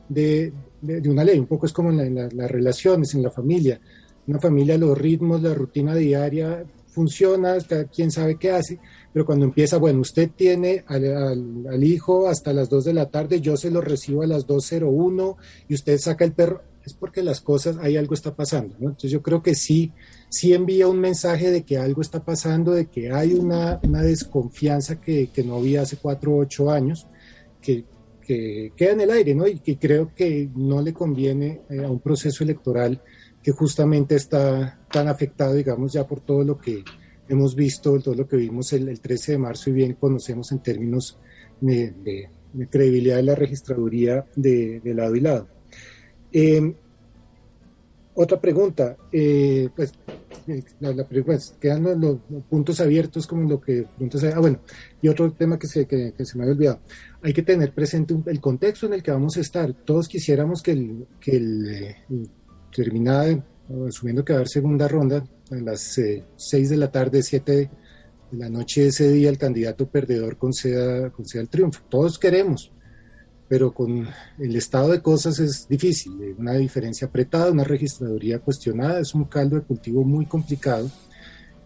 de, 0.10 0.52
de, 0.82 1.08
una 1.08 1.24
ley. 1.24 1.38
Un 1.38 1.46
poco 1.46 1.68
es 1.68 1.74
como 1.74 1.92
en, 1.92 2.16
las 2.16 2.52
relaciones, 2.52 3.14
en 3.14 3.22
la 3.22 3.30
familia. 3.30 3.80
Una 4.28 4.40
familia, 4.40 4.78
los 4.78 4.98
ritmos, 4.98 5.42
la 5.42 5.54
rutina 5.54 5.96
diaria 5.96 6.66
funciona, 6.94 7.58
quien 7.94 8.12
sabe 8.12 8.38
qué 8.38 8.52
hace, 8.52 8.80
pero 9.12 9.26
cuando 9.26 9.46
empieza, 9.46 9.78
bueno, 9.78 10.02
usted 10.02 10.30
tiene 10.36 10.84
al, 10.88 11.84
hijo 11.84 12.28
hasta 12.28 12.54
las 12.54 12.70
2 12.70 12.86
de 12.86 12.94
la 12.94 13.10
tarde, 13.10 13.42
yo 13.42 13.58
se 13.58 13.72
lo 13.72 13.82
recibo 13.82 14.22
a 14.22 14.28
las 14.28 14.46
2.01 14.46 15.36
y 15.68 15.74
usted 15.74 15.98
saca 15.98 16.24
el 16.24 16.34
perro 16.34 16.62
es 16.86 16.94
porque 16.94 17.24
las 17.24 17.40
cosas, 17.40 17.78
hay 17.82 17.96
algo 17.96 18.14
está 18.14 18.36
pasando. 18.36 18.76
Entonces 18.80 19.10
yo 19.10 19.22
creo 19.22 19.42
que 19.42 19.56
sí, 19.56 19.94
sí 20.30 20.54
envía 20.54 20.88
un 20.88 21.00
mensaje 21.00 21.50
de 21.50 21.64
que 21.64 21.78
algo 21.78 22.02
está 22.02 22.24
pasando, 22.24 22.74
de 22.74 22.88
que 22.88 23.12
hay 23.12 23.34
una, 23.34 23.80
una 23.84 24.02
desconfianza 24.02 25.00
que, 25.00 25.28
que, 25.28 25.44
no 25.44 25.56
había 25.56 25.84
hace 25.84 25.98
cuatro 25.98 26.34
o 26.34 26.40
ocho 26.40 26.70
años, 26.70 27.08
que, 27.62 27.86
que, 28.22 28.74
queda 28.76 28.92
en 28.92 29.02
el 29.02 29.12
aire, 29.12 29.34
¿no? 29.34 29.48
Y 29.48 29.60
que 29.60 29.78
creo 29.78 30.12
que 30.14 30.50
no 30.56 30.82
le 30.82 30.94
conviene 30.94 31.62
eh, 31.70 31.86
a 31.86 31.90
un 31.90 32.00
proceso 32.00 32.44
electoral 32.44 33.02
que 33.44 33.52
justamente 33.52 34.16
está 34.16 34.80
tan 34.92 35.08
afectado, 35.08 35.54
digamos, 35.54 35.92
ya 35.92 36.08
por 36.08 36.22
todo 36.22 36.44
lo 36.44 36.58
que 36.58 36.84
hemos 37.28 37.56
visto, 37.56 38.00
todo 38.00 38.16
lo 38.16 38.28
que 38.28 38.38
vimos 38.38 38.72
el, 38.74 38.88
el 38.88 39.00
13 39.00 39.34
de 39.34 39.38
marzo 39.38 39.70
y 39.70 39.74
bien 39.74 39.94
conocemos 39.94 40.52
en 40.52 40.60
términos 40.60 41.20
de, 41.60 42.30
credibilidad 42.70 43.18
de 43.18 43.24
la 43.24 43.36
registraduría 43.36 44.26
de, 44.36 44.82
lado 44.86 45.16
y 45.16 45.20
lado. 45.20 45.48
Eh, 46.32 46.74
otra 48.16 48.40
pregunta, 48.40 48.96
eh, 49.12 49.70
pues 49.76 49.94
la, 50.80 50.94
la 50.94 51.08
pregunta 51.08 51.36
es, 51.36 51.56
quedan 51.60 52.00
los, 52.00 52.18
puntos 52.50 52.80
abiertos 52.80 53.26
como 53.26 53.50
lo 53.50 53.60
que 53.60 53.84
preguntas, 53.84 54.24
ah 54.26 54.40
bueno, 54.40 54.60
y 55.02 55.08
otro 55.08 55.32
tema 55.32 55.58
que 55.58 55.68
se, 55.68 55.86
que, 55.86 56.14
se 56.24 56.38
me 56.38 56.44
había 56.44 56.54
olvidado, 56.54 56.80
hay 57.22 57.34
que 57.34 57.42
tener 57.42 57.74
presente 57.74 58.16
el 58.28 58.40
contexto 58.40 58.86
en 58.86 58.94
el 58.94 59.04
que 59.04 59.12
vamos 59.12 59.38
a 59.38 59.42
estar, 59.42 59.74
todos 59.74 60.08
quisiéramos 60.08 60.62
que 60.62 60.72
el, 60.72 61.08
que 61.20 61.38
el, 61.38 61.70
eh, 61.70 61.96
terminada, 62.76 63.44
asumiendo 63.88 64.26
que 64.26 64.34
va 64.34 64.38
a 64.38 64.40
haber 64.40 64.50
segunda 64.50 64.88
ronda, 64.88 65.24
a 65.52 65.56
las 65.56 65.98
eh, 65.98 66.24
6 66.36 66.70
de 66.70 66.78
la 66.78 66.92
tarde, 66.92 67.22
7 67.22 67.52
de 67.52 67.70
la 68.38 68.50
noche 68.50 68.82
de 68.82 68.88
ese 68.88 69.12
día, 69.12 69.30
el 69.30 69.38
candidato 69.38 69.88
perdedor 69.88 70.38
conceda, 70.38 71.10
conceda 71.12 71.42
el 71.42 71.50
triunfo, 71.50 71.82
todos 71.90 72.18
queremos, 72.18 72.72
pero 73.48 73.74
con 73.74 74.08
el 74.40 74.56
estado 74.56 74.92
de 74.92 75.02
cosas 75.02 75.40
es 75.40 75.68
difícil. 75.68 76.14
Una 76.38 76.54
diferencia 76.54 77.08
apretada, 77.08 77.52
una 77.52 77.64
registraduría 77.64 78.40
cuestionada, 78.40 79.00
es 79.00 79.14
un 79.14 79.26
caldo 79.26 79.58
de 79.58 79.62
cultivo 79.64 80.04
muy 80.04 80.26
complicado 80.26 80.90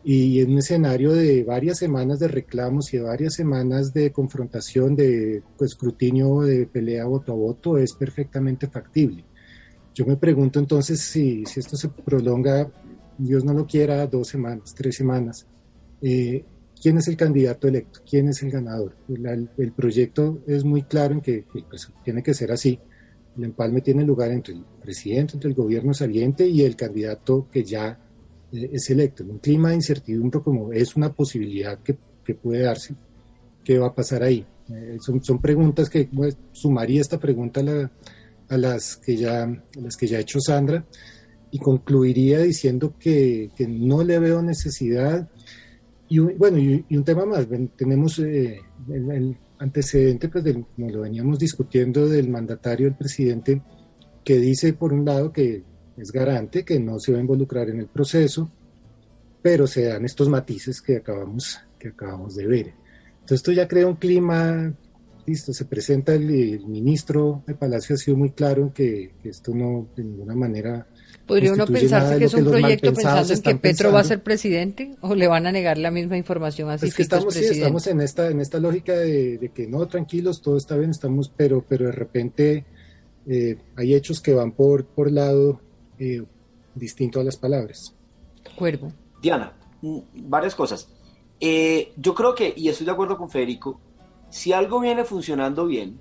y 0.09 0.39
en 0.39 0.51
un 0.51 0.59
escenario 0.59 1.11
de 1.11 1.43
varias 1.43 1.79
semanas 1.79 2.19
de 2.19 2.29
reclamos 2.29 2.93
y 2.93 2.97
de 2.97 3.03
varias 3.03 3.33
semanas 3.33 3.93
de 3.93 4.13
confrontación, 4.13 4.95
de 4.95 5.43
pues, 5.57 5.71
escrutinio, 5.71 6.43
de 6.43 6.65
pelea 6.65 7.03
voto 7.03 7.33
a 7.33 7.35
voto, 7.35 7.77
es 7.77 7.91
perfectamente 7.93 8.67
factible. 8.67 9.25
Yo 9.97 10.05
me 10.05 10.15
pregunto 10.15 10.59
entonces 10.59 11.01
si, 11.01 11.43
si 11.47 11.59
esto 11.59 11.75
se 11.75 11.89
prolonga, 11.89 12.69
Dios 13.17 13.43
no 13.43 13.51
lo 13.51 13.65
quiera, 13.65 14.05
dos 14.05 14.27
semanas, 14.27 14.75
tres 14.75 14.95
semanas. 14.95 15.47
Eh, 16.03 16.45
quién 16.79 16.99
es 16.99 17.07
el 17.07 17.17
candidato 17.17 17.67
electo, 17.67 18.01
quién 18.07 18.29
es 18.29 18.43
el 18.43 18.51
ganador. 18.51 18.95
El, 19.09 19.49
el 19.57 19.71
proyecto 19.71 20.43
es 20.45 20.63
muy 20.63 20.83
claro 20.83 21.15
en 21.15 21.21
que 21.21 21.45
pues, 21.67 21.91
tiene 22.03 22.21
que 22.21 22.35
ser 22.35 22.51
así. 22.51 22.79
El 23.35 23.45
empalme 23.45 23.81
tiene 23.81 24.03
lugar 24.03 24.29
entre 24.29 24.53
el 24.53 24.63
presidente, 24.79 25.33
entre 25.33 25.49
el 25.49 25.55
gobierno 25.55 25.95
saliente 25.95 26.47
y 26.47 26.61
el 26.61 26.75
candidato 26.75 27.47
que 27.51 27.63
ya 27.63 27.99
eh, 28.51 28.69
es 28.73 28.87
electo. 28.91 29.23
En 29.23 29.31
un 29.31 29.39
clima 29.39 29.69
de 29.69 29.77
incertidumbre 29.77 30.41
como 30.41 30.73
es 30.73 30.95
una 30.95 31.11
posibilidad 31.11 31.79
que, 31.79 31.97
que 32.23 32.35
puede 32.35 32.61
darse, 32.61 32.93
¿qué 33.63 33.79
va 33.79 33.87
a 33.87 33.95
pasar 33.95 34.21
ahí? 34.21 34.45
Eh, 34.69 34.99
son, 35.01 35.23
son, 35.23 35.41
preguntas 35.41 35.89
que 35.89 36.05
pues, 36.05 36.37
sumaría 36.51 37.01
esta 37.01 37.17
pregunta 37.19 37.61
a, 37.61 37.63
la, 37.63 37.91
a, 38.49 38.57
las 38.57 38.97
que 38.97 39.15
ya, 39.15 39.43
a 39.43 39.81
las 39.81 39.95
que 39.95 40.07
ya 40.07 40.17
ha 40.17 40.21
hecho 40.21 40.39
Sandra 40.39 40.85
y 41.51 41.59
concluiría 41.59 42.39
diciendo 42.39 42.95
que, 42.99 43.51
que 43.55 43.67
no 43.67 44.03
le 44.03 44.19
veo 44.19 44.41
necesidad 44.41 45.29
y 46.09 46.19
bueno, 46.19 46.57
y, 46.57 46.85
y, 46.87 46.97
un 46.97 47.03
tema 47.03 47.25
más, 47.25 47.47
tenemos 47.75 48.19
eh, 48.19 48.61
el, 48.89 49.11
el, 49.11 49.37
antecedente, 49.59 50.29
pues, 50.29 50.43
del, 50.43 50.65
como 50.75 50.89
lo 50.89 51.01
veníamos 51.01 51.39
discutiendo, 51.39 52.07
del 52.07 52.29
mandatario, 52.29 52.87
el 52.87 52.95
presidente, 52.95 53.61
que 54.23 54.37
dice, 54.37 54.73
por 54.73 54.93
un 54.93 55.03
lado, 55.03 55.31
que 55.31 55.63
es 55.97 56.11
garante, 56.11 56.63
que 56.63 56.79
no 56.79 56.99
se 56.99 57.11
va 57.11 57.17
a 57.17 57.21
involucrar 57.21 57.69
en 57.69 57.79
el 57.79 57.87
proceso, 57.87 58.49
pero 59.41 59.67
se 59.67 59.85
dan 59.85 60.05
estos 60.05 60.29
matices 60.29 60.81
que 60.81 60.97
acabamos, 60.97 61.59
que 61.79 61.89
acabamos 61.89 62.35
de 62.35 62.47
ver. 62.47 62.73
Entonces, 63.13 63.39
esto 63.39 63.51
ya 63.51 63.67
crea 63.67 63.87
un 63.87 63.95
clima, 63.95 64.73
listo, 65.27 65.53
se 65.53 65.65
presenta 65.65 66.13
el, 66.13 66.29
el 66.29 66.65
ministro 66.65 67.43
de 67.45 67.53
Palacio, 67.53 67.95
ha 67.95 67.97
sido 67.97 68.15
muy 68.15 68.31
claro 68.31 68.63
en 68.63 68.69
que, 68.71 69.11
que 69.21 69.29
esto 69.29 69.53
no, 69.53 69.89
de 69.95 70.03
ninguna 70.03 70.33
manera 70.35 70.87
¿Podría 71.25 71.51
uno 71.51 71.67
pensarse 71.67 72.17
que 72.17 72.25
es 72.25 72.33
un 72.33 72.45
proyecto 72.45 72.93
pensando 72.93 73.33
en 73.33 73.41
que 73.41 73.55
Petro 73.55 73.61
pensando. 73.61 73.93
va 73.93 73.99
a 73.99 74.03
ser 74.05 74.23
presidente 74.23 74.95
o 75.01 75.13
le 75.13 75.27
van 75.27 75.45
a 75.45 75.51
negar 75.51 75.77
la 75.77 75.91
misma 75.91 76.17
información 76.17 76.69
así 76.69 76.87
es 76.87 76.95
que 76.95 77.01
estamos, 77.01 77.33
sí, 77.33 77.43
estamos 77.43 77.85
en 77.87 77.99
esta 77.99 78.29
en 78.29 78.39
esta 78.39 78.59
lógica 78.59 78.93
de, 78.93 79.37
de, 79.37 79.49
que 79.49 79.67
no, 79.67 79.85
tranquilos, 79.87 80.41
todo 80.41 80.55
está 80.55 80.77
bien, 80.77 80.91
estamos, 80.91 81.29
pero 81.35 81.65
pero 81.67 81.87
de 81.87 81.91
repente 81.91 82.65
eh, 83.27 83.57
hay 83.75 83.93
hechos 83.93 84.21
que 84.21 84.33
van 84.33 84.53
por 84.53 84.85
por 84.85 85.11
lado 85.11 85.59
eh, 85.99 86.23
distinto 86.73 87.19
a 87.19 87.23
las 87.25 87.35
palabras. 87.35 87.93
Cuervo. 88.55 88.93
Diana, 89.21 89.51
mm, 89.81 89.99
varias 90.29 90.55
cosas. 90.55 90.87
Eh, 91.39 91.91
yo 91.97 92.15
creo 92.15 92.33
que, 92.33 92.53
y 92.55 92.69
estoy 92.69 92.85
de 92.85 92.91
acuerdo 92.91 93.17
con 93.17 93.29
Federico, 93.29 93.79
si 94.29 94.53
algo 94.53 94.79
viene 94.79 95.03
funcionando 95.03 95.65
bien, 95.65 95.99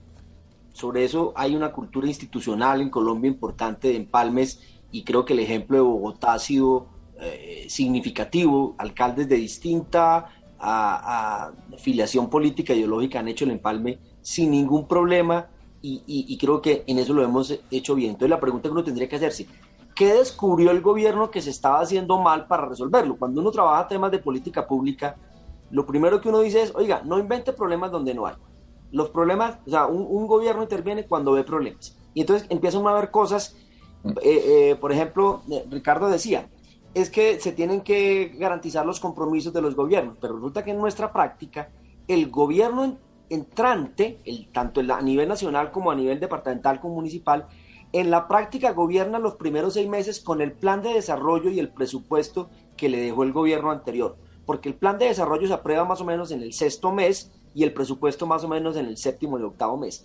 sobre 0.72 1.04
eso 1.04 1.32
hay 1.36 1.56
una 1.56 1.72
cultura 1.72 2.06
institucional 2.06 2.80
en 2.80 2.90
Colombia 2.90 3.30
importante 3.30 3.88
de 3.88 3.96
empalmes 3.96 4.60
y 4.90 5.04
creo 5.04 5.24
que 5.24 5.32
el 5.32 5.40
ejemplo 5.40 5.76
de 5.76 5.82
Bogotá 5.82 6.34
ha 6.34 6.38
sido 6.38 6.88
eh, 7.18 7.64
significativo. 7.68 8.74
Alcaldes 8.76 9.28
de 9.28 9.36
distinta 9.36 10.26
a, 10.58 11.52
filiación 11.78 12.28
política 12.28 12.74
ideológica 12.74 13.20
han 13.20 13.28
hecho 13.28 13.44
el 13.44 13.52
empalme 13.52 13.98
sin 14.20 14.50
ningún 14.50 14.86
problema 14.86 15.48
y, 15.80 16.02
y, 16.06 16.26
y, 16.28 16.38
creo 16.38 16.60
que 16.60 16.84
en 16.86 16.98
eso 16.98 17.14
lo 17.14 17.22
hemos 17.22 17.58
hecho 17.70 17.94
bien. 17.94 18.10
Entonces 18.10 18.30
la 18.30 18.40
pregunta 18.40 18.68
que 18.68 18.72
uno 18.72 18.84
tendría 18.84 19.08
que 19.08 19.16
hacerse, 19.16 19.46
¿qué 19.94 20.14
descubrió 20.14 20.72
el 20.72 20.82
gobierno 20.82 21.30
que 21.30 21.40
se 21.40 21.50
estaba 21.50 21.80
haciendo 21.80 22.18
mal 22.20 22.46
para 22.46 22.66
resolverlo? 22.66 23.16
Cuando 23.16 23.40
uno 23.40 23.50
trabaja 23.50 23.88
temas 23.88 24.10
de 24.10 24.18
política 24.18 24.66
pública, 24.66 25.16
lo 25.70 25.86
primero 25.86 26.20
que 26.20 26.28
uno 26.28 26.40
dice 26.40 26.62
es, 26.62 26.74
oiga, 26.74 27.02
no 27.04 27.18
invente 27.18 27.52
problemas 27.52 27.90
donde 27.90 28.14
no 28.14 28.26
hay. 28.26 28.34
Los 28.92 29.10
problemas, 29.10 29.58
o 29.66 29.70
sea, 29.70 29.86
un, 29.86 30.06
un 30.08 30.26
gobierno 30.26 30.62
interviene 30.62 31.06
cuando 31.06 31.32
ve 31.32 31.44
problemas. 31.44 31.96
Y 32.14 32.20
entonces 32.20 32.46
empiezan 32.50 32.86
a 32.86 32.94
ver 32.94 33.10
cosas 33.10 33.56
eh, 34.22 34.70
eh, 34.70 34.76
por 34.76 34.92
ejemplo, 34.92 35.42
eh, 35.50 35.64
Ricardo 35.70 36.08
decía, 36.08 36.48
es 36.94 37.10
que 37.10 37.40
se 37.40 37.52
tienen 37.52 37.80
que 37.80 38.32
garantizar 38.38 38.86
los 38.86 39.00
compromisos 39.00 39.52
de 39.52 39.60
los 39.60 39.74
gobiernos, 39.74 40.16
pero 40.20 40.34
resulta 40.34 40.64
que 40.64 40.70
en 40.70 40.78
nuestra 40.78 41.12
práctica 41.12 41.70
el 42.06 42.30
gobierno 42.30 42.98
entrante, 43.28 44.20
el, 44.24 44.48
tanto 44.52 44.80
a 44.80 45.02
nivel 45.02 45.28
nacional 45.28 45.72
como 45.72 45.90
a 45.90 45.96
nivel 45.96 46.20
departamental 46.20 46.80
como 46.80 46.94
municipal, 46.94 47.48
en 47.92 48.10
la 48.10 48.28
práctica 48.28 48.72
gobierna 48.72 49.18
los 49.18 49.34
primeros 49.34 49.74
seis 49.74 49.88
meses 49.88 50.20
con 50.20 50.40
el 50.40 50.52
plan 50.52 50.82
de 50.82 50.92
desarrollo 50.92 51.50
y 51.50 51.58
el 51.58 51.70
presupuesto 51.70 52.48
que 52.76 52.88
le 52.88 52.98
dejó 52.98 53.24
el 53.24 53.32
gobierno 53.32 53.70
anterior. 53.70 54.16
Porque 54.46 54.68
el 54.68 54.76
plan 54.76 54.96
de 54.96 55.06
desarrollo 55.06 55.46
se 55.46 55.52
aprueba 55.52 55.84
más 55.84 56.00
o 56.00 56.04
menos 56.04 56.30
en 56.30 56.42
el 56.42 56.52
sexto 56.52 56.92
mes 56.92 57.32
y 57.54 57.64
el 57.64 57.74
presupuesto 57.74 58.26
más 58.26 58.44
o 58.44 58.48
menos 58.48 58.76
en 58.76 58.86
el 58.86 58.96
séptimo 58.96 59.38
y 59.38 59.42
octavo 59.42 59.76
mes. 59.76 60.04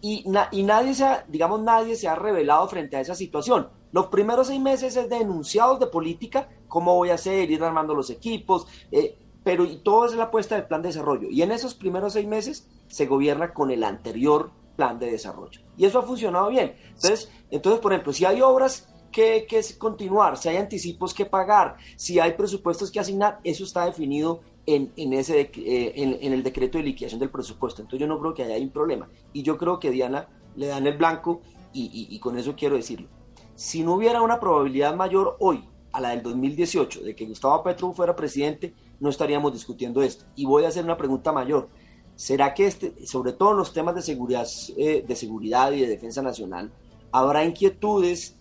Y, 0.00 0.24
y 0.52 0.62
nadie 0.62 0.94
se 0.94 1.04
ha, 1.04 1.24
digamos, 1.26 1.60
nadie 1.60 1.96
se 1.96 2.06
ha 2.06 2.14
revelado 2.14 2.68
frente 2.68 2.96
a 2.96 3.00
esa 3.00 3.14
situación. 3.14 3.68
Los 3.90 4.06
primeros 4.08 4.48
seis 4.48 4.60
meses 4.60 4.96
es 4.96 5.08
de 5.08 5.16
enunciados 5.16 5.80
de 5.80 5.86
política, 5.86 6.48
cómo 6.68 6.94
voy 6.94 7.10
a 7.10 7.14
hacer, 7.14 7.50
ir 7.50 7.64
armando 7.64 7.94
los 7.94 8.10
equipos, 8.10 8.66
eh, 8.92 9.16
pero 9.42 9.64
y 9.64 9.78
todo 9.78 10.06
es 10.06 10.14
la 10.14 10.24
apuesta 10.24 10.54
del 10.54 10.66
plan 10.66 10.82
de 10.82 10.90
desarrollo. 10.90 11.28
Y 11.30 11.42
en 11.42 11.50
esos 11.50 11.74
primeros 11.74 12.12
seis 12.12 12.28
meses 12.28 12.68
se 12.86 13.06
gobierna 13.06 13.54
con 13.54 13.70
el 13.70 13.82
anterior 13.82 14.50
plan 14.76 14.98
de 14.98 15.10
desarrollo. 15.10 15.62
Y 15.76 15.86
eso 15.86 15.98
ha 15.98 16.02
funcionado 16.02 16.50
bien. 16.50 16.76
Entonces, 16.88 17.32
entonces 17.50 17.80
por 17.80 17.92
ejemplo, 17.92 18.12
si 18.12 18.24
hay 18.24 18.42
obras 18.42 18.88
que, 19.10 19.46
que 19.48 19.62
continuar, 19.78 20.36
si 20.36 20.48
hay 20.48 20.56
anticipos 20.56 21.14
que 21.14 21.26
pagar, 21.26 21.76
si 21.96 22.18
hay 22.18 22.32
presupuestos 22.32 22.90
que 22.90 23.00
asignar, 23.00 23.40
eso 23.44 23.64
está 23.64 23.84
definido 23.84 24.40
en, 24.66 24.92
en 24.96 25.12
ese, 25.14 25.40
eh, 25.40 25.92
en, 25.96 26.32
el 26.32 26.42
decreto 26.42 26.78
de 26.78 26.84
liquidación 26.84 27.20
del 27.20 27.30
presupuesto. 27.30 27.82
Entonces 27.82 28.00
yo 28.00 28.06
no 28.06 28.20
creo 28.20 28.34
que 28.34 28.42
haya 28.42 28.62
un 28.62 28.70
problema. 28.70 29.08
Y 29.32 29.42
yo 29.42 29.56
creo 29.56 29.78
que 29.78 29.90
Diana 29.90 30.28
le 30.56 30.66
dan 30.66 30.86
el 30.86 30.96
blanco 30.96 31.40
y, 31.72 32.08
y 32.10 32.18
con 32.18 32.38
eso 32.38 32.54
quiero 32.56 32.76
decirlo. 32.76 33.08
Si 33.54 33.82
no 33.82 33.94
hubiera 33.94 34.22
una 34.22 34.38
probabilidad 34.38 34.94
mayor 34.94 35.36
hoy 35.40 35.64
a 35.92 36.00
la 36.00 36.10
del 36.10 36.22
2018 36.22 37.02
de 37.02 37.16
que 37.16 37.26
Gustavo 37.26 37.62
Petro 37.62 37.92
fuera 37.92 38.14
presidente, 38.14 38.74
no 39.00 39.08
estaríamos 39.08 39.52
discutiendo 39.52 40.02
esto. 40.02 40.26
Y 40.36 40.44
voy 40.44 40.64
a 40.64 40.68
hacer 40.68 40.84
una 40.84 40.96
pregunta 40.96 41.32
mayor. 41.32 41.68
¿Será 42.14 42.52
que, 42.52 42.66
este, 42.66 43.06
sobre 43.06 43.32
todo 43.32 43.52
en 43.52 43.58
los 43.58 43.72
temas 43.72 43.94
de 43.94 44.02
seguridad, 44.02 44.46
eh, 44.76 45.04
de 45.06 45.16
seguridad 45.16 45.72
y 45.72 45.80
de 45.80 45.86
defensa 45.86 46.20
nacional, 46.20 46.72
habrá 47.12 47.44
inquietudes 47.44 48.36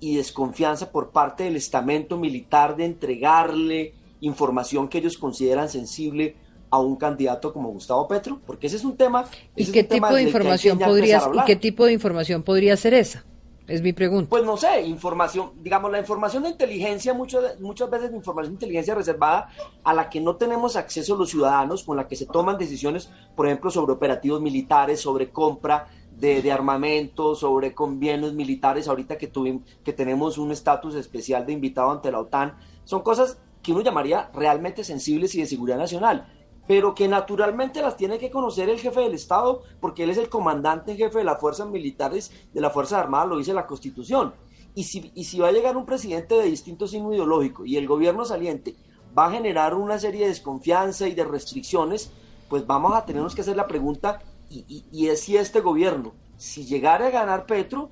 y 0.00 0.16
desconfianza 0.16 0.90
por 0.90 1.10
parte 1.10 1.44
del 1.44 1.56
estamento 1.56 2.16
militar 2.16 2.76
de 2.76 2.86
entregarle 2.86 3.94
información 4.20 4.88
que 4.88 4.98
ellos 4.98 5.18
consideran 5.18 5.68
sensible 5.68 6.36
a 6.70 6.78
un 6.78 6.96
candidato 6.96 7.52
como 7.52 7.70
Gustavo 7.70 8.08
Petro? 8.08 8.40
Porque 8.46 8.66
ese 8.66 8.76
es 8.76 8.84
un 8.84 8.96
tema. 8.96 9.26
¿Y 9.54 9.70
qué 9.70 9.84
tipo 9.84 10.12
de 10.14 10.22
información 10.22 10.78
podría 10.78 11.22
y 11.34 11.44
qué 11.44 11.56
tipo 11.56 11.84
de 11.84 11.92
información 11.92 12.42
podría 12.42 12.76
ser 12.76 12.94
esa? 12.94 13.24
Es 13.66 13.82
mi 13.82 13.92
pregunta. 13.92 14.30
Pues 14.30 14.42
no 14.42 14.56
sé, 14.56 14.82
información, 14.82 15.52
digamos, 15.62 15.92
la 15.92 16.00
información 16.00 16.42
de 16.42 16.48
inteligencia, 16.48 17.14
muchas, 17.14 17.60
muchas 17.60 17.88
veces 17.88 18.12
información 18.12 18.54
de 18.54 18.56
inteligencia 18.56 18.96
reservada 18.96 19.48
a 19.84 19.94
la 19.94 20.10
que 20.10 20.20
no 20.20 20.34
tenemos 20.34 20.74
acceso 20.74 21.14
los 21.14 21.30
ciudadanos, 21.30 21.84
con 21.84 21.96
la 21.96 22.08
que 22.08 22.16
se 22.16 22.26
toman 22.26 22.58
decisiones, 22.58 23.10
por 23.36 23.46
ejemplo, 23.46 23.70
sobre 23.70 23.92
operativos 23.92 24.40
militares, 24.40 25.00
sobre 25.00 25.30
compra 25.30 25.86
de, 26.20 26.42
de 26.42 26.52
armamento, 26.52 27.34
sobre 27.34 27.74
convenios 27.74 28.34
militares, 28.34 28.88
ahorita 28.88 29.18
que, 29.18 29.26
tuvimos, 29.26 29.62
que 29.82 29.92
tenemos 29.92 30.38
un 30.38 30.52
estatus 30.52 30.94
especial 30.94 31.46
de 31.46 31.52
invitado 31.52 31.90
ante 31.90 32.12
la 32.12 32.20
OTAN, 32.20 32.56
son 32.84 33.02
cosas 33.02 33.38
que 33.62 33.72
uno 33.72 33.80
llamaría 33.80 34.30
realmente 34.34 34.84
sensibles 34.84 35.34
y 35.34 35.40
de 35.40 35.46
seguridad 35.46 35.78
nacional 35.78 36.26
pero 36.70 36.94
que 36.94 37.08
naturalmente 37.08 37.82
las 37.82 37.96
tiene 37.96 38.16
que 38.16 38.30
conocer 38.30 38.68
el 38.68 38.78
jefe 38.78 39.00
del 39.00 39.14
Estado, 39.14 39.62
porque 39.80 40.04
él 40.04 40.10
es 40.10 40.18
el 40.18 40.28
comandante 40.28 40.92
en 40.92 40.98
jefe 40.98 41.18
de 41.18 41.24
las 41.24 41.40
fuerzas 41.40 41.66
militares, 41.68 42.30
de 42.52 42.60
las 42.60 42.72
Fuerzas 42.72 43.00
Armadas, 43.00 43.28
lo 43.28 43.38
dice 43.38 43.52
la 43.52 43.66
Constitución. 43.66 44.34
Y 44.76 44.84
si, 44.84 45.10
y 45.16 45.24
si 45.24 45.40
va 45.40 45.48
a 45.48 45.52
llegar 45.52 45.76
un 45.76 45.84
presidente 45.84 46.36
de 46.36 46.44
distinto 46.44 46.86
signo 46.86 47.12
ideológico 47.12 47.66
y 47.66 47.76
el 47.76 47.88
gobierno 47.88 48.24
saliente 48.24 48.76
va 49.18 49.26
a 49.26 49.32
generar 49.32 49.74
una 49.74 49.98
serie 49.98 50.20
de 50.20 50.28
desconfianza 50.28 51.08
y 51.08 51.14
de 51.14 51.24
restricciones, 51.24 52.12
pues 52.48 52.64
vamos 52.68 52.94
a 52.94 53.04
tenernos 53.04 53.34
que 53.34 53.40
hacer 53.40 53.56
la 53.56 53.66
pregunta, 53.66 54.20
y, 54.50 54.84
y 54.90 55.08
es 55.08 55.20
si 55.20 55.36
este 55.36 55.60
gobierno, 55.60 56.14
si 56.36 56.64
llegara 56.64 57.06
a 57.06 57.10
ganar 57.10 57.46
Petro, 57.46 57.90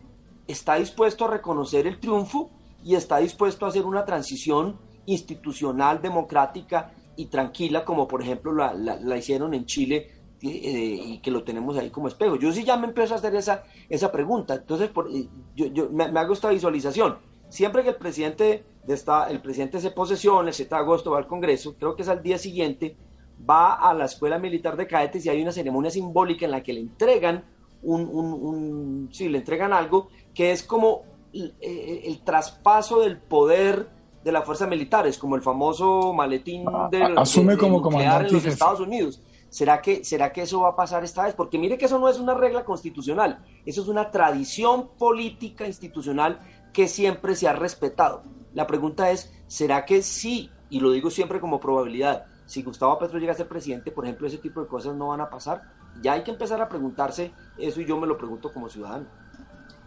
está 0.49 0.75
dispuesto 0.77 1.27
a 1.27 1.31
reconocer 1.31 1.87
el 1.87 2.01
triunfo 2.01 2.51
y 2.83 2.95
está 2.95 3.19
dispuesto 3.19 3.67
a 3.67 3.69
hacer 3.69 3.85
una 3.85 4.05
transición 4.05 4.79
institucional, 5.07 6.03
democrática 6.03 6.93
y 7.17 7.27
tranquila, 7.27 7.85
como 7.85 8.07
por 8.07 8.23
ejemplo 8.23 8.53
la, 8.53 8.73
la, 8.75 9.17
hicieron 9.17 9.55
en 9.55 9.67
Chile 9.67 10.11
eh, 10.43 11.01
y 11.05 11.19
que 11.19 11.31
lo 11.31 11.43
tenemos 11.43 11.77
ahí 11.77 11.91
como 11.91 12.09
espejo. 12.09 12.37
Yo 12.37 12.53
sí 12.53 12.65
ya 12.65 12.77
me 12.77 12.87
empiezo 12.87 13.15
a 13.15 13.17
hacer 13.17 13.35
esa, 13.35 13.65
esa 13.89 14.13
pregunta, 14.13 14.55
entonces 14.55 14.89
por, 14.89 15.11
eh, 15.11 15.29
yo, 15.57 15.67
yo 15.67 15.91
me, 15.91 16.05
hago 16.05 16.33
esta 16.33 16.51
visualización. 16.51 17.19
Siempre 17.49 17.83
que 17.83 17.91
el 17.91 17.97
presidente, 17.97 18.65
de 18.87 18.95
esta, 18.95 19.29
el 19.31 19.41
presidente 19.41 19.81
se 19.81 19.91
posesiona, 19.91 20.49
el 20.49 20.55
7 20.55 20.75
de 20.75 20.81
agosto 20.81 21.11
va 21.11 21.19
al 21.19 21.27
Congreso, 21.27 21.75
creo 21.79 21.97
que 21.97 22.03
es 22.03 22.09
al 22.09 22.23
día 22.23 22.39
siguiente, 22.39 22.97
va 23.49 23.75
a 23.75 23.95
la 23.95 24.05
Escuela 24.07 24.39
Militar 24.39 24.77
de 24.77 24.87
Cadetes 24.87 25.25
y 25.27 25.29
hay 25.29 25.43
una 25.43 25.53
ceremonia 25.53 25.91
simbólica 25.91 26.45
en 26.45 26.53
la 26.53 26.63
que 26.63 26.73
le 26.73 26.81
entregan 26.81 27.45
un, 27.83 28.03
un, 28.03 28.33
un 28.33 29.09
sí, 29.13 29.29
le 29.29 29.39
entregan 29.39 29.73
algo 29.73 30.09
que 30.35 30.53
es 30.53 30.63
como 30.63 31.03
el, 31.33 31.55
el 31.61 32.21
traspaso 32.25 33.01
del 33.01 33.19
poder 33.19 33.89
de 34.25 34.33
las 34.33 34.45
fuerzas 34.45 34.69
militares, 34.69 35.19
como 35.19 35.37
el 35.37 35.43
famoso 35.43 36.13
maletín 36.13 36.65
del, 36.91 37.17
Asume 37.17 37.57
como 37.57 37.81
comandante 37.81 38.29
en 38.29 38.35
los 38.35 38.45
Estados 38.45 38.81
Unidos. 38.81 39.23
¿Será 39.49 39.81
que, 39.81 40.05
¿Será 40.05 40.33
que 40.33 40.43
eso 40.43 40.61
va 40.61 40.71
a 40.71 40.77
pasar 40.77 41.05
esta 41.05 41.25
vez? 41.25 41.35
Porque 41.35 41.59
mire 41.59 41.79
que 41.79 41.87
eso 41.87 41.99
no 41.99 42.09
es 42.09 42.19
una 42.19 42.35
regla 42.35 42.65
constitucional, 42.65 43.43
eso 43.65 43.81
es 43.81 43.89
una 43.89 44.11
tradición 44.11 44.91
política 44.99 45.67
institucional 45.67 46.41
que 46.73 46.87
siempre 46.87 47.35
se 47.35 47.49
ha 47.49 47.55
respetado. 47.55 48.23
La 48.53 48.67
pregunta 48.67 49.11
es, 49.11 49.33
¿será 49.47 49.87
que 49.87 50.03
sí? 50.03 50.51
Y 50.69 50.81
lo 50.81 50.91
digo 50.91 51.11
siempre 51.11 51.41
como 51.41 51.61
probabilidad. 51.61 52.27
Si 52.49 52.63
Gustavo 52.63 52.99
Petro 52.99 53.19
llega 53.19 53.33
a 53.33 53.37
ser 53.37 53.47
presidente, 53.47 53.91
por 53.91 54.07
ejemplo, 54.07 54.27
ese 54.27 54.39
tipo 54.39 54.63
de 54.63 54.67
cosas 54.67 54.97
no 54.97 55.09
van 55.09 55.21
a 55.21 55.29
pasar. 55.29 55.63
Ya 56.03 56.15
hay 56.15 56.23
que 56.23 56.31
empezar 56.31 56.61
a 56.63 56.69
preguntarse 56.69 57.31
eso 57.59 57.81
y 57.83 57.85
yo 57.85 58.01
me 58.01 58.07
lo 58.07 58.17
pregunto 58.17 58.51
como 58.51 58.71
ciudadano. 58.71 59.05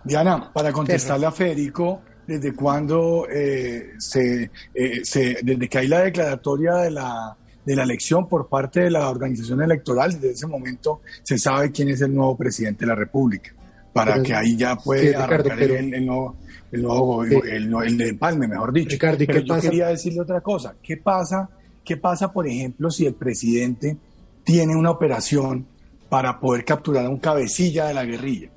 Diana, 0.03 0.51
para 0.53 0.72
contestarle 0.72 1.26
a 1.26 1.32
Federico, 1.32 2.01
desde 2.28 2.53
cuando 2.53 3.28
eh, 3.28 3.93
se, 3.97 4.51
eh, 4.76 5.03
se, 5.03 5.39
desde 5.41 5.68
que 5.68 5.78
hay 5.80 5.88
la 5.88 6.01
declaratoria 6.01 6.76
de 6.76 6.91
la, 6.91 7.36
de 7.66 7.76
la 7.76 7.84
elección 7.84 8.28
por 8.30 8.47
parte 8.47 8.82
de 8.82 8.91
la 8.91 9.09
organización 9.09 9.64
electoral, 9.64 10.14
desde 10.14 10.32
ese 10.32 10.45
momento 10.45 11.01
se 11.24 11.39
sabe 11.39 11.72
quién 11.72 11.89
es 11.89 12.01
el 12.01 12.14
nuevo 12.14 12.38
presidente 12.38 12.82
de 12.82 12.89
la 12.89 12.95
República, 12.95 13.53
para 13.91 14.22
que 14.22 14.36
ahí 14.36 14.55
ya 14.55 14.76
pueda 14.76 15.24
arrancar 15.24 15.62
el, 15.64 15.93
el, 15.95 16.05
nuevo, 16.05 16.38
el, 16.72 16.82
nuevo 16.84 17.24
el, 17.24 17.74
el, 17.86 17.97
de 17.97 18.09
empalme, 18.09 18.47
mejor 18.47 18.72
dicho. 18.72 18.91
Ricardo, 18.91 19.26
pero 19.26 19.39
yo 19.39 19.59
quería 19.59 19.88
decirle 19.88 20.22
otra 20.22 20.41
cosa. 20.41 20.76
¿Qué 20.82 20.97
pasa, 20.97 21.49
¿Qué 21.84 21.98
pasa, 21.98 22.32
por 22.32 22.48
ejemplo, 22.48 22.90
si 22.92 23.06
el 23.06 23.14
presidente 23.14 23.98
tiene 24.44 24.76
una 24.76 24.92
operación 24.92 25.66
para 26.10 26.40
poder 26.40 26.66
capturar 26.66 27.06
a 27.06 27.10
un 27.10 27.18
cabecilla 27.18 27.88
de 27.88 27.94
la 27.94 28.06
guerrilla? 28.06 28.50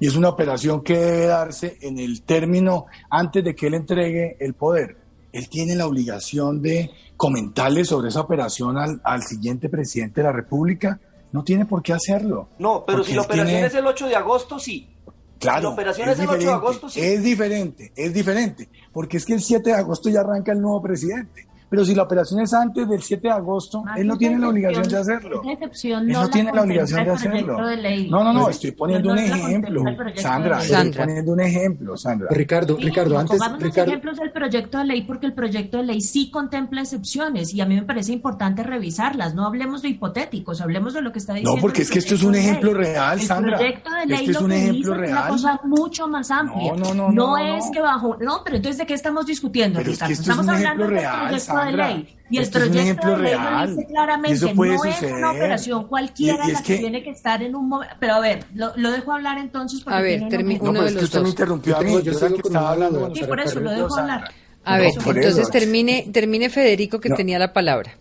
y 0.00 0.06
es 0.06 0.16
una 0.16 0.28
operación 0.28 0.82
que 0.82 0.96
debe 0.98 1.26
darse 1.26 1.78
en 1.80 1.98
el 1.98 2.22
término 2.22 2.86
antes 3.08 3.44
de 3.44 3.54
que 3.54 3.68
él 3.68 3.74
entregue 3.74 4.36
el 4.40 4.54
poder. 4.54 4.98
Él 5.32 5.48
tiene 5.48 5.74
la 5.74 5.86
obligación 5.86 6.60
de 6.62 6.90
comentarle 7.16 7.84
sobre 7.84 8.08
esa 8.08 8.20
operación 8.20 8.76
al, 8.76 9.00
al 9.02 9.22
siguiente 9.22 9.68
presidente 9.68 10.20
de 10.20 10.26
la 10.26 10.32
República. 10.32 11.00
No 11.32 11.42
tiene 11.42 11.64
por 11.66 11.82
qué 11.82 11.92
hacerlo. 11.92 12.48
No, 12.58 12.84
pero 12.86 13.02
si 13.02 13.14
la 13.14 13.22
operación 13.22 13.64
es 13.64 13.74
el 13.74 13.86
8 13.86 14.06
de 14.08 14.16
agosto, 14.16 14.58
sí. 14.58 14.90
Claro, 15.38 15.68
la 15.68 15.74
operación 15.74 16.08
es, 16.08 16.18
el 16.18 16.28
8 16.28 16.38
de 16.38 16.52
agosto, 16.52 16.88
sí. 16.88 17.00
Es 17.00 17.22
diferente, 17.22 17.92
es 17.96 18.14
diferente, 18.14 18.68
porque 18.92 19.16
es 19.16 19.24
que 19.24 19.34
el 19.34 19.40
7 19.40 19.70
de 19.70 19.76
agosto 19.76 20.08
ya 20.08 20.20
arranca 20.20 20.52
el 20.52 20.60
nuevo 20.60 20.80
presidente. 20.82 21.46
Pero 21.74 21.84
si 21.84 21.92
la 21.92 22.04
operación 22.04 22.40
es 22.40 22.54
antes 22.54 22.88
del 22.88 23.02
7 23.02 23.26
de 23.26 23.34
agosto, 23.34 23.82
él 23.96 24.06
no 24.06 24.16
tiene 24.16 24.38
la 24.38 24.48
obligación 24.48 24.86
de 24.88 24.96
hacerlo. 24.96 25.42
Excepción 25.44 26.02
él 26.02 26.12
no, 26.12 26.22
no 26.22 26.30
tiene 26.30 26.52
la 26.52 26.62
obligación 26.62 27.04
de 27.04 27.10
hacerlo. 27.10 27.66
De 27.66 28.06
no, 28.08 28.22
no, 28.22 28.32
no, 28.32 28.48
estoy 28.48 28.70
poniendo 28.70 29.10
un 29.10 29.18
ejemplo. 29.18 29.82
Sandra, 30.16 30.60
estoy 30.60 30.92
poniendo 30.92 31.32
un 31.32 31.40
ejemplo, 31.40 31.96
Sandra. 31.96 32.28
Ricardo, 32.30 32.76
Sí, 32.76 32.84
Ricardo, 32.84 33.18
antes. 33.18 33.40
Ricardo, 33.58 33.90
ejemplos 33.90 34.18
del 34.18 34.30
proyecto 34.30 34.78
de 34.78 34.84
ley 34.84 35.02
porque 35.02 35.26
el 35.26 35.32
proyecto 35.34 35.78
de 35.78 35.82
ley 35.84 36.00
sí 36.00 36.30
contempla 36.30 36.80
excepciones 36.82 37.52
y 37.54 37.60
a 37.60 37.66
mí 37.66 37.74
me 37.74 37.82
parece 37.82 38.12
importante 38.12 38.62
revisarlas. 38.62 39.34
No 39.34 39.44
hablemos 39.46 39.82
de 39.82 39.88
hipotéticos, 39.88 40.60
hablemos 40.60 40.94
de 40.94 41.02
lo 41.02 41.10
que 41.10 41.18
está 41.18 41.34
diciendo. 41.34 41.56
No, 41.56 41.60
porque 41.60 41.82
es 41.82 41.90
que 41.90 41.98
esto 41.98 42.14
es 42.14 42.22
un 42.22 42.32
de 42.32 42.40
ejemplo 42.40 42.72
real, 42.74 43.20
Sandra. 43.20 43.52
El 43.52 43.56
proyecto 43.58 43.90
de 43.90 44.06
ley 44.06 44.18
Este 44.20 44.30
es 44.30 44.38
lo 44.38 44.44
un 44.44 44.50
que 44.50 44.56
ejemplo 44.58 44.92
dice 44.94 45.04
es 45.04 45.10
una 45.10 45.18
real. 45.20 45.28
cosa 45.28 45.60
mucho 45.64 46.08
más 46.08 46.30
amplia. 46.30 46.72
No, 46.76 46.94
no, 46.94 46.94
no, 46.94 47.10
no, 47.10 47.38
es 47.38 47.64
no. 47.66 47.72
que 47.72 47.80
bajo. 47.80 48.16
No, 48.20 48.42
pero 48.44 48.56
entonces 48.56 48.78
¿de 48.78 48.86
qué 48.86 48.94
estamos 48.94 49.26
discutiendo, 49.26 49.78
Pero 49.78 49.90
es 49.92 49.98
que 49.98 50.04
Ricardo? 50.06 50.12
es 50.12 50.20
estamos 50.20 50.44
un 50.46 50.50
hablando 50.54 50.86
real, 50.86 51.18
proyecto 51.28 51.40
Sandra. 51.44 51.63
De 51.66 51.72
ley. 51.76 52.16
Y 52.30 52.36
el 52.38 52.42
es 52.44 52.50
proyecto 52.50 52.78
ejemplo 52.80 53.10
de 53.10 53.22
ley 53.22 53.32
lo 53.34 53.38
real. 53.38 53.68
dice 53.70 53.82
Y 53.82 53.86
claramente, 53.92 54.32
eso 54.36 54.54
puede 54.54 54.74
no 54.76 54.84
es 54.84 54.94
suceder. 54.94 55.14
una 55.14 55.30
operación 55.32 55.86
cualquiera 55.88 56.44
Y- 56.46 56.48
y 56.48 56.52
la 56.52 56.58
es 56.58 56.64
que, 56.64 56.74
que- 56.74 56.80
tiene 56.80 57.02
que 57.02 57.10
estar 57.10 57.42
en 57.42 57.54
un 57.54 57.68
momento. 57.68 57.94
Pero 58.00 58.14
a 58.14 58.20
ver, 58.20 58.44
lo, 58.54 58.72
lo 58.76 58.90
dejo 58.90 59.12
hablar 59.12 59.38
entonces 59.38 59.80
porque 59.82 59.98
A 59.98 60.00
ver, 60.02 60.18
tiene 60.28 60.36
termi- 60.36 60.60
una- 60.60 60.70
uno 60.70 60.72
No, 60.72 60.72
pero 60.72 60.82
de 60.82 60.88
es 60.88 60.94
que 60.94 61.00
los 61.00 61.04
usted 61.04 61.18
me 61.18 61.22
dos. 61.24 61.30
interrumpió 61.30 61.76
a 61.76 61.80
mí. 61.82 61.92
yo 61.92 62.00
Yo 62.00 62.14
sigo 62.14 62.34
que 62.36 62.48
estaba 62.48 62.70
hablando. 62.70 63.14
Sí, 63.14 63.24
por 63.24 63.40
eso 63.40 63.60
lo 63.60 63.70
dejo 63.70 63.96
hablar. 63.98 64.24
A 64.64 64.78
ver, 64.78 64.92
por 65.04 65.16
entonces 65.16 65.42
eso. 65.42 65.50
termine, 65.50 66.08
termine 66.12 66.48
Federico 66.48 66.98
que 67.00 67.10
No. 67.10 67.16
tenía 67.16 67.38
la 67.38 67.52
palabra. 67.52 67.92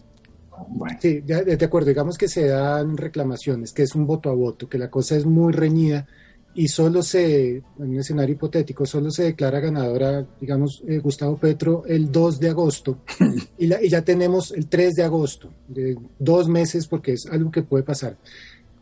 Bueno, 0.70 0.98
Sí, 1.02 1.20
de, 1.22 1.44
de 1.58 1.66
acuerdo, 1.66 1.90
digamos 1.90 2.18
que 2.18 2.28
se 2.28 2.48
dan 2.48 2.96
reclamaciones, 2.96 3.74
que 3.74 3.84
es 3.84 3.96
un 3.96 4.06
voto 4.08 4.30
a 4.30 4.34
voto, 4.34 4.70
que 4.70 4.78
la 4.78 4.90
cosa 4.90 5.16
es 5.18 5.26
muy 5.26 5.52
reñida 5.52 6.08
y 6.56 6.68
solo 6.68 7.02
se, 7.02 7.56
en 7.58 7.64
un 7.78 8.00
escenario 8.00 8.36
hipotético, 8.36 8.86
solo 8.86 9.10
se 9.12 9.24
declara 9.24 9.60
ganadora, 9.60 10.26
digamos, 10.40 10.84
eh, 10.88 11.00
Gustavo 11.00 11.38
Petro 11.38 11.84
el 11.88 12.12
2 12.12 12.40
de 12.40 12.50
agosto 12.50 13.00
y, 13.58 13.68
la- 13.68 13.84
y 13.84 13.90
ya 13.90 14.04
tenemos 14.04 14.52
el 14.52 14.68
3 14.68 14.94
de 14.94 15.04
agosto, 15.04 15.50
de 15.68 15.98
dos 16.20 16.48
meses 16.48 16.88
porque 16.88 17.14
es 17.14 17.26
algo 17.26 17.50
que 17.52 17.64
puede 17.64 17.84
pasar. 17.84 18.18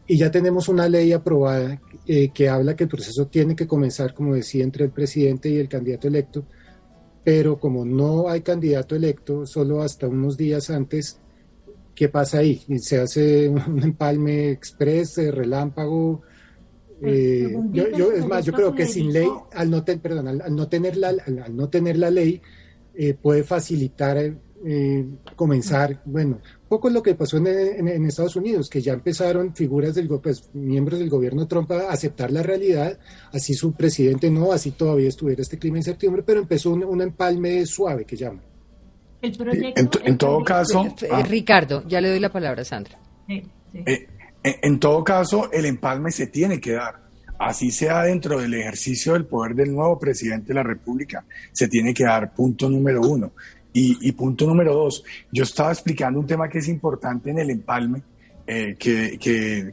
Y 0.08 0.18
ya 0.18 0.30
tenemos 0.30 0.68
una 0.68 0.90
ley 0.90 1.14
aprobada 1.14 1.80
eh, 2.06 2.30
que 2.34 2.50
habla 2.50 2.76
que 2.76 2.84
el 2.84 2.90
proceso 2.90 3.28
tiene 3.28 3.56
que 3.56 3.68
comenzar, 3.68 4.14
como 4.14 4.36
decía, 4.36 4.64
entre 4.64 4.86
el 4.86 4.92
presidente 4.92 5.50
y 5.50 5.58
el 5.58 5.70
candidato 5.70 6.08
electo 6.08 6.44
pero 7.24 7.60
como 7.60 7.86
no 7.86 8.30
hay 8.30 8.42
candidato 8.42 8.96
electo, 8.96 9.46
solo 9.46 9.84
hasta 9.84 10.08
unos 10.08 10.38
días 10.38 10.72
antes, 10.72 11.20
¿qué 11.94 12.10
pasa 12.10 12.40
ahí? 12.40 12.62
Se 12.80 13.00
hace 13.00 13.48
un 13.50 13.84
empalme 13.84 14.50
express, 14.50 15.18
relámpago. 15.32 16.22
Eh, 17.04 17.58
yo, 17.72 17.90
yo, 17.90 18.12
es 18.12 18.26
más, 18.28 18.46
yo 18.46 18.54
creo 18.54 18.76
que 18.76 18.86
sin 18.86 19.12
ley, 19.12 19.28
al 19.54 19.70
no, 19.70 19.84
perdón, 19.84 20.28
al, 20.28 20.56
no 20.56 20.68
tener 20.68 20.98
la, 20.98 21.10
al, 21.10 21.56
no 21.56 21.70
tener 21.70 21.98
la 21.98 22.12
ley, 22.12 22.42
eh, 22.94 23.14
puede 23.14 23.44
facilitar 23.44 24.18
eh, 24.64 25.06
comenzar, 25.36 26.02
bueno, 26.06 26.40
poco 26.70 26.88
lo 26.92 27.02
que 27.02 27.16
pasó 27.16 27.38
en, 27.38 28.06
Estados 28.06 28.36
Unidos, 28.36 28.70
que 28.70 28.80
ya 28.80 28.94
empezaron 28.94 29.56
figuras 29.56 29.96
del 29.96 30.08
pues, 30.08 30.50
miembros 30.54 31.00
del 31.00 31.10
gobierno 31.10 31.48
Trump 31.48 31.72
a 31.72 31.92
aceptar 31.92 32.32
la 32.32 32.44
realidad, 32.44 33.00
así 33.34 33.56
su 33.56 33.74
presidente 33.74 34.30
no, 34.30 34.52
así 34.52 34.72
todavía 34.72 35.10
estuviera 35.10 35.42
este 35.42 35.58
clima 35.58 35.78
en 35.78 35.84
septiembre, 35.84 36.22
pero 36.24 36.40
empezó 36.40 36.72
un, 36.72 37.02
empalme 37.02 37.66
suave 37.66 38.06
que 38.06 38.16
llama. 38.16 38.42
El 39.22 39.36
proyecto, 39.36 40.00
en, 40.04 40.18
todo 40.18 40.44
caso, 40.44 40.86
ah. 41.10 41.24
Ricardo, 41.24 41.84
ya 41.88 42.00
le 42.00 42.10
doy 42.10 42.20
la 42.20 42.32
palabra 42.32 42.62
a 42.62 42.66
Sandra. 42.66 43.00
Eh, 43.28 44.08
en 44.44 44.80
todo 44.80 45.04
caso, 45.04 45.52
el 45.52 45.66
empalme 45.66 46.12
se 46.12 46.28
tiene 46.28 46.60
que 46.60 46.74
dar 46.74 47.02
así 47.42 47.72
sea 47.72 48.04
dentro 48.04 48.40
del 48.40 48.54
ejercicio 48.54 49.14
del 49.14 49.26
poder 49.26 49.56
del 49.56 49.74
nuevo 49.74 49.98
presidente 49.98 50.50
de 50.50 50.54
la 50.54 50.64
República, 50.64 51.26
se 51.52 51.68
tiene 51.68 51.94
que 51.94 52.04
dar 52.04 52.34
punto 52.34 52.70
número 52.70 53.02
uno. 53.02 53.32
Y, 53.74 54.12
punto 54.12 54.46
número 54.46 54.74
dos, 54.74 55.02
yo 55.32 55.44
estaba 55.44 55.72
explicando 55.72 56.20
un 56.20 56.28
tema 56.28 56.50
que 56.50 56.58
es 56.58 56.68
importante 56.68 57.32
en 57.32 57.40
el 57.40 57.50
empalme, 57.50 58.04
eh, 58.46 58.76
que, 58.78 59.18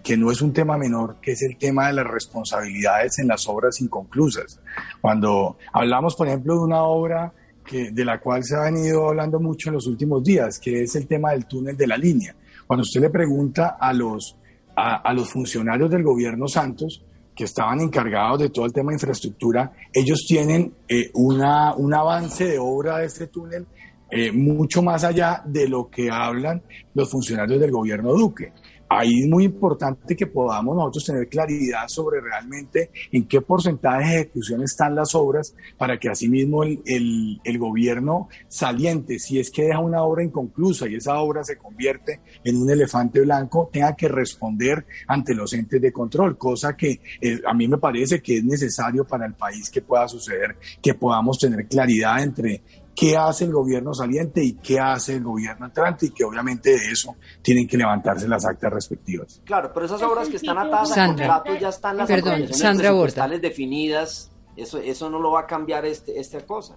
que, 0.02 0.16
no 0.16 0.30
es 0.30 0.40
un 0.40 0.52
tema 0.52 0.78
menor, 0.78 1.16
que 1.20 1.32
es 1.32 1.42
el 1.42 1.56
tema 1.56 1.88
de 1.88 1.94
las 1.94 2.06
responsabilidades 2.06 3.18
en 3.18 3.26
las 3.26 3.48
obras 3.48 3.80
inconclusas. 3.80 4.60
Cuando 5.00 5.58
hablamos, 5.72 6.14
por 6.14 6.28
ejemplo, 6.28 6.54
de 6.54 6.60
una 6.60 6.84
obra 6.84 7.32
que, 7.66 7.90
de 7.90 8.04
la 8.04 8.20
cual 8.20 8.44
se 8.44 8.54
ha 8.54 8.60
venido 8.60 9.08
hablando 9.08 9.40
mucho 9.40 9.68
en 9.68 9.74
los 9.74 9.88
últimos 9.88 10.22
días, 10.22 10.60
que 10.60 10.84
es 10.84 10.94
el 10.94 11.08
tema 11.08 11.32
del 11.32 11.46
túnel 11.46 11.76
de 11.76 11.86
la 11.88 11.98
línea. 11.98 12.36
Cuando 12.68 12.82
usted 12.82 13.00
le 13.00 13.10
pregunta 13.10 13.76
a 13.80 13.92
los, 13.92 14.36
a, 14.78 15.12
los 15.12 15.30
funcionarios 15.30 15.90
del 15.90 16.02
gobierno 16.02 16.46
Santos, 16.46 17.04
que 17.34 17.44
estaban 17.44 17.80
encargados 17.80 18.40
de 18.40 18.50
todo 18.50 18.66
el 18.66 18.72
tema 18.72 18.90
de 18.90 18.96
infraestructura, 18.96 19.72
ellos 19.92 20.24
tienen 20.26 20.72
eh, 20.88 21.10
una, 21.14 21.74
un 21.74 21.94
avance 21.94 22.44
de 22.44 22.58
obra 22.58 22.98
de 22.98 23.06
este 23.06 23.26
túnel 23.28 23.66
eh, 24.10 24.32
mucho 24.32 24.82
más 24.82 25.04
allá 25.04 25.42
de 25.44 25.68
lo 25.68 25.90
que 25.90 26.10
hablan 26.10 26.62
los 26.94 27.10
funcionarios 27.10 27.60
del 27.60 27.70
gobierno 27.70 28.12
Duque. 28.12 28.52
Ahí 28.90 29.20
es 29.20 29.28
muy 29.28 29.44
importante 29.44 30.16
que 30.16 30.26
podamos 30.26 30.74
nosotros 30.74 31.04
tener 31.04 31.28
claridad 31.28 31.86
sobre 31.88 32.20
realmente 32.20 32.90
en 33.12 33.26
qué 33.26 33.42
porcentaje 33.42 34.08
de 34.08 34.20
ejecución 34.20 34.62
están 34.62 34.94
las 34.94 35.14
obras 35.14 35.54
para 35.76 35.98
que 35.98 36.08
asimismo 36.08 36.62
el, 36.64 36.80
el, 36.86 37.40
el 37.44 37.58
gobierno 37.58 38.28
saliente, 38.48 39.18
si 39.18 39.38
es 39.38 39.50
que 39.50 39.64
deja 39.64 39.80
una 39.80 40.02
obra 40.02 40.24
inconclusa 40.24 40.88
y 40.88 40.94
esa 40.94 41.18
obra 41.18 41.44
se 41.44 41.58
convierte 41.58 42.20
en 42.44 42.56
un 42.56 42.70
elefante 42.70 43.20
blanco, 43.20 43.68
tenga 43.70 43.94
que 43.94 44.08
responder 44.08 44.86
ante 45.06 45.34
los 45.34 45.52
entes 45.52 45.82
de 45.82 45.92
control, 45.92 46.38
cosa 46.38 46.76
que 46.76 47.00
eh, 47.20 47.40
a 47.46 47.52
mí 47.52 47.68
me 47.68 47.78
parece 47.78 48.22
que 48.22 48.38
es 48.38 48.44
necesario 48.44 49.04
para 49.04 49.26
el 49.26 49.34
país 49.34 49.70
que 49.70 49.82
pueda 49.82 50.08
suceder, 50.08 50.56
que 50.80 50.94
podamos 50.94 51.38
tener 51.38 51.66
claridad 51.66 52.22
entre 52.22 52.62
qué 52.98 53.16
hace 53.16 53.44
el 53.44 53.52
gobierno 53.52 53.94
saliente 53.94 54.42
y 54.42 54.54
qué 54.54 54.80
hace 54.80 55.14
el 55.14 55.22
gobierno 55.22 55.66
entrante 55.66 56.06
y 56.06 56.10
que 56.10 56.24
obviamente 56.24 56.70
de 56.70 56.90
eso 56.90 57.14
tienen 57.40 57.68
que 57.68 57.76
levantarse 57.76 58.26
las 58.26 58.44
actas 58.44 58.72
respectivas. 58.72 59.40
Claro, 59.44 59.70
pero 59.72 59.86
esas 59.86 60.02
obras 60.02 60.28
que 60.28 60.36
están 60.36 60.58
atadas 60.58 60.98
a 60.98 61.06
contratos 61.06 61.60
ya 61.60 61.68
están 61.68 61.96
las 61.96 62.08
Perdón, 62.08 62.52
Sandra 62.52 62.92
definidas, 63.40 64.32
eso, 64.56 64.78
eso 64.78 65.08
no 65.08 65.20
lo 65.20 65.30
va 65.30 65.42
a 65.42 65.46
cambiar 65.46 65.86
este, 65.86 66.18
esta 66.18 66.44
cosa. 66.44 66.76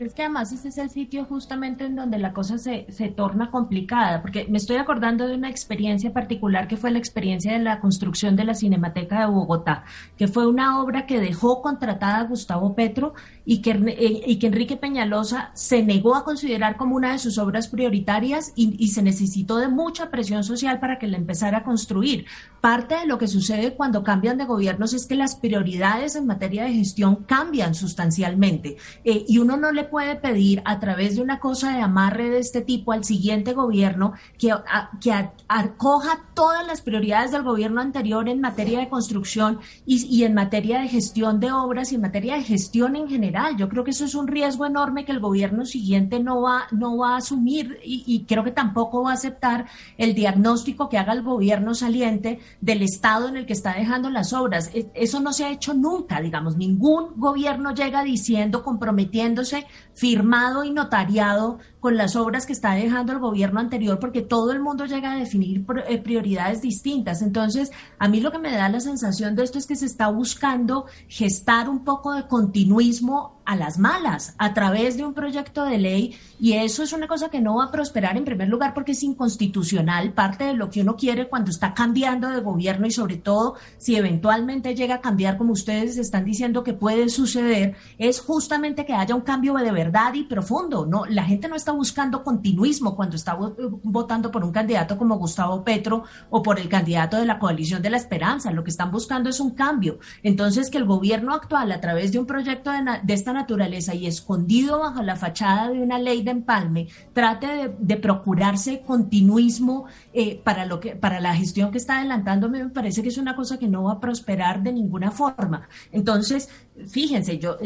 Es 0.00 0.14
que 0.14 0.22
además 0.22 0.50
este 0.50 0.68
es 0.68 0.78
el 0.78 0.88
sitio 0.88 1.26
justamente 1.26 1.84
en 1.84 1.94
donde 1.94 2.16
la 2.16 2.32
cosa 2.32 2.56
se, 2.56 2.86
se 2.88 3.08
torna 3.08 3.50
complicada, 3.50 4.22
porque 4.22 4.46
me 4.48 4.56
estoy 4.56 4.76
acordando 4.76 5.28
de 5.28 5.34
una 5.34 5.50
experiencia 5.50 6.14
particular 6.14 6.68
que 6.68 6.78
fue 6.78 6.90
la 6.90 6.98
experiencia 6.98 7.52
de 7.52 7.58
la 7.58 7.80
construcción 7.80 8.34
de 8.34 8.44
la 8.44 8.54
Cinemateca 8.54 9.20
de 9.20 9.26
Bogotá, 9.26 9.84
que 10.16 10.26
fue 10.26 10.46
una 10.46 10.80
obra 10.80 11.04
que 11.04 11.20
dejó 11.20 11.60
contratada 11.60 12.20
a 12.20 12.24
Gustavo 12.24 12.74
Petro 12.74 13.12
y 13.44 13.60
que, 13.60 13.72
eh, 13.72 14.22
y 14.26 14.38
que 14.38 14.46
Enrique 14.46 14.78
Peñalosa 14.78 15.50
se 15.52 15.82
negó 15.82 16.14
a 16.14 16.24
considerar 16.24 16.78
como 16.78 16.96
una 16.96 17.12
de 17.12 17.18
sus 17.18 17.36
obras 17.36 17.68
prioritarias 17.68 18.54
y, 18.56 18.82
y 18.82 18.88
se 18.88 19.02
necesitó 19.02 19.58
de 19.58 19.68
mucha 19.68 20.10
presión 20.10 20.44
social 20.44 20.80
para 20.80 20.98
que 20.98 21.08
la 21.08 21.18
empezara 21.18 21.58
a 21.58 21.62
construir. 21.62 22.24
Parte 22.62 22.94
de 22.94 23.06
lo 23.06 23.18
que 23.18 23.28
sucede 23.28 23.74
cuando 23.74 24.02
cambian 24.02 24.38
de 24.38 24.46
gobiernos 24.46 24.94
es 24.94 25.06
que 25.06 25.14
las 25.14 25.36
prioridades 25.36 26.16
en 26.16 26.26
materia 26.26 26.64
de 26.64 26.72
gestión 26.72 27.16
cambian 27.24 27.74
sustancialmente 27.74 28.78
eh, 29.04 29.26
y 29.28 29.36
uno 29.36 29.58
no 29.58 29.72
le 29.72 29.89
puede 29.90 30.16
pedir 30.16 30.62
a 30.64 30.80
través 30.80 31.16
de 31.16 31.22
una 31.22 31.40
cosa 31.40 31.74
de 31.74 31.82
amarre 31.82 32.30
de 32.30 32.38
este 32.38 32.60
tipo 32.60 32.92
al 32.92 33.04
siguiente 33.04 33.52
gobierno 33.52 34.12
que, 34.38 34.54
que 35.00 35.12
acoja 35.48 36.20
todas 36.34 36.66
las 36.66 36.80
prioridades 36.80 37.32
del 37.32 37.42
gobierno 37.42 37.80
anterior 37.80 38.28
en 38.28 38.40
materia 38.40 38.80
de 38.80 38.88
construcción 38.88 39.58
y, 39.84 40.24
en 40.24 40.34
materia 40.34 40.80
de 40.80 40.88
gestión 40.88 41.40
de 41.40 41.52
obras 41.52 41.92
y 41.92 41.96
en 41.96 42.02
materia 42.02 42.36
de 42.36 42.42
gestión 42.42 42.96
en 42.96 43.08
general. 43.08 43.56
Yo 43.56 43.68
creo 43.68 43.84
que 43.84 43.90
eso 43.90 44.04
es 44.04 44.14
un 44.14 44.28
riesgo 44.28 44.66
enorme 44.66 45.04
que 45.04 45.12
el 45.12 45.20
gobierno 45.20 45.66
siguiente 45.66 46.20
no 46.20 46.42
va, 46.42 46.68
no 46.70 46.96
va 46.96 47.14
a 47.14 47.18
asumir 47.18 47.78
y, 47.84 48.04
y 48.06 48.24
creo 48.24 48.44
que 48.44 48.52
tampoco 48.52 49.02
va 49.02 49.10
a 49.10 49.14
aceptar 49.14 49.66
el 49.98 50.14
diagnóstico 50.14 50.88
que 50.88 50.98
haga 50.98 51.12
el 51.12 51.22
gobierno 51.22 51.74
saliente 51.74 52.40
del 52.60 52.82
estado 52.82 53.28
en 53.28 53.36
el 53.36 53.46
que 53.46 53.52
está 53.52 53.74
dejando 53.74 54.10
las 54.10 54.32
obras. 54.32 54.70
E, 54.74 54.90
eso 54.94 55.20
no 55.20 55.32
se 55.32 55.44
ha 55.44 55.50
hecho 55.50 55.74
nunca, 55.74 56.20
digamos, 56.20 56.56
ningún 56.56 57.14
gobierno 57.16 57.74
llega 57.74 58.02
diciendo, 58.02 58.62
comprometiéndose, 58.62 59.66
firmado 59.94 60.64
y 60.64 60.70
notariado 60.70 61.58
con 61.80 61.96
las 61.96 62.14
obras 62.14 62.46
que 62.46 62.52
está 62.52 62.74
dejando 62.74 63.12
el 63.12 63.18
gobierno 63.18 63.58
anterior, 63.58 63.98
porque 63.98 64.22
todo 64.22 64.52
el 64.52 64.60
mundo 64.60 64.84
llega 64.84 65.12
a 65.12 65.16
definir 65.16 65.64
eh, 65.88 65.98
prioridades 65.98 66.60
distintas. 66.60 67.22
Entonces, 67.22 67.72
a 67.98 68.08
mí 68.08 68.20
lo 68.20 68.30
que 68.30 68.38
me 68.38 68.52
da 68.52 68.68
la 68.68 68.80
sensación 68.80 69.34
de 69.34 69.44
esto 69.44 69.58
es 69.58 69.66
que 69.66 69.76
se 69.76 69.86
está 69.86 70.08
buscando 70.08 70.86
gestar 71.08 71.68
un 71.68 71.84
poco 71.84 72.12
de 72.12 72.26
continuismo 72.26 73.40
a 73.50 73.56
las 73.56 73.78
malas 73.78 74.34
a 74.38 74.54
través 74.54 74.96
de 74.96 75.04
un 75.04 75.12
proyecto 75.12 75.64
de 75.64 75.76
ley 75.76 76.16
y 76.38 76.52
eso 76.52 76.84
es 76.84 76.92
una 76.92 77.08
cosa 77.08 77.30
que 77.30 77.40
no 77.40 77.56
va 77.56 77.64
a 77.64 77.70
prosperar 77.72 78.16
en 78.16 78.24
primer 78.24 78.46
lugar 78.46 78.74
porque 78.74 78.92
es 78.92 79.02
inconstitucional, 79.02 80.12
parte 80.12 80.44
de 80.44 80.54
lo 80.54 80.70
que 80.70 80.82
uno 80.82 80.94
quiere 80.94 81.28
cuando 81.28 81.50
está 81.50 81.74
cambiando 81.74 82.28
de 82.28 82.40
gobierno 82.42 82.86
y 82.86 82.92
sobre 82.92 83.16
todo 83.16 83.56
si 83.76 83.96
eventualmente 83.96 84.76
llega 84.76 84.96
a 84.96 85.00
cambiar 85.00 85.36
como 85.36 85.52
ustedes 85.52 85.96
están 85.96 86.24
diciendo 86.24 86.62
que 86.62 86.74
puede 86.74 87.08
suceder, 87.08 87.74
es 87.98 88.20
justamente 88.20 88.86
que 88.86 88.94
haya 88.94 89.16
un 89.16 89.22
cambio 89.22 89.54
de 89.54 89.72
verdad 89.72 90.14
y 90.14 90.22
profundo, 90.24 90.86
no 90.86 91.06
la 91.06 91.24
gente 91.24 91.48
no 91.48 91.56
está 91.56 91.69
buscando 91.72 92.22
continuismo 92.22 92.96
cuando 92.96 93.16
está 93.16 93.36
votando 93.36 94.30
por 94.30 94.44
un 94.44 94.52
candidato 94.52 94.96
como 94.96 95.18
Gustavo 95.18 95.64
Petro 95.64 96.04
o 96.30 96.42
por 96.42 96.58
el 96.58 96.68
candidato 96.68 97.16
de 97.16 97.26
la 97.26 97.38
coalición 97.38 97.82
de 97.82 97.90
la 97.90 97.96
esperanza. 97.96 98.50
Lo 98.50 98.64
que 98.64 98.70
están 98.70 98.90
buscando 98.90 99.30
es 99.30 99.40
un 99.40 99.50
cambio. 99.50 99.98
Entonces, 100.22 100.70
que 100.70 100.78
el 100.78 100.84
gobierno 100.84 101.34
actual, 101.34 101.72
a 101.72 101.80
través 101.80 102.12
de 102.12 102.18
un 102.18 102.26
proyecto 102.26 102.70
de, 102.70 103.14
esta 103.14 103.32
naturaleza 103.32 103.94
y 103.94 104.06
escondido 104.06 104.80
bajo 104.80 105.02
la 105.02 105.16
fachada 105.16 105.70
de 105.70 105.82
una 105.82 105.98
ley 105.98 106.22
de 106.22 106.30
empalme, 106.30 106.88
trate 107.12 107.74
de, 107.78 107.96
procurarse 107.96 108.80
continuismo 108.80 109.84
eh, 110.12 110.40
para, 110.42 110.64
lo 110.64 110.80
que, 110.80 110.96
para 110.96 111.20
la 111.20 111.34
gestión 111.34 111.70
que 111.70 111.78
está 111.78 111.98
adelantando, 111.98 112.48
me 112.48 112.68
parece 112.70 113.02
que 113.02 113.10
es 113.10 113.18
una 113.18 113.36
cosa 113.36 113.58
que 113.58 113.68
no 113.68 113.84
va 113.84 113.92
a 113.92 114.00
prosperar 114.00 114.62
de 114.62 114.72
ninguna 114.72 115.10
forma. 115.10 115.68
Entonces, 115.92 116.48
fíjense, 116.86 117.38
yo, 117.38 117.58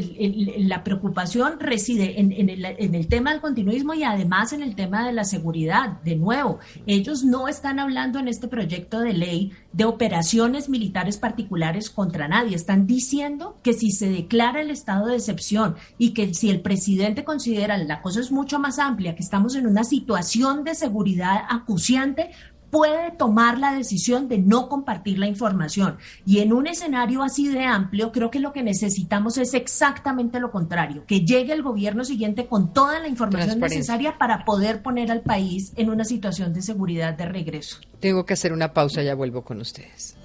la 0.59 0.83
preocupación 0.83 1.61
reside 1.61 2.21
en, 2.21 2.33
en, 2.33 2.95
el, 2.95 3.07
tema 3.09 3.31
del 3.33 3.41
continuismo 3.41 3.94
y 3.95 4.05
además 4.05 4.53
en 4.53 4.63
el 4.63 4.75
tema 4.75 5.07
de 5.07 5.13
la 5.13 5.25
seguridad. 5.25 6.01
De 6.03 6.17
nuevo, 6.17 6.59
ellos 6.87 7.25
no 7.25 7.49
están 7.49 7.79
hablando 7.79 8.19
en 8.19 8.29
este 8.29 8.49
proyecto 8.49 9.01
de 9.01 9.13
ley 9.13 9.53
de 9.73 9.85
operaciones 9.85 10.69
militares 10.69 11.17
particulares 11.17 11.91
contra 11.91 12.29
nadie. 12.29 12.57
Están 12.57 12.87
diciendo 12.87 13.59
que 13.63 13.73
si 13.73 13.91
se 13.91 14.09
declara 14.09 14.61
el 14.61 14.71
estado 14.71 15.07
de 15.07 15.17
excepción 15.17 15.77
y 15.99 16.11
que 16.15 16.35
si 16.35 16.51
el 16.51 16.61
presidente 16.61 17.25
considera 17.25 17.79
la 17.79 18.03
cosa 18.03 18.21
es 18.21 18.31
mucho 18.31 18.59
más 18.59 18.79
amplia, 18.79 19.15
que 19.15 19.23
estamos 19.23 19.55
en 19.55 19.67
una 19.67 19.85
situación 19.85 20.65
de 20.65 20.75
seguridad 20.75 21.43
acuciante, 21.49 22.31
puede 22.75 23.13
tomar 23.13 23.61
la 23.61 23.73
decisión 23.73 24.27
de 24.27 24.39
no 24.39 24.69
compartir 24.69 25.21
la 25.21 25.29
información. 25.29 25.97
Y 26.27 26.41
en 26.41 26.53
un 26.53 26.67
escenario 26.67 27.23
así 27.23 27.47
de 27.47 27.65
amplio, 27.65 28.11
creo 28.11 28.33
que 28.33 28.41
lo 28.41 28.53
que 28.53 28.65
necesitamos 28.65 29.39
es 29.39 29.55
exactamente 29.55 30.41
lo 30.41 30.51
contrario, 30.51 31.05
que 31.07 31.21
llegue 31.21 31.53
el 31.53 31.63
gobierno 31.63 32.05
siguiente 32.05 32.49
con 32.49 32.73
toda 32.73 32.99
la 32.99 33.07
información 33.07 33.61
necesaria 33.61 34.19
para 34.19 34.45
poder 34.45 34.83
poner 34.83 35.13
al 35.13 35.21
país 35.21 35.73
en 35.77 35.89
una 35.89 36.05
situación 36.05 36.53
de 36.53 36.63
seguridad 36.63 37.15
de 37.15 37.27
regreso. 37.27 37.79
Tengo 38.01 38.27
que 38.27 38.35
hacer 38.35 38.53
una 38.53 38.73
pausa, 38.73 39.05
ya 39.05 39.15
vuelvo 39.15 39.45
con 39.45 39.61
ustedes. 39.61 40.17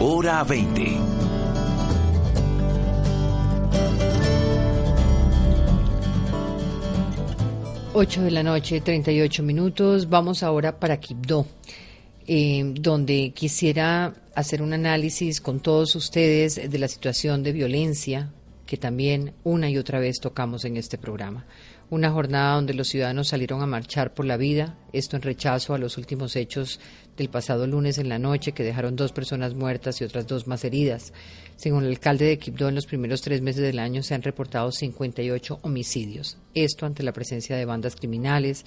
Hora 0.00 0.44
20 0.44 1.03
8 7.96 8.22
de 8.22 8.32
la 8.32 8.42
noche, 8.42 8.80
38 8.80 9.44
minutos. 9.44 10.08
Vamos 10.08 10.42
ahora 10.42 10.80
para 10.80 10.98
Quibdó, 10.98 11.46
eh, 12.26 12.72
donde 12.74 13.30
quisiera 13.32 14.14
hacer 14.34 14.62
un 14.62 14.72
análisis 14.72 15.40
con 15.40 15.60
todos 15.60 15.94
ustedes 15.94 16.56
de 16.68 16.78
la 16.80 16.88
situación 16.88 17.44
de 17.44 17.52
violencia 17.52 18.32
que 18.66 18.76
también 18.78 19.34
una 19.44 19.70
y 19.70 19.78
otra 19.78 20.00
vez 20.00 20.18
tocamos 20.18 20.64
en 20.64 20.76
este 20.76 20.98
programa. 20.98 21.46
Una 21.88 22.10
jornada 22.10 22.56
donde 22.56 22.74
los 22.74 22.88
ciudadanos 22.88 23.28
salieron 23.28 23.62
a 23.62 23.66
marchar 23.66 24.12
por 24.12 24.24
la 24.26 24.36
vida, 24.36 24.76
esto 24.92 25.14
en 25.14 25.22
rechazo 25.22 25.72
a 25.72 25.78
los 25.78 25.96
últimos 25.96 26.34
hechos 26.34 26.80
del 27.16 27.28
pasado 27.28 27.66
lunes 27.66 27.98
en 27.98 28.08
la 28.08 28.18
noche 28.18 28.52
que 28.52 28.64
dejaron 28.64 28.96
dos 28.96 29.12
personas 29.12 29.54
muertas 29.54 30.00
y 30.00 30.04
otras 30.04 30.26
dos 30.26 30.46
más 30.46 30.64
heridas. 30.64 31.12
Según 31.56 31.84
el 31.84 31.90
alcalde 31.90 32.26
de 32.26 32.38
Quibdó, 32.38 32.68
en 32.68 32.74
los 32.74 32.86
primeros 32.86 33.22
tres 33.22 33.40
meses 33.40 33.62
del 33.62 33.78
año 33.78 34.02
se 34.02 34.14
han 34.14 34.22
reportado 34.22 34.72
58 34.72 35.60
homicidios. 35.62 36.38
Esto 36.54 36.86
ante 36.86 37.02
la 37.02 37.12
presencia 37.12 37.56
de 37.56 37.64
bandas 37.64 37.94
criminales, 37.96 38.64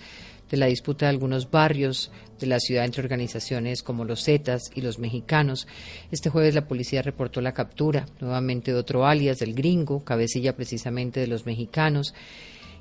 de 0.49 0.57
la 0.57 0.67
disputa 0.67 1.05
de 1.05 1.09
algunos 1.09 1.51
barrios 1.51 2.11
de 2.39 2.47
la 2.47 2.59
ciudad 2.59 2.85
entre 2.85 3.03
organizaciones 3.03 3.83
como 3.83 4.05
los 4.05 4.23
Zetas 4.23 4.71
y 4.73 4.81
los 4.81 4.99
mexicanos. 4.99 5.67
Este 6.11 6.29
jueves 6.29 6.55
la 6.55 6.67
policía 6.67 7.01
reportó 7.01 7.41
la 7.41 7.53
captura 7.53 8.05
nuevamente 8.19 8.71
de 8.71 8.79
otro 8.79 9.05
alias, 9.05 9.39
del 9.39 9.53
gringo, 9.53 10.03
cabecilla 10.03 10.55
precisamente 10.55 11.19
de 11.19 11.27
los 11.27 11.45
mexicanos. 11.45 12.13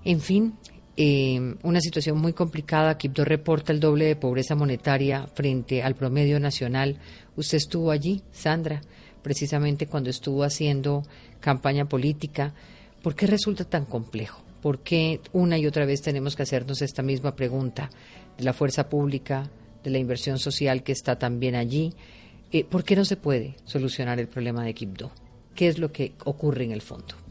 En 0.04 0.20
fin, 0.20 0.54
eh, 0.96 1.56
una 1.62 1.80
situación 1.80 2.18
muy 2.18 2.32
complicada. 2.32 2.96
Quibdó 2.96 3.24
reporta 3.24 3.72
el 3.72 3.80
doble 3.80 4.06
de 4.06 4.16
pobreza 4.16 4.54
monetaria 4.54 5.26
frente 5.34 5.82
al 5.82 5.94
promedio 5.94 6.40
nacional. 6.40 6.98
Usted 7.36 7.58
estuvo 7.58 7.90
allí, 7.90 8.22
Sandra, 8.32 8.80
precisamente 9.22 9.86
cuando 9.86 10.08
estuvo 10.08 10.42
haciendo 10.42 11.02
campaña 11.40 11.86
política. 11.86 12.54
¿Por 13.02 13.14
qué 13.14 13.26
resulta 13.26 13.64
tan 13.64 13.84
complejo? 13.84 14.42
¿Por 14.62 14.80
qué 14.80 15.20
una 15.32 15.58
y 15.58 15.66
otra 15.66 15.84
vez 15.84 16.00
tenemos 16.00 16.34
que 16.34 16.42
hacernos 16.44 16.80
esta 16.80 17.02
misma 17.02 17.36
pregunta 17.36 17.90
de 18.38 18.44
la 18.44 18.54
fuerza 18.54 18.88
pública, 18.88 19.50
de 19.84 19.90
la 19.90 19.98
inversión 19.98 20.38
social 20.38 20.82
que 20.82 20.92
está 20.92 21.18
también 21.18 21.54
allí? 21.56 21.92
Eh, 22.52 22.64
¿Por 22.64 22.84
qué 22.84 22.96
no 22.96 23.04
se 23.04 23.16
puede 23.16 23.56
solucionar 23.64 24.18
el 24.18 24.28
problema 24.28 24.64
de 24.64 24.74
Quibdó? 24.74 25.12
¿Qué 25.54 25.68
es 25.68 25.78
lo 25.78 25.92
que 25.92 26.14
ocurre 26.24 26.64
en 26.64 26.72
el 26.72 26.80
fondo? 26.80 27.25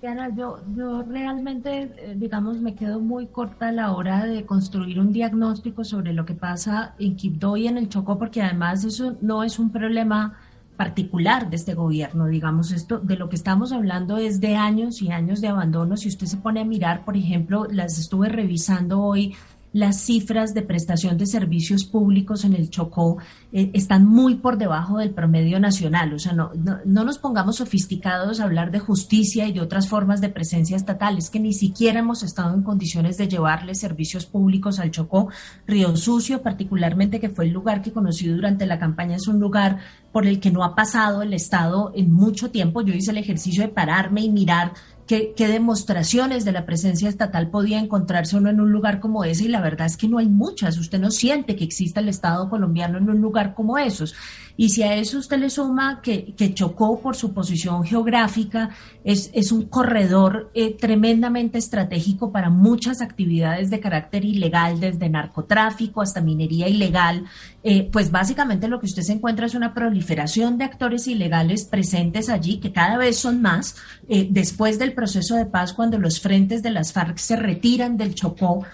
Diana, 0.00 0.28
yo, 0.34 0.60
yo 0.76 1.02
realmente, 1.02 1.92
eh, 1.96 2.14
digamos, 2.16 2.60
me 2.60 2.76
quedo 2.76 3.00
muy 3.00 3.26
corta 3.26 3.68
a 3.68 3.72
la 3.72 3.92
hora 3.92 4.26
de 4.26 4.46
construir 4.46 5.00
un 5.00 5.12
diagnóstico 5.12 5.82
sobre 5.82 6.12
lo 6.12 6.24
que 6.24 6.34
pasa 6.34 6.94
en 7.00 7.16
Quibdó 7.16 7.56
y 7.56 7.66
en 7.66 7.78
el 7.78 7.88
Chocó, 7.88 8.16
porque 8.16 8.40
además 8.40 8.84
eso 8.84 9.16
no 9.20 9.42
es 9.42 9.58
un 9.58 9.70
problema 9.70 10.38
particular 10.76 11.50
de 11.50 11.56
este 11.56 11.74
gobierno, 11.74 12.26
digamos, 12.26 12.70
esto 12.70 13.00
de 13.00 13.16
lo 13.16 13.28
que 13.28 13.34
estamos 13.34 13.72
hablando 13.72 14.16
es 14.18 14.40
de 14.40 14.54
años 14.54 15.02
y 15.02 15.10
años 15.10 15.40
de 15.40 15.48
abandono. 15.48 15.96
Si 15.96 16.08
usted 16.08 16.26
se 16.26 16.36
pone 16.36 16.60
a 16.60 16.64
mirar, 16.64 17.04
por 17.04 17.16
ejemplo, 17.16 17.66
las 17.68 17.98
estuve 17.98 18.28
revisando 18.28 19.00
hoy 19.00 19.34
las 19.72 20.00
cifras 20.00 20.54
de 20.54 20.62
prestación 20.62 21.18
de 21.18 21.26
servicios 21.26 21.84
públicos 21.84 22.44
en 22.44 22.54
el 22.54 22.70
Chocó 22.70 23.18
eh, 23.52 23.70
están 23.74 24.06
muy 24.06 24.36
por 24.36 24.58
debajo 24.58 24.98
del 24.98 25.10
promedio 25.10 25.60
nacional. 25.60 26.12
O 26.14 26.18
sea, 26.18 26.32
no, 26.32 26.52
no, 26.54 27.04
nos 27.04 27.18
pongamos 27.18 27.56
sofisticados 27.56 28.40
a 28.40 28.44
hablar 28.44 28.70
de 28.70 28.78
justicia 28.78 29.46
y 29.46 29.52
de 29.52 29.60
otras 29.60 29.88
formas 29.88 30.20
de 30.20 30.30
presencia 30.30 30.76
estatal. 30.76 31.18
Es 31.18 31.30
que 31.30 31.40
ni 31.40 31.52
siquiera 31.52 32.00
hemos 32.00 32.22
estado 32.22 32.54
en 32.54 32.62
condiciones 32.62 33.18
de 33.18 33.28
llevarle 33.28 33.74
servicios 33.74 34.26
públicos 34.26 34.78
al 34.78 34.90
Chocó. 34.90 35.28
Río 35.66 35.96
Sucio, 35.96 36.42
particularmente, 36.42 37.20
que 37.20 37.30
fue 37.30 37.46
el 37.46 37.52
lugar 37.52 37.82
que 37.82 37.92
conocí 37.92 38.26
durante 38.26 38.66
la 38.66 38.78
campaña, 38.78 39.16
es 39.16 39.28
un 39.28 39.38
lugar 39.38 39.78
por 40.12 40.26
el 40.26 40.40
que 40.40 40.50
no 40.50 40.64
ha 40.64 40.74
pasado 40.74 41.22
el 41.22 41.34
Estado 41.34 41.92
en 41.94 42.12
mucho 42.12 42.50
tiempo. 42.50 42.82
Yo 42.82 42.94
hice 42.94 43.10
el 43.10 43.18
ejercicio 43.18 43.62
de 43.62 43.68
pararme 43.68 44.22
y 44.22 44.30
mirar 44.30 44.72
qué, 45.08 45.34
demostraciones 45.36 46.44
de 46.44 46.52
la 46.52 46.66
presencia 46.66 47.08
estatal 47.08 47.50
podía 47.50 47.80
encontrarse 47.80 48.36
uno 48.36 48.50
en 48.50 48.60
un 48.60 48.70
lugar 48.70 49.00
como 49.00 49.24
ese 49.24 49.46
y 49.46 49.48
la 49.48 49.62
verdad 49.62 49.86
es 49.86 49.96
que 49.96 50.06
no 50.06 50.18
hay 50.18 50.28
muchas. 50.28 50.76
Usted 50.78 51.00
no 51.00 51.10
siente 51.10 51.56
que 51.56 51.64
exista 51.64 52.00
el 52.00 52.10
Estado 52.10 52.48
colombiano 52.50 52.98
en 52.98 53.08
un 53.08 53.20
lugar 53.20 53.54
como 53.54 53.78
esos. 53.78 54.14
Y 54.56 54.70
si 54.70 54.82
a 54.82 54.94
eso 54.94 55.18
usted 55.18 55.38
le 55.38 55.50
suma 55.50 56.00
que, 56.02 56.34
chocó 56.52 57.00
por 57.00 57.16
su 57.16 57.32
posición 57.32 57.84
geográfica, 57.84 58.70
es, 59.04 59.30
es 59.32 59.50
un 59.50 59.66
corredor 59.66 60.50
eh, 60.52 60.76
tremendamente 60.76 61.58
estratégico 61.58 62.30
para 62.30 62.50
muchas 62.50 63.00
actividades 63.00 63.70
de 63.70 63.80
carácter 63.80 64.24
ilegal, 64.24 64.80
desde 64.80 65.08
narcotráfico 65.08 66.02
hasta 66.02 66.20
minería 66.20 66.68
ilegal, 66.68 67.24
eh, 67.62 67.88
pues 67.90 68.10
básicamente 68.10 68.68
lo 68.68 68.80
que 68.80 68.86
usted 68.86 69.02
se 69.02 69.12
encuentra 69.12 69.46
es 69.46 69.54
una 69.54 69.74
proliferación 69.74 70.58
de 70.58 70.64
actores 70.64 71.06
ilegales 71.06 71.64
presentes 71.64 72.28
allí, 72.28 72.58
que 72.58 72.72
cada 72.72 72.96
vez 72.96 73.18
son 73.18 73.42
más. 73.42 73.76
Eh, 74.08 74.28
después 74.30 74.78
del 74.78 74.92
proceso 74.92 75.34
de 75.34 75.46
paz, 75.46 75.72
cuando 75.72 75.98
los 75.98 76.20
frentes 76.20 76.62
de 76.62 76.70
las 76.70 76.92
FARC 76.92 77.18
se 77.18 77.36
retiran 77.36 77.96
del 77.96 78.14
Chocó, 78.14 78.64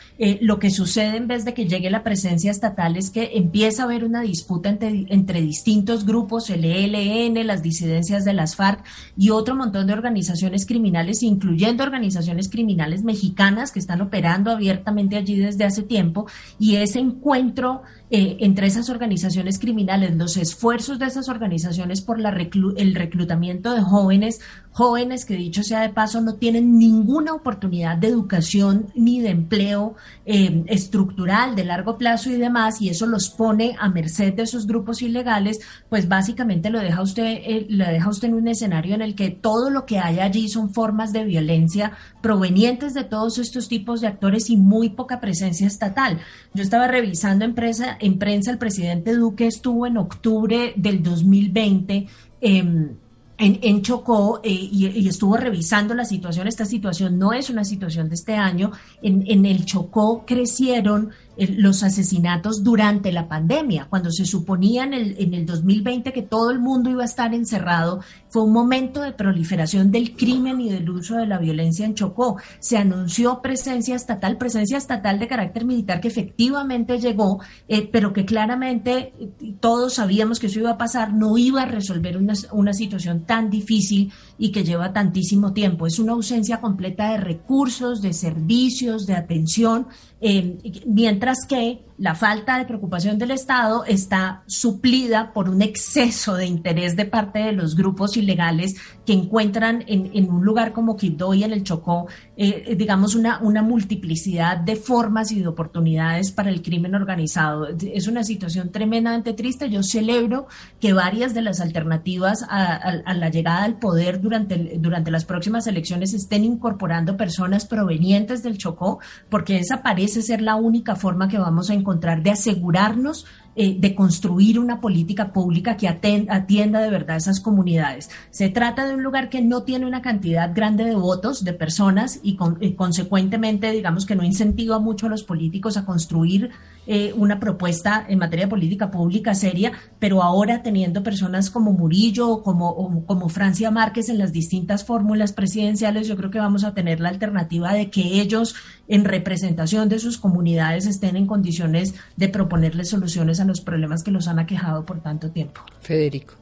lo 0.41 0.59
que 0.59 0.71
sucede 0.71 1.17
en 1.17 1.27
vez 1.27 1.45
de 1.45 1.55
que 1.55 1.67
llegue 1.67 1.91
la 1.91 2.03
presencia 2.03 2.51
estatal 2.51 2.97
es 2.97 3.11
que 3.11 3.33
empieza 3.35 3.83
a 3.83 3.87
haber 3.87 4.05
una 4.05 4.23
disputa 4.23 4.69
entre, 4.69 5.07
entre 5.09 5.41
distintos 5.41 6.07
grupos, 6.07 6.51
el 6.51 6.65
ELN, 6.65 7.47
las 7.47 7.63
disidencias 7.63 8.25
de 8.25 8.33
las 8.33 8.57
FARC 8.57 8.85
y 9.17 9.31
otro 9.31 9.55
montón 9.55 9.87
de 9.87 9.93
organizaciones 9.93 10.67
criminales, 10.67 11.23
incluyendo 11.23 11.83
organizaciones 11.83 12.49
criminales 12.49 13.03
mexicanas 13.03 13.73
que 13.73 13.79
están 13.79 14.01
operando 14.01 14.51
abiertamente 14.51 15.17
allí 15.17 15.37
desde 15.37 15.65
hace 15.65 15.83
tiempo. 15.83 16.27
Y 16.59 16.77
ese 16.77 16.99
encuentro 16.99 17.83
eh, 18.17 18.37
entre 18.39 18.69
esas 18.69 18.91
organizaciones 18.91 19.59
criminales, 19.59 20.15
los 20.15 20.37
esfuerzos 20.37 21.01
de 21.01 21.07
esas 21.07 21.29
organizaciones 21.29 22.01
por 22.01 22.21
la 22.21 22.31
el 22.31 22.95
reclutamiento 22.95 23.75
de 23.75 23.81
jóvenes, 23.81 24.41
jóvenes 24.71 25.25
que 25.25 25.35
dicho 25.35 25.65
sea 25.65 25.81
de 25.81 25.89
paso 25.89 26.21
no 26.21 26.35
tienen 26.35 26.79
ninguna 26.79 27.33
oportunidad 27.33 27.97
de 27.97 28.07
educación 28.07 28.87
ni 28.95 29.21
de 29.21 29.31
empleo 29.31 29.97
eh, 30.27 30.63
estructural 30.67 31.57
de 31.57 31.65
largo 31.65 31.99
plazo 31.99 32.31
y 32.31 32.35
demás, 32.35 32.81
y 32.81 32.89
eso 32.89 33.07
los 33.07 33.31
pone 33.31 33.75
a 33.81 33.89
merced 33.89 34.33
de 34.35 34.45
esos 34.45 34.69
grupos 34.69 35.03
ilegales, 35.03 35.59
pues 35.89 36.07
básicamente 36.07 36.71
lo 36.71 36.79
deja 36.79 37.03
usted, 37.03 37.25
eh, 37.25 37.67
lo 37.69 37.85
deja 37.85 38.11
usted 38.11 38.29
en 38.29 38.35
un 38.35 38.47
escenario 38.47 38.95
en 38.95 39.03
el 39.03 39.17
que 39.17 39.31
todo 39.31 39.71
lo 39.71 39.87
que 39.87 39.99
hay 39.99 40.21
allí 40.21 40.49
son 40.49 40.73
formas 40.73 41.13
de 41.13 41.25
violencia 41.25 41.95
provenientes 42.23 42.95
de 42.95 43.03
todos 43.03 43.39
estos 43.39 43.69
tipos 43.69 44.01
de 44.01 44.07
actores 44.07 44.51
y 44.51 44.57
muy 44.57 44.91
poca 44.91 45.21
presencia 45.21 45.67
estatal. 45.67 46.21
Yo 46.53 46.63
estaba 46.63 46.87
revisando 46.87 47.45
empresa 47.45 47.99
en 48.05 48.19
prensa 48.19 48.51
el 48.51 48.59
presidente 48.59 49.15
Duque 49.15 49.47
estuvo 49.47 49.87
en 49.87 49.97
octubre 49.97 50.75
del 50.77 51.03
2020 51.03 52.07
en, 52.41 52.99
en, 53.39 53.83
Chocó 53.83 54.41
eh, 54.45 54.51
y, 54.51 55.09
estuvo 55.09 55.37
revisando 55.39 55.95
la 55.95 56.05
situación. 56.05 56.47
Esta 56.47 56.67
situación 56.67 57.19
no 57.19 57.33
es 57.33 57.49
una 57.49 57.65
situación 57.65 58.11
de 58.11 58.15
este 58.15 58.35
año. 58.35 58.73
En, 59.03 59.25
en 59.27 59.47
el 59.47 59.65
Chocó 59.65 60.25
crecieron 60.27 61.13
los 61.37 61.83
asesinatos 61.83 62.63
durante 62.63 63.11
la 63.11 63.27
pandemia, 63.27 63.87
cuando 63.91 64.11
se 64.11 64.25
suponía 64.25 64.85
en 64.85 64.95
el, 64.95 65.17
en 65.19 65.35
el 65.35 65.47
2020 65.47 66.13
que 66.13 66.23
todo 66.23 66.51
el 66.51 66.61
mundo 66.61 66.91
iba 66.91 67.03
a 67.03 67.07
estar 67.07 67.35
encerrado, 67.35 68.01
fue 68.35 68.43
un 68.43 68.53
momento 68.53 69.01
de 69.01 69.13
proliferación 69.13 69.93
del 69.93 70.17
crimen 70.17 70.61
y 70.61 70.69
del 70.69 70.91
uso 70.91 71.15
de 71.15 71.25
la 71.29 71.39
violencia 71.39 71.87
en 71.87 71.95
Chocó. 71.95 72.37
Se 72.59 72.77
anunció 72.77 73.41
presencia 73.41 73.95
estatal, 73.95 74.39
presencia 74.39 74.77
estatal 74.77 75.21
de 75.21 75.29
carácter 75.29 75.65
militar 75.65 76.01
que 76.01 76.09
efectivamente 76.09 76.99
llegó, 76.99 77.39
eh, 77.69 77.89
pero 77.93 78.13
que 78.13 78.25
claramente 78.25 79.13
eh, 79.21 79.55
todos 79.61 79.95
sabíamos 79.95 80.41
que 80.41 80.49
eso 80.49 80.59
iba 80.59 80.73
a 80.73 80.79
pasar, 80.79 81.15
no 81.15 81.39
iba 81.39 81.63
a 81.63 81.67
resolver 81.67 82.17
una, 82.17 82.73
situación 82.73 83.25
tan 83.25 83.51
difícil 83.51 84.13
y 84.37 84.51
que 84.51 84.65
lleva 84.65 84.93
tantísimo 84.93 85.53
tiempo. 85.53 85.87
Es 85.87 86.01
una 86.01 86.15
ausencia 86.15 86.61
completa 86.61 87.13
de 87.13 87.19
recursos, 87.19 88.03
de 88.03 88.13
servicios, 88.13 89.07
de 89.07 89.15
atención, 89.15 89.87
eh, 90.21 90.59
mientras 90.89 91.47
que 91.49 91.85
la 91.97 92.15
falta 92.15 92.59
de 92.59 92.65
preocupación 92.65 93.19
del 93.19 93.31
Estado 93.31 93.85
está 93.85 94.43
suplida 94.47 95.33
por 95.33 95.49
un 95.49 95.63
exceso 95.63 96.35
de 96.35 96.47
interés 96.47 96.97
de 96.97 97.05
parte 97.05 97.39
de 97.39 97.53
los 97.53 97.77
grupos 97.77 98.17
ilegales 98.17 98.77
que 99.07 99.13
encuentran 99.13 99.85
en, 99.87 100.31
un 100.31 100.45
lugar 100.45 100.73
como 100.73 100.97
Quibdó 100.97 101.35
y 101.35 101.45
en 101.45 101.53
el 101.53 101.63
Chocó, 101.63 102.07
eh, 102.37 102.75
digamos, 102.77 103.15
una, 103.15 103.39
una 103.41 103.63
multiplicidad 103.63 104.57
de 104.57 104.77
formas 104.77 105.31
y 105.33 105.41
de 105.41 105.47
oportunidades 105.47 106.33
para 106.33 106.51
el 106.51 106.63
crimen 106.63 106.95
organizado. 106.95 107.69
Es 107.69 108.09
una 108.09 108.25
situación 108.25 108.71
tremendamente 108.71 109.33
triste. 109.33 109.69
Yo 109.69 109.83
celebro 109.83 110.47
que 110.81 110.93
varias 110.93 111.35
de 111.35 111.43
las 111.43 111.61
alternativas 111.61 112.45
a, 112.49 113.15
la 113.15 113.29
llegada 113.29 113.65
al 113.65 113.79
poder 113.79 114.21
durante, 114.21 114.79
durante 114.79 115.11
las 115.11 115.25
próximas 115.25 115.67
elecciones 115.67 116.15
estén 116.15 116.45
incorporando 116.45 117.17
personas 117.17 117.67
provenientes 117.67 118.43
del 118.43 118.59
Chocó, 118.59 119.01
porque 119.29 119.59
esa 119.59 119.83
parece 119.83 120.23
ser 120.23 120.41
la 120.41 120.57
única 120.57 120.97
forma 120.97 121.29
que 121.29 121.39
vamos 121.39 121.71
a 121.71 121.75
encontrar 121.75 122.23
de 122.23 122.31
asegurarnos 122.31 123.27
eh, 123.57 123.77
de 123.79 123.95
construir 123.95 124.59
una 124.59 124.81
política 124.81 125.33
pública 125.33 125.77
que 125.77 125.89
atienda 125.89 126.81
de 126.81 126.91
verdad 126.91 127.17
esas 127.17 127.41
comunidades. 127.41 128.11
Se 128.31 128.49
trata 128.49 128.87
de 128.87 128.95
un 128.95 129.03
lugar 129.03 129.29
que 129.31 129.43
no 129.43 129.63
tiene 129.63 129.87
una 129.87 130.03
cantidad 130.03 130.53
grande 130.55 130.85
de 130.85 130.95
votos, 130.97 131.45
de 131.45 131.53
personas, 131.53 132.19
y, 132.23 132.37
consecuentemente, 132.75 133.71
digamos 133.71 134.07
que 134.07 134.17
no 134.17 134.25
incentiva 134.25 134.79
mucho 134.79 135.07
a 135.07 135.09
los 135.11 135.23
políticos 135.23 135.77
a 135.77 135.85
construir 135.85 136.51
eh, 136.87 137.13
una 137.15 137.41
propuesta 137.41 138.05
en 138.09 138.19
materia 138.19 138.47
de 138.47 138.51
política 138.51 138.91
pública 138.91 139.35
seria, 139.35 139.73
pero 139.99 140.23
ahora 140.23 140.63
teniendo 140.63 141.03
personas 141.03 141.51
como 141.51 141.73
Murillo 141.73 142.29
o 142.29 142.43
como, 142.43 143.05
como 143.07 143.29
Francia 143.29 143.71
Márquez 143.71 144.09
en 144.09 144.19
las 144.19 144.33
distintas 144.33 144.85
fórmulas 144.85 145.33
presidenciales, 145.33 146.07
yo 146.07 146.17
creo 146.17 146.31
que 146.31 146.39
vamos 146.39 146.65
a 146.65 146.75
tener 146.75 147.01
la 147.01 147.09
alternativa 147.09 147.73
de 147.73 147.91
que 147.91 148.21
ellos, 148.21 148.55
en 148.89 149.05
representación 149.05 149.89
de 149.89 149.99
sus 149.99 150.19
comunidades, 150.19 150.87
estén 150.87 151.17
en 151.17 151.27
condiciones 151.27 151.95
de 152.17 152.29
proponerles 152.29 152.91
soluciones 152.91 153.41
a 153.41 153.45
los 153.45 153.61
problemas 153.61 154.03
que 154.03 154.11
los 154.11 154.29
han 154.29 154.39
aquejado 154.39 154.85
por 154.85 155.01
tanto 155.01 155.31
tiempo. 155.31 155.63
Federico. 155.81 156.35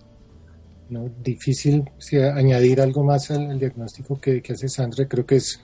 No, 0.93 1.09
difícil 1.23 1.85
añadir 2.35 2.81
algo 2.81 3.03
más 3.03 3.31
al, 3.31 3.59
diagnóstico 3.59 4.21
que, 4.21 4.43
hace 4.51 4.69
Sandra. 4.69 5.07
Creo 5.09 5.25
que 5.25 5.37
es 5.37 5.59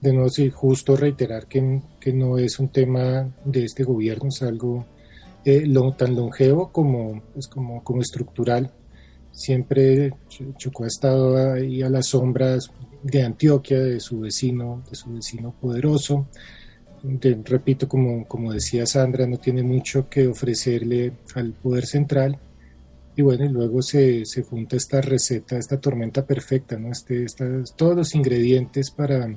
de 0.00 0.12
nuevo 0.12 0.30
sí, 0.30 0.50
justo 0.50 0.96
reiterar 0.96 1.46
que, 1.46 1.82
que, 2.00 2.12
no 2.12 2.38
es 2.38 2.58
un 2.58 2.68
tema 2.68 3.30
de 3.44 3.64
este 3.64 3.84
gobierno, 3.84 4.28
es 4.28 4.42
algo 4.42 4.86
eh, 5.44 5.66
tan 5.96 6.16
longevo 6.16 6.72
como, 6.72 7.22
pues, 7.34 7.48
como, 7.48 7.84
como 7.84 8.00
estructural. 8.00 8.72
Siempre 9.32 10.12
Chocó 10.56 10.84
ha 10.84 10.88
estado 10.88 11.52
ahí 11.52 11.82
a 11.82 11.90
las 11.90 12.06
sombras 12.08 12.70
de 13.02 13.22
Antioquia, 13.22 13.78
de 13.78 14.00
su 14.00 14.20
vecino, 14.20 14.82
de 14.88 14.96
su 14.96 15.12
vecino 15.12 15.54
poderoso. 15.60 16.26
repito, 17.44 17.88
como, 17.88 18.26
como 18.26 18.52
decía 18.52 18.86
Sandra, 18.86 19.26
no 19.26 19.38
tiene 19.38 19.62
mucho 19.62 20.08
que 20.08 20.26
ofrecerle 20.26 21.12
al 21.34 21.52
poder 21.52 21.86
central 21.86 22.38
y 23.16 23.22
bueno, 23.22 23.44
y 23.44 23.48
luego 23.48 23.82
se, 23.82 24.24
se 24.24 24.42
junta 24.42 24.76
esta 24.76 25.00
receta, 25.00 25.58
esta 25.58 25.80
tormenta 25.80 26.24
perfecta, 26.24 26.78
¿no? 26.78 26.90
Este, 26.90 27.26
todos 27.76 27.96
los 27.96 28.14
ingredientes 28.14 28.90
para, 28.90 29.28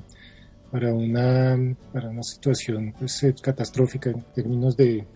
para, 0.74 0.92
una, 0.92 1.56
para 1.92 2.08
una 2.08 2.24
situación 2.24 2.92
pues, 2.98 3.22
eh, 3.22 3.32
catastrófica 3.40 4.10
en 4.10 4.24
términos 4.34 4.76
de, 4.76 5.06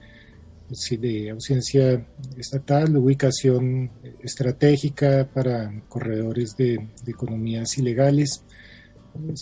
de 1.00 1.30
ausencia 1.30 2.06
estatal, 2.36 2.96
ubicación 2.96 3.90
estratégica 4.22 5.28
para 5.34 5.82
corredores 5.88 6.56
de, 6.56 6.78
economías 7.08 7.76
ilegales. 7.76 8.44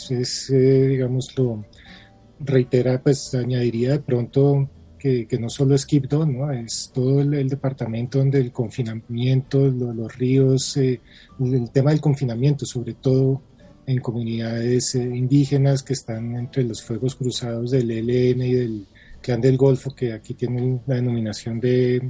Es, 0.08 0.48
eh, 0.48 0.86
digamos, 0.88 1.36
lo 1.36 1.66
reitera, 2.40 3.02
pues 3.02 3.34
añadiría 3.34 3.90
de 3.90 3.98
pronto 3.98 4.70
que, 4.98 5.28
no 5.38 5.50
solo 5.50 5.74
es 5.74 5.84
Quibdó, 5.84 6.24
¿no? 6.24 6.50
es 6.50 6.90
todo 6.94 7.20
el, 7.20 7.46
departamento 7.46 8.20
donde 8.20 8.40
el 8.40 8.52
confinamiento, 8.52 9.68
los 9.68 10.16
ríos, 10.16 10.78
eh, 10.78 10.98
el 11.38 11.70
tema 11.70 11.90
del 11.90 12.00
confinamiento, 12.00 12.64
sobre 12.64 12.94
todo 12.94 13.42
en 13.87 14.01
comunidades 14.01 14.95
eh, 14.97 15.03
indígenas 15.03 15.82
que 15.82 15.93
están 15.93 16.34
entre 16.37 16.64
los 16.64 16.82
fuegos 16.82 17.14
cruzados 17.14 17.70
del 17.70 17.91
ELN 17.91 18.43
y 18.43 18.53
del 18.53 18.87
Clan 19.22 19.41
del 19.41 19.57
Golfo, 19.57 19.95
que 19.95 20.12
aquí 20.12 20.34
tienen 20.34 20.80
la 20.87 20.97
denominación 20.97 21.61
de 21.61 22.01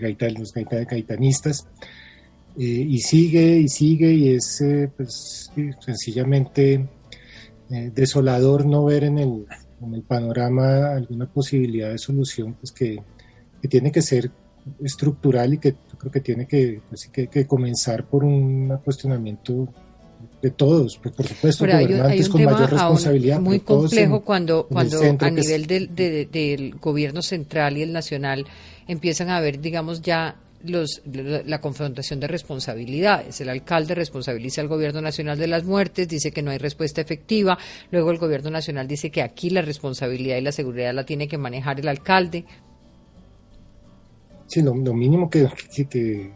gaita, 0.00 0.28
los 0.30 0.52
gaitanistas. 0.52 1.66
Eh, 2.58 2.64
y 2.64 2.98
sigue 2.98 3.58
y 3.58 3.68
sigue 3.68 4.12
y 4.12 4.30
es 4.30 4.62
pues, 4.96 5.52
sencillamente 5.78 6.88
desolador 7.68 8.66
no 8.66 8.84
ver 8.84 9.04
en 9.04 9.18
el, 9.18 9.46
en 9.80 9.94
el 9.94 10.02
panorama 10.02 10.94
alguna 10.94 11.26
posibilidad 11.26 11.90
de 11.90 11.98
solución 11.98 12.54
pues 12.54 12.72
que, 12.72 13.00
tiene 13.68 13.92
que 13.92 14.02
ser 14.02 14.30
estructural 14.82 15.54
y 15.54 15.58
que 15.58 15.74
creo 15.96 16.10
que 16.10 16.20
tiene 16.20 16.48
pues, 16.88 17.08
que, 17.12 17.28
que, 17.28 17.46
comenzar 17.46 18.06
por 18.06 18.24
un 18.24 18.76
cuestionamiento 18.82 19.68
de 20.42 20.50
todos, 20.50 20.98
pues, 21.02 21.14
por 21.14 21.26
supuesto, 21.26 21.66
gobernantes 21.66 22.28
con 22.28 22.44
mayor 22.44 22.70
responsabilidad. 22.70 23.40
Muy 23.40 23.60
complejo 23.60 24.22
cuando, 24.22 24.66
cuando 24.66 25.00
a 25.02 25.30
nivel 25.30 25.66
del, 25.66 25.94
del 25.94 26.74
gobierno 26.80 27.22
central 27.22 27.76
y 27.76 27.82
el 27.82 27.92
nacional 27.92 28.46
empiezan 28.86 29.28
a 29.28 29.36
haber, 29.36 29.60
digamos, 29.60 30.00
ya 30.00 30.36
los, 30.64 31.02
la 31.04 31.60
confrontación 31.60 32.20
de 32.20 32.26
responsabilidades. 32.26 33.40
El 33.40 33.48
alcalde 33.48 33.94
responsabiliza 33.94 34.60
al 34.60 34.68
gobierno 34.68 35.00
nacional 35.00 35.38
de 35.38 35.46
las 35.46 35.64
muertes, 35.64 36.08
dice 36.08 36.32
que 36.32 36.42
no 36.42 36.50
hay 36.50 36.58
respuesta 36.58 37.00
efectiva, 37.00 37.58
luego 37.90 38.10
el 38.10 38.18
gobierno 38.18 38.50
nacional 38.50 38.86
dice 38.86 39.10
que 39.10 39.22
aquí 39.22 39.50
la 39.50 39.62
responsabilidad 39.62 40.36
y 40.36 40.42
la 40.42 40.52
seguridad 40.52 40.92
la 40.94 41.04
tiene 41.04 41.28
que 41.28 41.38
manejar 41.38 41.80
el 41.80 41.88
alcalde. 41.88 42.44
Sí, 44.46 44.62
lo, 44.62 44.74
mínimo 44.74 45.30
que, 45.30 45.48
que, 45.88 46.32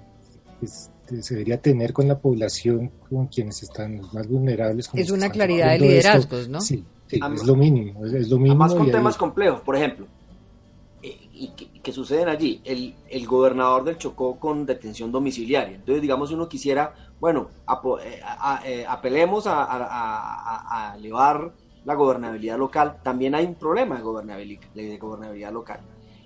se 1.22 1.34
debería 1.34 1.60
tener 1.60 1.92
con 1.92 2.08
la 2.08 2.18
población, 2.18 2.90
con 3.08 3.26
quienes 3.26 3.62
están 3.62 4.00
más 4.12 4.28
vulnerables. 4.28 4.90
es 4.94 5.10
una 5.10 5.30
claridad 5.30 5.72
de 5.72 5.78
liderazgos, 5.80 6.48
¿no? 6.48 6.60
Sí, 6.60 6.84
es 7.10 7.44
lo 7.44 7.56
mínimo. 7.56 8.04
Es, 8.04 8.28
lo 8.28 8.38
mínimo 8.38 8.64
Además 8.64 8.74
con 8.74 8.90
temas 8.90 9.16
complejos, 9.16 9.60
por 9.60 9.76
ejemplo, 9.76 10.06
eh, 11.02 11.18
y 11.32 11.48
que 11.84 11.92
suceden 11.92 12.28
allí. 12.28 12.60
El, 12.64 12.94
el, 13.08 13.26
gobernador 13.26 13.84
del 13.84 13.98
Chocó 13.98 14.38
con 14.40 14.66
detención 14.66 15.12
domiciliaria. 15.12 15.76
Entonces, 15.76 16.02
digamos, 16.02 16.30
si 16.30 16.34
uno 16.34 16.48
quisiera, 16.48 16.94
bueno, 17.20 17.50
eh, 18.02 18.20
eh, 18.64 18.86
apelemos 18.88 19.46
a, 19.46 19.66
a, 19.68 20.96
elevar 20.96 21.52
la 21.84 21.94
gobernabilidad 21.94 22.58
local, 22.58 22.96
también 23.02 23.34
hay 23.34 23.44
un 23.44 23.54
problema 23.54 23.96
de 23.96 24.02
gobernabilidad, 24.02 24.62
de 24.74 24.96
gobernabilidad 24.96 25.52
local. 25.52 25.80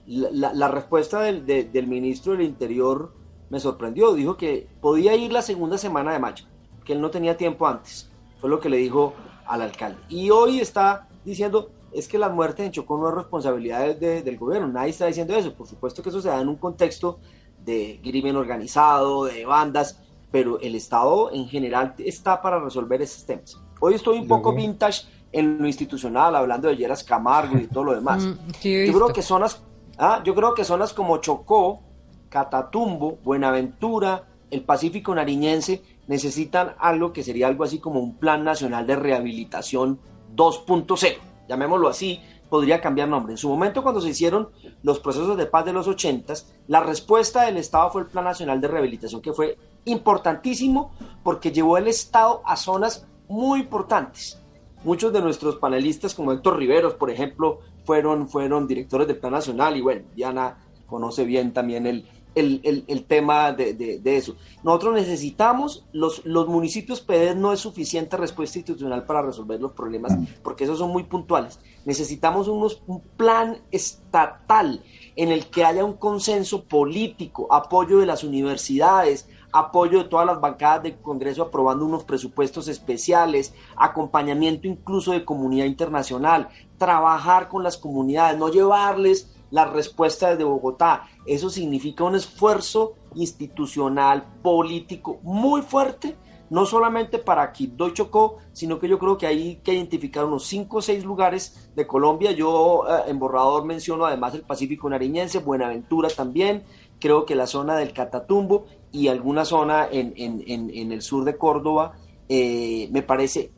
La, 0.07 0.55
la, 0.55 0.69
respuesta 0.69 1.21
del, 1.21 1.45
del 1.45 1.87
ministro 1.87 2.33
del 2.33 2.43
Interior 2.43 3.13
me 3.51 3.61
sorprendió. 3.61 4.15
Dijo 4.15 4.37
que 4.37 4.69
podía 4.81 5.15
ir 5.15 5.33
la 5.33 5.43
segunda 5.43 5.79
semana 5.79 6.13
de 6.13 6.19
mayo, 6.19 6.45
que 6.85 6.93
él 6.93 7.01
no 7.01 7.11
tenía 7.11 7.37
tiempo 7.37 7.67
antes. 7.67 8.11
Fue 8.41 8.49
lo 8.49 8.61
que 8.61 8.69
le 8.69 8.77
dijo 8.79 9.15
al 9.47 9.63
alcalde. 9.63 9.99
Y 10.09 10.31
hoy 10.31 10.61
está 10.61 11.09
diciendo, 11.25 11.71
es 11.93 12.09
que 12.09 12.19
las 12.19 12.33
muertes 12.33 12.67
en 12.67 12.73
Chocó 12.73 12.99
no 12.99 13.09
es 13.09 13.15
responsabilidad 13.15 13.97
del 13.97 14.39
gobierno, 14.39 14.69
nadie 14.69 14.91
está 14.91 15.07
diciendo 15.07 15.35
eso, 15.35 15.53
por 15.55 15.67
supuesto 15.67 16.03
que 16.03 16.11
eso 16.11 16.21
se 16.21 16.29
da 16.29 16.41
en 16.41 16.49
un 16.49 16.57
contexto 16.57 17.19
de 17.65 18.01
crimen 18.03 18.37
organizado, 18.37 19.25
de 19.25 19.45
bandas, 19.45 20.01
pero 20.31 20.61
el 20.61 20.75
Estado 20.75 21.33
en 21.33 21.49
general 21.49 21.95
está 21.99 22.41
para 22.41 22.61
resolver 22.61 23.01
esos 23.03 23.25
temas. 23.25 23.59
Hoy 23.81 23.95
estoy 23.95 24.19
un 24.19 24.29
poco 24.29 24.53
vintage 24.53 25.07
en 25.33 25.59
lo 25.59 25.67
institucional, 25.67 26.35
hablando 26.37 26.69
de 26.69 26.77
Lleras 26.77 27.05
Camargo 27.05 27.57
y 27.59 27.67
todo 27.67 27.85
lo 27.85 27.95
demás. 27.95 28.25
Mm, 28.25 28.87
yo 28.87 28.93
creo 28.93 29.13
que 29.13 29.23
zonas, 29.23 29.63
ah, 29.99 30.23
yo 30.25 30.35
creo 30.35 30.55
que 30.55 30.65
zonas 30.65 30.93
como 30.93 31.19
Chocó, 31.19 31.81
Catatumbo, 32.29 33.19
Buenaventura, 33.25 34.29
el 34.51 34.63
Pacífico 34.65 35.15
Nariñense 35.15 35.83
necesitan 36.07 36.75
algo 36.79 37.13
que 37.13 37.23
sería 37.23 37.49
algo 37.49 37.65
así 37.65 37.79
como 37.79 38.01
un 38.01 38.17
Plan 38.17 38.45
Nacional 38.45 38.87
de 38.87 38.97
Rehabilitación 38.97 40.01
2.0 40.35 41.29
llamémoslo 41.49 41.89
así, 41.89 42.21
podría 42.49 42.81
cambiar 42.81 43.09
nombre. 43.09 43.33
En 43.33 43.39
su 43.39 43.49
momento, 43.49 43.83
cuando 43.83 44.01
se 44.01 44.11
hicieron 44.11 44.51
los 44.83 45.01
procesos 45.01 45.37
de 45.37 45.47
paz 45.47 45.65
de 45.65 45.73
los 45.73 45.89
80, 45.89 46.35
la 46.69 46.81
respuesta 46.81 47.43
del 47.43 47.57
Estado 47.57 47.91
fue 47.91 48.03
el 48.03 48.09
Plan 48.09 48.25
Nacional 48.25 48.61
de 48.61 48.69
Rehabilitación, 48.69 49.21
que 49.21 49.33
fue 49.33 49.59
importantísimo 49.87 50.93
porque 51.25 51.51
llevó 51.51 51.79
el 51.79 51.89
Estado 51.89 52.43
a 52.45 52.57
zonas 52.57 53.07
muy 53.29 53.61
importantes. 53.61 54.41
Muchos 54.85 55.13
de 55.13 55.21
nuestros 55.21 55.57
panelistas, 55.57 56.15
como 56.15 56.33
Héctor 56.33 56.59
Riveros, 56.59 56.95
por 56.95 57.11
ejemplo, 57.11 57.61
fueron, 57.85 58.29
fueron 58.29 58.69
directores 58.69 59.09
del 59.09 59.19
Plan 59.19 59.33
Nacional 59.33 59.77
y 59.77 59.81
bueno, 59.81 60.07
Diana 60.15 60.59
conoce 60.87 61.25
bien 61.25 61.53
también 61.53 61.87
el, 61.87 62.07
el, 62.35 63.05
tema 63.07 63.53
de, 63.53 64.01
eso. 64.05 64.37
Nosotros 64.63 64.95
necesitamos, 64.95 65.85
los, 65.93 66.25
los 66.25 66.47
municipios 66.49 67.01
PEDES 67.01 67.37
no 67.37 67.53
es 67.53 67.61
suficiente 67.61 68.17
respuesta 68.17 68.59
institucional 68.59 69.05
para 69.05 69.23
resolver 69.23 69.61
los 69.61 69.73
problemas, 69.73 70.17
mm. 70.17 70.27
porque 70.43 70.65
esos 70.65 70.79
son 70.79 70.91
muy 70.91 71.05
puntuales. 71.05 71.59
Necesitamos 71.85 72.49
unos, 72.49 72.83
un 72.87 73.01
plan 73.01 73.59
estatal 73.71 74.83
en 75.17 75.31
el 75.33 75.47
que 75.47 75.65
haya 75.65 75.85
un 75.85 75.95
consenso 75.95 76.65
político, 76.65 77.49
apoyo 77.51 77.99
de 77.99 78.07
las 78.07 78.23
universidades, 78.23 79.29
apoyo 79.53 79.99
de 79.99 80.09
todas 80.09 80.27
las 80.27 80.41
bancadas 80.41 80.83
del 80.83 80.97
Congreso 80.99 81.43
aprobando 81.43 81.85
unos 81.85 82.05
presupuestos 82.05 82.69
especiales, 82.69 83.55
acompañamiento 83.77 84.69
incluso 84.69 85.13
de 85.13 85.25
comunidad 85.25 85.67
internacional, 85.67 86.49
trabajar 86.77 87.49
con 87.49 87.63
las 87.63 87.77
comunidades, 87.77 88.39
no 88.39 88.49
llevarles 88.49 89.35
la 89.51 89.65
respuesta 89.65 90.31
desde 90.31 90.45
Bogotá. 90.45 91.09
Eso 91.27 91.51
significa 91.51 92.05
un 92.05 92.17
esfuerzo 92.17 92.95
institucional, 93.15 94.25
político 94.43 95.19
muy 95.23 95.63
fuerte, 95.63 96.17
no 96.51 96.65
solamente 96.65 97.19
para 97.19 97.53
Quibdó 97.53 97.89
y 97.89 97.93
Chocó, 97.93 98.39
sino 98.53 98.79
que 98.79 98.89
yo 98.89 98.99
creo 98.99 99.19
que 99.19 99.27
hay 99.27 99.57
que 99.57 99.75
identificar 99.75 100.25
unos 100.25 100.47
5 100.47 100.79
o 100.79 100.83
6 100.83 101.05
lugares 101.05 101.71
de 101.75 101.87
Colombia. 101.87 102.33
Yo 102.33 102.85
eh, 102.89 103.11
en 103.11 103.19
borrador 103.19 103.65
menciono 103.65 104.07
además 104.07 104.35
el 104.35 104.43
Pacífico 104.43 104.89
Nariñense, 104.89 105.41
Buenaventura 105.41 106.09
también, 106.09 106.65
creo 106.99 107.27
que 107.27 107.35
la 107.35 107.47
zona 107.47 107.77
del 107.77 107.93
Catatumbo 107.93 108.67
y 108.91 109.09
alguna 109.09 109.45
zona 109.45 109.89
en, 109.91 110.93
el 110.93 111.03
sur 111.03 111.25
de 111.25 111.37
Córdoba, 111.37 111.99
eh, 112.29 112.89
me 112.91 113.03
parece, 113.03 113.53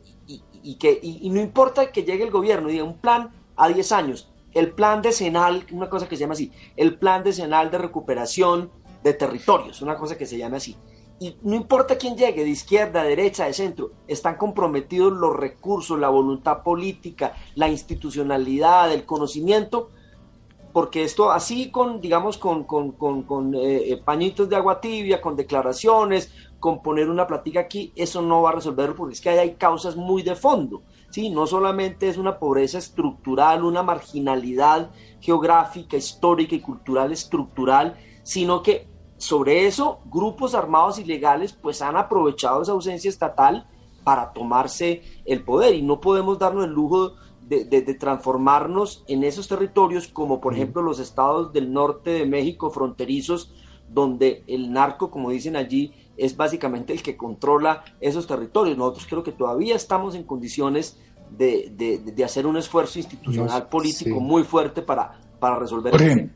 y, 0.62 0.74
que, 0.74 0.99
y, 1.03 1.30
no 1.30 1.41
importa 1.41 1.91
que 1.91 2.03
llegue 2.03 2.24
el 2.24 2.30
gobierno 2.30 2.68
y 2.68 2.72
diga 2.72 2.84
un 2.84 2.99
plan 2.99 3.30
a 3.57 3.68
10 3.68 3.93
años, 3.93 4.30
el 4.55 4.72
plan 4.72 5.03
decenal, 5.03 5.64
una 5.70 5.88
cosa 5.88 6.09
que 6.09 6.16
se 6.16 6.20
llama 6.20 6.34
así, 6.34 6.53
el 6.76 6.98
plan 6.98 7.22
decenal 7.22 7.70
de 7.70 7.78
recuperación 7.78 8.70
de 9.03 9.14
territorios, 9.14 9.82
una 9.82 9.96
cosa 9.96 10.16
que 10.18 10.26
se 10.26 10.38
llama 10.38 10.59
así. 10.59 10.76
Y 11.18 11.36
no 11.42 11.55
importa 11.55 11.98
quién 11.98 12.16
llegue, 12.16 12.44
de 12.44 12.51
izquierda, 12.51 13.03
de 13.03 13.11
derecha, 13.11 13.44
de 13.44 13.53
centro, 13.53 13.92
están 14.09 14.36
comprometidos 14.36 15.12
los 15.12 15.36
recursos, 15.36 15.98
la 15.98 16.09
voluntad 16.09 16.62
política, 16.62 17.34
la 17.57 17.68
institucionalidad, 17.68 18.90
el 18.90 19.05
conocimiento, 19.05 19.90
porque 20.72 21.03
esto 21.03 21.30
así 21.30 21.70
con, 21.70 22.01
digamos, 22.01 22.38
con, 22.38 22.64
con, 22.64 22.92
con, 22.92 23.55
eh, 23.55 23.92
eh, 23.92 23.96
pañitos 24.03 24.48
de 24.48 24.57
agua 24.57 24.80
tibia, 24.80 25.20
con 25.20 25.36
declaraciones, 25.36 26.32
con 26.59 26.82
poner 26.82 27.11
una 27.11 27.26
platica 27.26 27.61
aquí, 27.61 27.92
eso 27.96 28.22
no 28.22 28.42
va 28.42 28.51
a 28.51 28.55
resolverlo 28.55 28.94
porque 28.94 29.14
es 29.14 29.20
que 29.20 29.30
hay 29.30 29.55
causas 29.55 29.96
muy 29.96 30.22
de 30.22 30.36
fondo 30.36 30.82
¿sí? 31.11 31.30
No 31.30 31.46
solamente 31.46 32.08
es 32.08 32.16
una 32.16 32.38
pobreza 32.38 32.78
estructural, 32.78 33.64
una 33.64 33.82
marginalidad 33.82 34.90
geográfica, 35.20 35.96
histórica 35.96 36.54
y 36.54 36.61
cultural 36.61 37.12
estructural, 37.12 37.96
sino 38.22 38.62
que 38.62 38.88
sobre 39.16 39.66
eso 39.66 40.00
grupos 40.06 40.54
armados 40.54 40.98
ilegales 40.98 41.52
pues 41.52 41.82
han 41.82 41.96
aprovechado 41.96 42.62
esa 42.62 42.72
ausencia 42.72 43.11
estatal 43.11 43.68
para 44.02 44.32
tomarse 44.32 45.02
el 45.26 45.44
poder 45.44 45.74
y 45.74 45.82
no 45.82 46.00
podemos 46.00 46.38
darnos 46.38 46.64
el 46.64 46.70
lujo 46.70 47.12
de, 47.42 47.64
de, 47.64 47.94
transformarnos 47.94 49.04
en 49.08 49.24
esos 49.24 49.48
territorios 49.48 50.06
como 50.08 50.40
por 50.40 50.54
ejemplo 50.54 50.80
los 50.82 51.00
estados 51.00 51.52
del 51.52 51.72
norte 51.72 52.11
de 52.11 52.24
México 52.24 52.70
fronterizos 52.70 53.52
donde 53.90 54.44
el 54.46 54.72
narco, 54.72 55.11
como 55.11 55.30
dicen 55.30 55.56
allí, 55.56 55.92
es 56.21 56.37
básicamente 56.37 56.93
el 56.93 57.03
que 57.03 57.16
controla 57.16 57.83
esos 58.01 58.27
territorios. 58.27 58.77
Nosotros 58.77 59.07
creo 59.09 59.23
que 59.23 59.33
todavía 59.33 59.75
estamos 59.75 60.14
en 60.14 60.25
condiciones 60.25 60.99
de, 61.31 62.03
de, 62.14 62.25
hacer 62.25 62.47
un 62.47 62.57
esfuerzo 62.57 62.99
institucional 62.99 63.68
político 63.68 64.21
muy 64.21 64.43
fuerte 64.43 64.83
para, 64.83 65.12
para 65.39 65.59
resolver 65.59 65.93
Jorge, 65.93 66.31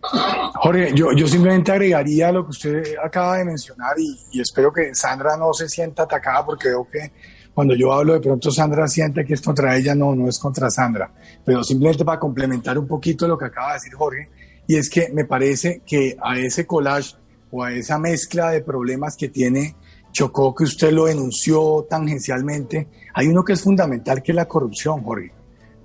Jorge 0.55 0.93
yo, 0.95 1.09
yo 1.13 1.27
simplemente 1.27 1.73
agregaría 1.73 2.31
lo 2.31 2.45
que 2.45 2.51
usted 2.51 2.95
acaba 3.05 3.39
de 3.39 3.45
mencionar 3.45 3.99
y, 3.99 4.19
y, 4.33 4.41
espero 4.41 4.73
que 4.73 4.95
Sandra 4.95 5.37
no 5.37 5.53
se 5.53 5.69
sienta 5.69 6.05
atacada 6.05 6.47
porque 6.47 6.69
veo 6.69 6.87
que 6.91 7.11
cuando 7.53 7.75
yo 7.75 7.93
hablo 7.93 8.15
de 8.15 8.21
pronto 8.21 8.51
Sandra 8.51 8.89
siente 8.89 9.25
que 9.25 9.35
es 9.35 9.41
contra 9.41 9.77
ella, 9.77 9.95
no, 9.95 10.15
no 10.15 10.29
es 10.29 10.39
contra 10.39 10.71
Sandra, 10.71 11.11
pero 11.45 11.63
simplemente 11.63 12.05
para 12.05 12.19
complementar 12.19 12.79
un 12.79 12.87
poquito 12.87 13.29
lo 13.29 13.37
que 13.37 13.47
acaba 13.47 13.69
de 13.69 13.75
decir 13.75 13.95
Jorge, 13.95 14.29
y 14.67 14.77
es 14.77 14.89
que 14.89 15.11
me 15.13 15.25
parece 15.25 15.83
que 15.85 16.17
a 16.23 16.39
ese 16.39 16.67
collage 16.67 17.17
o 17.55 17.63
a 17.63 17.73
esa 17.73 17.99
mezcla 18.01 18.51
de 18.51 18.63
problemas 18.63 19.17
que 19.17 19.29
tiene 19.29 19.77
Chocó, 20.11 20.53
que 20.55 20.65
usted 20.65 20.91
lo 20.91 21.05
denunció 21.05 21.87
tangencialmente, 21.89 22.89
hay 23.15 23.29
uno 23.29 23.45
que 23.45 23.53
es 23.53 23.63
fundamental, 23.63 24.25
que 24.25 24.33
es 24.33 24.37
la 24.37 24.49
corrupción, 24.49 25.05
Jorge, 25.05 25.33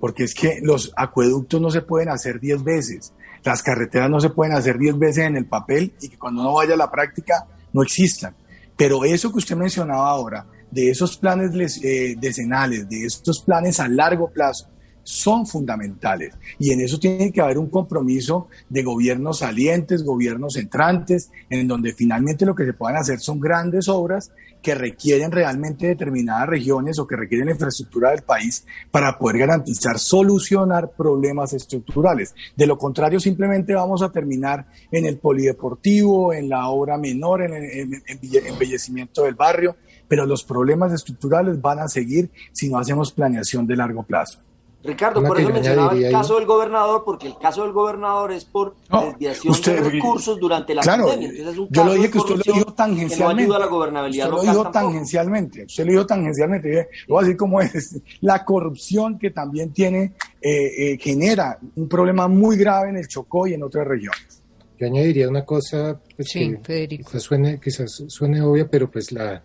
porque 0.00 0.24
es 0.24 0.34
que 0.34 0.58
los 0.62 0.92
acueductos 0.96 1.60
no 1.60 1.70
se 1.70 1.82
pueden 1.82 2.08
hacer 2.08 2.40
diez 2.40 2.62
veces, 2.64 3.12
las 3.44 3.62
carreteras 3.62 4.10
no 4.10 4.18
se 4.18 4.30
pueden 4.30 4.54
hacer 4.54 4.78
diez 4.78 4.98
veces 4.98 5.26
en 5.26 5.36
el 5.36 5.46
papel 5.46 5.92
y 6.00 6.08
que 6.08 6.18
cuando 6.18 6.42
uno 6.42 6.54
vaya 6.54 6.74
a 6.74 6.76
la 6.76 6.90
práctica 6.90 7.46
no 7.72 7.82
existan. 7.82 8.34
Pero 8.76 9.04
eso 9.04 9.30
que 9.30 9.38
usted 9.38 9.56
mencionaba 9.56 10.10
ahora, 10.10 10.46
de 10.72 10.90
esos 10.90 11.16
planes 11.18 11.80
eh, 11.84 12.16
decenales, 12.18 12.88
de 12.88 13.04
estos 13.04 13.42
planes 13.42 13.78
a 13.78 13.86
largo 13.86 14.28
plazo, 14.28 14.68
son 15.02 15.46
fundamentales. 15.46 16.34
Y 16.58 16.72
en 16.72 16.80
eso 16.80 16.98
tiene 16.98 17.32
que 17.32 17.40
haber 17.40 17.58
un 17.58 17.68
compromiso 17.68 18.48
de 18.68 18.82
gobiernos 18.82 19.38
salientes, 19.38 20.04
gobiernos 20.04 20.56
entrantes, 20.56 21.30
en 21.48 21.66
donde 21.66 21.92
finalmente 21.92 22.46
lo 22.46 22.54
que 22.54 22.64
se 22.64 22.72
puedan 22.72 22.96
hacer 22.96 23.20
son 23.20 23.40
grandes 23.40 23.88
obras 23.88 24.30
que 24.62 24.74
requieren 24.74 25.32
realmente 25.32 25.86
determinadas 25.86 26.48
regiones 26.48 26.98
o 26.98 27.06
que 27.06 27.16
requieren 27.16 27.48
infraestructura 27.48 28.10
del 28.10 28.22
país 28.22 28.66
para 28.90 29.18
poder 29.18 29.38
garantizar 29.38 29.98
solucionar 29.98 30.90
problemas 30.90 31.52
estructurales. 31.52 32.34
De 32.56 32.66
lo 32.66 32.76
contrario, 32.76 33.20
simplemente 33.20 33.74
vamos 33.74 34.02
a 34.02 34.12
terminar 34.12 34.66
en 34.90 35.06
el 35.06 35.18
polideportivo, 35.18 36.32
en 36.32 36.48
la 36.48 36.68
obra 36.68 36.98
menor, 36.98 37.42
en 37.42 37.54
el 37.54 38.02
embellecimiento 38.46 39.24
del 39.24 39.34
barrio, 39.34 39.76
pero 40.08 40.26
los 40.26 40.44
problemas 40.44 40.92
estructurales 40.92 41.60
van 41.60 41.78
a 41.78 41.88
seguir 41.88 42.30
si 42.52 42.68
no 42.68 42.78
hacemos 42.78 43.12
planeación 43.12 43.66
de 43.66 43.76
largo 43.76 44.02
plazo. 44.02 44.40
Ricardo, 44.82 45.22
por 45.22 45.38
eso 45.38 45.50
mencionaba 45.50 45.92
el 45.92 46.10
caso 46.10 46.36
del 46.36 46.46
gobernador, 46.46 47.02
porque 47.04 47.26
el 47.26 47.36
caso 47.36 47.64
del 47.64 47.72
gobernador 47.72 48.32
es 48.32 48.46
por 48.46 48.74
desviación 48.90 49.54
de 49.62 49.90
recursos 49.90 50.40
durante 50.40 50.74
la 50.74 50.82
pandemia. 50.82 51.28
Entonces 51.28 51.52
es 51.52 51.58
un 51.58 51.68
yo 51.70 51.84
lo 51.84 51.94
dije 51.94 52.10
que 52.10 52.18
usted 52.18 52.36
lo 52.36 52.52
dijo 52.54 52.72
tangencialmente. 52.72 53.16
Que 53.16 53.22
no 53.22 53.28
ayuda 53.28 53.56
a 53.56 53.60
la 53.60 53.66
gobernabilidad 53.66 54.32
usted 54.32 54.46
lo 54.46 54.52
dijo 54.52 54.70
tangencialmente. 54.70 55.64
Usted 55.64 55.84
lo 55.84 55.92
dijo 55.92 56.06
tangencialmente. 56.06 56.88
Lo 57.08 57.14
voy 57.14 57.22
a 57.22 57.26
decir 57.26 57.36
cómo 57.36 57.60
es. 57.60 58.00
La 58.22 58.44
corrupción 58.44 59.18
que 59.18 59.30
también 59.30 59.72
tiene, 59.72 60.12
eh, 60.40 60.92
eh, 60.92 60.98
genera 60.98 61.58
un 61.76 61.88
problema 61.88 62.26
muy 62.26 62.56
grave 62.56 62.88
en 62.88 62.96
el 62.96 63.06
Chocó 63.06 63.46
y 63.46 63.54
en 63.54 63.62
otras 63.62 63.86
regiones. 63.86 64.42
Yo 64.78 64.86
añadiría 64.86 65.28
una 65.28 65.44
cosa 65.44 66.00
pues, 66.16 66.32
que 66.32 66.88
quizás 66.88 67.22
suene, 67.22 67.60
quizás 67.60 68.02
suene 68.08 68.40
obvia, 68.40 68.66
pero 68.66 68.90
pues 68.90 69.12
la 69.12 69.42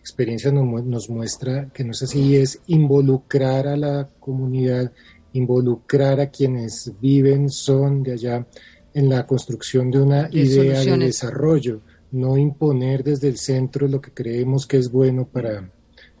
experiencia 0.00 0.50
nos, 0.52 1.08
muestra 1.10 1.68
que 1.72 1.84
no 1.84 1.92
es 1.92 2.02
así, 2.02 2.36
es 2.36 2.60
involucrar 2.66 3.66
a 3.68 3.76
la 3.76 4.08
comunidad, 4.20 4.92
involucrar 5.32 6.20
a 6.20 6.30
quienes 6.30 6.92
viven, 7.00 7.50
son 7.50 8.02
de 8.02 8.12
allá, 8.12 8.46
en 8.94 9.08
la 9.08 9.26
construcción 9.26 9.90
de 9.90 10.00
una 10.00 10.28
idea 10.32 10.80
de 10.80 10.96
desarrollo, 10.98 11.80
no 12.12 12.36
imponer 12.36 13.04
desde 13.04 13.28
el 13.28 13.36
centro 13.36 13.86
lo 13.86 14.00
que 14.00 14.12
creemos 14.12 14.66
que 14.66 14.78
es 14.78 14.90
bueno 14.90 15.26
para, 15.26 15.70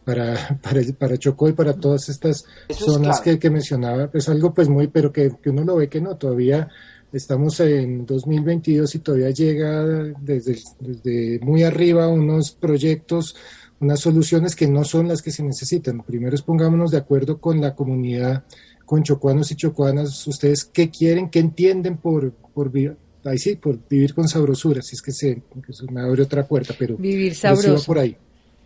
para, 0.04 0.58
para, 0.62 0.82
para 0.98 1.18
Chocó 1.18 1.48
y 1.48 1.52
para 1.52 1.74
todas 1.74 2.08
estas 2.08 2.44
zonas 2.70 3.20
que, 3.20 3.38
que, 3.38 3.50
mencionaba, 3.50 4.10
es 4.12 4.28
algo 4.28 4.52
pues 4.52 4.68
muy, 4.68 4.88
pero 4.88 5.12
que, 5.12 5.32
que, 5.42 5.50
uno 5.50 5.64
lo 5.64 5.76
ve 5.76 5.88
que 5.88 6.00
no, 6.00 6.16
todavía 6.16 6.68
estamos 7.12 7.58
en 7.60 8.04
2022 8.04 8.94
y 8.94 8.98
todavía 8.98 9.30
llega 9.30 9.84
desde, 10.20 10.58
desde 10.78 11.40
muy 11.40 11.62
arriba 11.62 12.08
unos 12.08 12.52
proyectos 12.52 13.34
unas 13.80 14.00
soluciones 14.00 14.56
que 14.56 14.66
no 14.66 14.84
son 14.84 15.08
las 15.08 15.22
que 15.22 15.30
se 15.30 15.42
necesitan. 15.42 16.02
Primero 16.02 16.34
es 16.34 16.42
pongámonos 16.42 16.90
de 16.90 16.98
acuerdo 16.98 17.38
con 17.38 17.60
la 17.60 17.74
comunidad, 17.74 18.44
con 18.84 19.02
chocuanos 19.02 19.50
y 19.50 19.56
chocuanas, 19.56 20.26
ustedes 20.26 20.64
qué 20.64 20.90
quieren, 20.90 21.28
qué 21.28 21.40
entienden 21.40 21.98
por, 21.98 22.32
por 22.32 22.70
vivir, 22.70 22.96
ahí 23.24 23.38
sí, 23.38 23.56
por 23.56 23.78
vivir 23.88 24.14
con 24.14 24.28
sabrosura, 24.28 24.82
si 24.82 24.96
es 24.96 25.02
que 25.02 25.12
se, 25.12 25.42
me 25.90 26.00
abre 26.00 26.22
otra 26.22 26.46
puerta, 26.46 26.74
pero 26.78 26.96
vivir 26.96 27.34
sabroso. 27.34 27.84
por 27.86 27.98
ahí. 27.98 28.16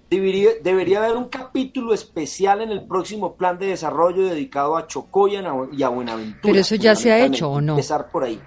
Debería, 0.08 0.50
debería 0.62 1.02
haber 1.02 1.16
un 1.16 1.28
capítulo 1.28 1.94
especial 1.94 2.60
en 2.60 2.70
el 2.70 2.84
próximo 2.84 3.34
plan 3.34 3.58
de 3.58 3.68
desarrollo 3.68 4.26
dedicado 4.26 4.76
a 4.76 4.86
Chocó 4.86 5.26
y 5.26 5.36
a, 5.36 5.88
Buenaventura. 5.88 6.40
Pero 6.42 6.58
eso 6.58 6.74
ya 6.74 6.94
se 6.94 7.10
ha 7.10 7.24
hecho 7.24 7.50
o 7.50 7.60
no? 7.62 7.72
Empezar 7.72 8.10
por 8.10 8.24
ahí. 8.24 8.38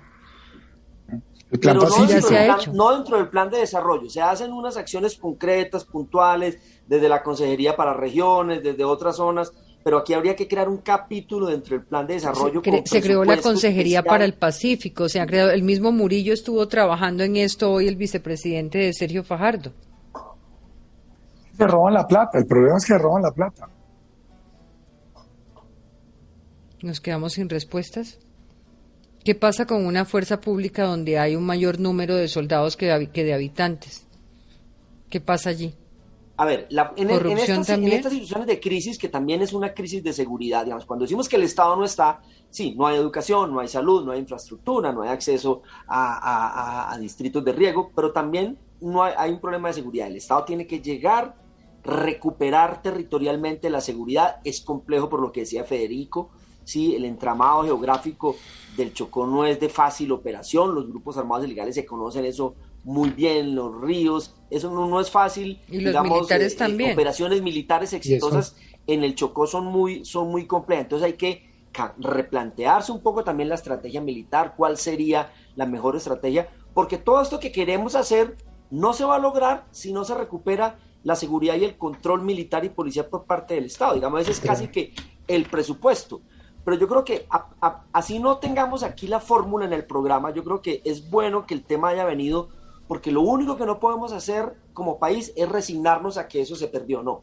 Pero 1.50 1.76
no 1.76 2.06
dentro, 2.08 2.28
plan, 2.28 2.58
no 2.74 2.96
dentro 2.96 3.18
del 3.18 3.30
plan 3.30 3.50
de 3.50 3.60
desarrollo, 3.60 4.10
se 4.10 4.22
hacen 4.22 4.52
unas 4.52 4.78
acciones 4.78 5.16
concretas, 5.16 5.86
puntuales, 5.86 6.58
desde 6.88 7.08
la 7.08 7.22
Consejería 7.22 7.76
para 7.76 7.94
Regiones, 7.94 8.64
desde 8.64 8.84
otras 8.84 9.16
zonas, 9.18 9.54
pero 9.84 10.00
aquí 10.00 10.14
habría 10.14 10.36
que 10.36 10.48
crear 10.48 10.68
un 10.68 10.78
capítulo 10.78 11.46
dentro 11.46 11.78
del 11.78 11.86
plan 11.86 12.08
de 12.08 12.16
desarrollo. 12.16 12.62
Se, 12.86 13.02
creó 13.02 13.24
la 13.24 13.38
Consejería 13.38 14.02
para 14.02 14.26
el 14.26 14.34
Pacífico, 14.34 15.08
se 15.08 15.20
ha 15.20 15.28
creado, 15.28 15.52
el 15.52 15.62
mismo 15.62 15.92
Murillo 15.92 16.34
estuvo 16.34 16.68
trabajando 16.68 17.24
en 17.24 17.36
esto 17.36 17.72
hoy, 17.72 17.88
el 17.88 17.96
vicepresidente 17.96 18.80
de 18.80 18.94
Sergio 18.94 19.24
Fajardo. 19.24 19.72
Se 21.56 21.68
roban 21.68 21.94
la 21.94 22.08
plata, 22.08 22.40
el 22.40 22.48
problema 22.48 22.78
es 22.78 22.86
que 22.86 22.98
roban 22.98 23.22
la 23.22 23.32
plata. 23.32 23.70
Nos 26.82 27.00
quedamos 27.00 27.34
sin 27.34 27.50
respuestas. 27.50 28.20
¿Qué 29.26 29.34
pasa 29.34 29.66
con 29.66 29.88
una 29.88 30.06
fuerza 30.06 30.40
pública 30.40 30.84
donde 30.84 31.18
hay 31.18 31.36
un 31.36 31.44
mayor 31.44 31.80
número 31.80 32.16
de 32.16 32.28
soldados 32.28 32.78
que 32.78 32.86
de, 32.86 33.10
que 33.10 33.24
de 33.24 33.34
habitantes? 33.34 34.06
¿Qué 35.10 35.20
pasa 35.20 35.50
allí? 35.50 35.74
A 36.38 36.46
ver, 36.46 36.68
en, 36.96 37.10
estas, 37.10 37.66
situaciones 37.66 38.46
de 38.46 38.60
crisis, 38.60 39.00
que 39.00 39.10
también 39.10 39.42
es 39.42 39.52
una 39.52 39.74
crisis 39.74 40.04
de 40.04 40.14
seguridad, 40.14 40.64
digamos, 40.66 40.86
cuando 40.86 41.06
decimos 41.06 41.28
que 41.28 41.38
el 41.38 41.44
Estado 41.44 41.76
no 41.76 41.86
está, 41.86 42.22
sí, 42.52 42.76
no 42.78 42.86
hay 42.86 42.98
educación, 42.98 43.52
no 43.52 43.62
hay 43.62 43.68
salud, 43.68 44.06
no 44.06 44.12
hay 44.12 44.20
infraestructura, 44.20 44.92
no 44.92 45.02
hay 45.02 45.10
acceso 45.10 45.64
a, 45.88 46.96
distritos 47.00 47.44
de 47.44 47.52
riego, 47.54 47.90
pero 47.96 48.12
también 48.12 48.60
no 48.80 49.02
hay, 49.02 49.14
hay 49.18 49.32
un 49.32 49.40
problema 49.40 49.70
de 49.70 49.74
seguridad. 49.74 50.06
El 50.06 50.18
Estado 50.18 50.44
tiene 50.44 50.68
que 50.68 50.82
llegar, 50.82 51.34
recuperar 51.84 52.84
territorialmente 52.84 53.72
la 53.72 53.82
seguridad. 53.82 54.38
Es 54.44 54.62
complejo 54.62 55.10
por 55.10 55.20
lo 55.20 55.32
que 55.32 55.40
decía 55.40 55.64
Federico, 55.64 56.30
sí, 56.66 56.96
el 56.96 57.06
entramado 57.06 57.64
geográfico 57.64 58.36
del 58.76 58.94
Chocó 58.94 59.26
no 59.26 59.46
es 59.46 59.60
de 59.60 59.70
fácil 59.70 60.12
operación, 60.12 60.76
los 60.76 60.90
grupos 60.90 61.18
armados 61.18 61.46
ilegales 61.46 61.76
se 61.76 61.86
conocen 61.86 62.26
eso 62.26 62.56
muy 62.84 63.10
bien, 63.12 63.56
los 63.56 63.82
ríos, 63.82 64.36
eso 64.50 64.70
no, 64.70 65.00
es 65.00 65.10
fácil. 65.10 65.62
Y 65.70 65.80
los 65.80 66.04
militares 66.04 66.52
eh, 66.52 66.56
eh, 66.56 66.60
también. 66.60 66.92
operaciones 66.94 67.42
militares 67.42 67.94
exitosas 67.94 68.58
en 68.86 69.04
el 69.04 69.16
Chocó 69.16 69.48
son 69.48 69.66
muy, 69.66 70.04
son 70.04 70.30
muy 70.30 70.46
complejas, 70.46 70.84
entonces 70.84 71.06
hay 71.06 71.14
que 71.14 71.56
replantearse 71.98 72.92
un 72.92 73.02
poco 73.02 73.24
también 73.24 73.50
la 73.50 73.56
estrategia 73.56 74.02
militar, 74.02 74.54
cuál 74.56 74.78
sería 74.78 75.34
la 75.56 75.66
mejor 75.66 75.96
estrategia, 75.96 76.50
porque 76.74 76.98
todo 76.98 77.22
esto 77.22 77.40
que 77.40 77.52
queremos 77.52 77.96
hacer 77.96 78.38
no 78.70 78.94
se 78.94 79.06
va 79.06 79.16
a 79.16 79.20
lograr 79.20 79.66
si 79.72 79.92
no 79.92 80.04
se 80.06 80.16
recupera 80.16 80.80
la 81.04 81.16
seguridad 81.16 81.56
y 81.56 81.64
el 81.64 81.78
control 81.78 82.24
militar 82.24 82.66
y 82.66 82.70
policial 82.70 83.06
por 83.06 83.26
parte 83.26 83.54
del 83.54 83.66
Estado. 83.66 83.94
Digamos, 83.94 84.22
ese 84.22 84.32
es 84.32 84.40
casi 84.40 84.68
que 84.70 84.94
el 85.28 85.46
presupuesto. 85.46 86.22
Pero 86.66 86.78
yo 86.78 86.88
creo 86.88 87.06
que 87.06 87.28
así 87.94 88.20
no 88.20 88.40
tengamos 88.40 88.82
aquí 88.82 89.08
la 89.08 89.20
fórmula 89.20 89.66
en 89.66 89.74
el 89.74 89.86
programa, 89.86 90.34
yo 90.34 90.44
creo 90.44 90.62
que 90.62 90.82
es 90.84 91.10
bueno 91.12 91.46
que 91.46 91.54
el 91.54 91.64
tema 91.64 91.90
haya 91.90 92.06
venido, 92.06 92.50
porque 92.88 93.12
lo 93.12 93.22
único 93.22 93.56
que 93.56 93.68
no 93.68 93.80
podemos 93.80 94.12
hacer 94.12 94.58
como 94.74 94.98
país 94.98 95.32
es 95.36 95.48
resignarnos 95.48 96.18
a 96.18 96.28
que 96.28 96.42
eso 96.42 96.56
se 96.56 96.68
perdió, 96.68 97.04
no. 97.04 97.22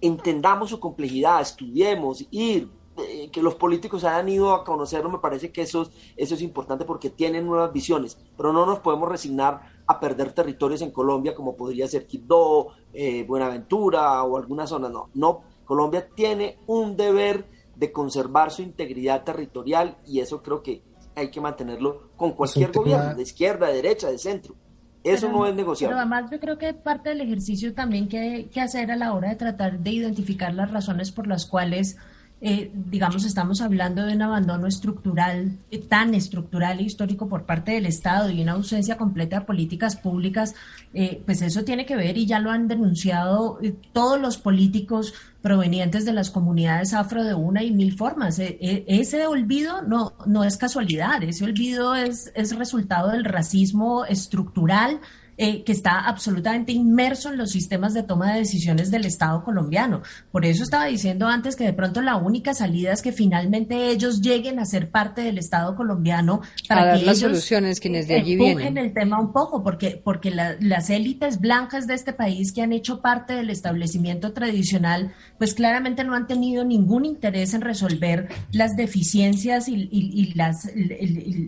Entendamos 0.00 0.70
su 0.70 0.80
complejidad, 0.80 1.42
estudiemos, 1.42 2.24
ir, 2.30 2.70
eh, 2.96 3.28
que 3.30 3.42
los 3.42 3.56
políticos 3.56 4.04
hayan 4.04 4.30
ido 4.30 4.54
a 4.54 4.64
conocerlo, 4.64 5.10
me 5.10 5.18
parece 5.18 5.52
que 5.52 5.60
eso, 5.60 5.90
eso 6.16 6.34
es 6.34 6.40
importante 6.40 6.86
porque 6.86 7.10
tienen 7.10 7.44
nuevas 7.44 7.70
visiones, 7.70 8.16
pero 8.38 8.54
no 8.54 8.64
nos 8.64 8.78
podemos 8.78 9.10
resignar 9.10 9.60
a 9.86 10.00
perder 10.00 10.32
territorios 10.32 10.80
en 10.80 10.92
Colombia 10.92 11.34
como 11.34 11.56
podría 11.56 11.86
ser 11.88 12.06
Quibdó, 12.06 12.68
eh, 12.94 13.22
Buenaventura 13.24 14.22
o 14.24 14.38
alguna 14.38 14.66
zona, 14.66 14.88
no, 14.88 15.10
no 15.12 15.42
Colombia 15.66 16.08
tiene 16.14 16.58
un 16.66 16.96
deber 16.96 17.55
de 17.76 17.92
conservar 17.92 18.50
su 18.50 18.62
integridad 18.62 19.22
territorial 19.22 19.98
y 20.06 20.20
eso 20.20 20.42
creo 20.42 20.62
que 20.62 20.82
hay 21.14 21.30
que 21.30 21.40
mantenerlo 21.40 22.10
con 22.16 22.32
cualquier 22.32 22.72
gobierno, 22.72 23.14
de 23.14 23.22
izquierda, 23.22 23.68
de 23.68 23.74
derecha, 23.74 24.10
de 24.10 24.18
centro. 24.18 24.54
Eso 25.02 25.30
no 25.30 25.46
es 25.46 25.54
negociable. 25.54 25.94
Pero 25.94 26.00
además 26.00 26.30
yo 26.30 26.40
creo 26.40 26.58
que 26.58 26.74
parte 26.74 27.10
del 27.10 27.20
ejercicio 27.20 27.72
también 27.74 28.08
que 28.08 28.18
hay 28.18 28.44
que 28.46 28.60
hacer 28.60 28.90
a 28.90 28.96
la 28.96 29.12
hora 29.12 29.28
de 29.28 29.36
tratar 29.36 29.78
de 29.78 29.90
identificar 29.90 30.52
las 30.52 30.70
razones 30.70 31.12
por 31.12 31.28
las 31.28 31.46
cuales 31.46 31.96
eh, 32.38 32.70
digamos, 32.74 33.24
estamos 33.24 33.62
hablando 33.62 34.04
de 34.04 34.14
un 34.14 34.20
abandono 34.20 34.66
estructural, 34.66 35.58
eh, 35.70 35.78
tan 35.78 36.14
estructural 36.14 36.78
e 36.80 36.82
histórico 36.82 37.28
por 37.28 37.46
parte 37.46 37.72
del 37.72 37.86
Estado 37.86 38.28
y 38.28 38.42
una 38.42 38.52
ausencia 38.52 38.98
completa 38.98 39.40
de 39.40 39.46
políticas 39.46 39.96
públicas, 39.96 40.54
eh, 40.92 41.22
pues 41.24 41.40
eso 41.40 41.64
tiene 41.64 41.86
que 41.86 41.96
ver 41.96 42.18
y 42.18 42.26
ya 42.26 42.38
lo 42.38 42.50
han 42.50 42.68
denunciado 42.68 43.58
todos 43.94 44.20
los 44.20 44.36
políticos 44.36 45.14
provenientes 45.40 46.04
de 46.04 46.12
las 46.12 46.30
comunidades 46.30 46.92
afro 46.92 47.24
de 47.24 47.32
una 47.32 47.62
y 47.62 47.70
mil 47.70 47.96
formas. 47.96 48.38
ese 48.38 49.26
olvido 49.26 49.80
no, 49.80 50.12
no 50.26 50.44
es 50.44 50.58
casualidad, 50.58 51.22
ese 51.22 51.44
olvido 51.44 51.94
es, 51.94 52.32
es 52.34 52.54
resultado 52.54 53.12
del 53.12 53.24
racismo 53.24 54.04
estructural 54.04 55.00
eh, 55.38 55.64
que 55.64 55.72
está 55.72 56.00
absolutamente 56.00 56.72
inmerso 56.72 57.30
en 57.30 57.36
los 57.36 57.50
sistemas 57.50 57.92
de 57.92 58.02
toma 58.02 58.32
de 58.32 58.38
decisiones 58.38 58.90
del 58.90 59.04
Estado 59.04 59.44
colombiano. 59.44 60.02
Por 60.32 60.46
eso 60.46 60.62
estaba 60.62 60.86
diciendo 60.86 61.26
antes 61.26 61.56
que 61.56 61.64
de 61.64 61.72
pronto 61.72 62.00
la 62.00 62.16
única 62.16 62.54
salida 62.54 62.92
es 62.92 63.02
que 63.02 63.12
finalmente 63.12 63.90
ellos 63.90 64.22
lleguen 64.22 64.58
a 64.58 64.64
ser 64.64 64.90
parte 64.90 65.20
del 65.22 65.38
Estado 65.38 65.76
colombiano 65.76 66.40
para 66.68 66.94
que 66.94 67.04
las 67.04 67.18
ellos 67.18 67.30
soluciones 67.32 67.80
quienes 67.80 68.08
de 68.08 68.14
allí 68.14 68.36
vienen. 68.36 68.78
el 68.78 68.94
tema 68.94 69.20
un 69.20 69.32
poco, 69.32 69.62
porque, 69.62 70.00
porque 70.02 70.30
las 70.30 70.90
élites 70.90 71.40
blancas 71.40 71.86
de 71.86 71.94
este 71.94 72.12
país 72.12 72.52
que 72.52 72.62
han 72.62 72.72
hecho 72.72 73.00
parte 73.00 73.34
del 73.34 73.50
establecimiento 73.50 74.32
tradicional, 74.32 75.12
pues 75.38 75.54
claramente 75.54 76.04
no 76.04 76.14
han 76.14 76.26
tenido 76.26 76.64
ningún 76.64 77.04
interés 77.04 77.54
en 77.54 77.60
resolver 77.60 78.28
las 78.52 78.76
deficiencias 78.76 79.68
y, 79.68 80.32
las, 80.34 80.70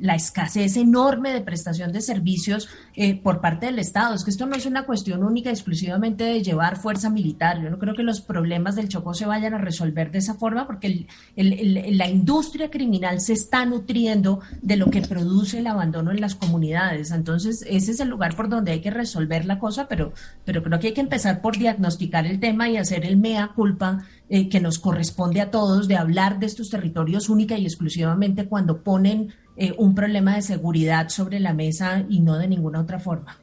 la 0.02 0.14
escasez 0.14 0.76
enorme 0.76 1.32
de 1.32 1.40
prestación 1.40 1.92
de 1.92 2.00
servicios 2.00 2.68
eh, 2.94 3.20
por 3.20 3.40
parte 3.40 3.66
del 3.66 3.77
Estado. 3.78 4.14
Es 4.14 4.24
que 4.24 4.30
esto 4.30 4.46
no 4.46 4.56
es 4.56 4.66
una 4.66 4.84
cuestión 4.84 5.24
única 5.24 5.50
exclusivamente 5.50 6.24
de 6.24 6.42
llevar 6.42 6.76
fuerza 6.76 7.10
militar. 7.10 7.62
Yo 7.62 7.70
no 7.70 7.78
creo 7.78 7.94
que 7.94 8.02
los 8.02 8.20
problemas 8.20 8.76
del 8.76 8.88
Chocó 8.88 9.14
se 9.14 9.26
vayan 9.26 9.54
a 9.54 9.58
resolver 9.58 10.10
de 10.10 10.18
esa 10.18 10.34
forma 10.34 10.66
porque 10.66 11.06
la 11.36 12.08
industria 12.08 12.70
criminal 12.70 13.20
se 13.20 13.32
está 13.32 13.64
nutriendo 13.64 14.40
de 14.62 14.76
lo 14.76 14.90
que 14.90 15.02
produce 15.02 15.58
el 15.58 15.66
abandono 15.66 16.10
en 16.10 16.20
las 16.20 16.34
comunidades. 16.34 17.10
Entonces, 17.10 17.64
ese 17.68 17.92
es 17.92 18.00
el 18.00 18.08
lugar 18.08 18.36
por 18.36 18.48
donde 18.48 18.72
hay 18.72 18.80
que 18.80 18.90
resolver 18.90 19.44
la 19.44 19.58
cosa, 19.58 19.88
pero, 19.88 20.12
pero 20.44 20.62
creo 20.62 20.78
que 20.78 20.88
hay 20.88 20.94
que 20.94 21.00
empezar 21.00 21.40
por 21.40 21.56
diagnosticar 21.56 22.26
el 22.26 22.40
tema 22.40 22.68
y 22.68 22.76
hacer 22.76 23.04
el 23.04 23.16
mea 23.16 23.52
culpa 23.54 24.04
eh, 24.28 24.48
que 24.48 24.60
nos 24.60 24.78
corresponde 24.78 25.40
a 25.40 25.50
todos 25.50 25.88
de 25.88 25.96
hablar 25.96 26.38
de 26.38 26.46
estos 26.46 26.70
territorios 26.70 27.28
única 27.28 27.56
y 27.56 27.64
exclusivamente 27.64 28.46
cuando 28.46 28.82
ponen 28.82 29.32
eh, 29.56 29.74
un 29.78 29.94
problema 29.94 30.34
de 30.34 30.42
seguridad 30.42 31.08
sobre 31.08 31.40
la 31.40 31.52
mesa 31.52 32.04
y 32.08 32.20
no 32.20 32.36
de 32.38 32.46
ninguna 32.46 32.80
otra 32.80 32.98
forma. 32.98 33.38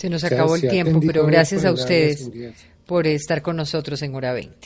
Se 0.00 0.08
nos 0.08 0.24
acabó 0.24 0.56
el 0.56 0.66
tiempo, 0.66 0.98
pero 1.06 1.26
gracias 1.26 1.66
a 1.66 1.72
ustedes 1.72 2.30
por 2.86 3.06
estar 3.06 3.42
con 3.42 3.54
nosotros 3.54 4.00
en 4.00 4.14
Hora 4.14 4.32
20. 4.32 4.56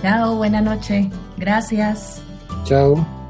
Chao, 0.00 0.36
buena 0.36 0.62
noche. 0.62 1.10
Gracias. 1.36 2.22
Chao. 2.64 3.21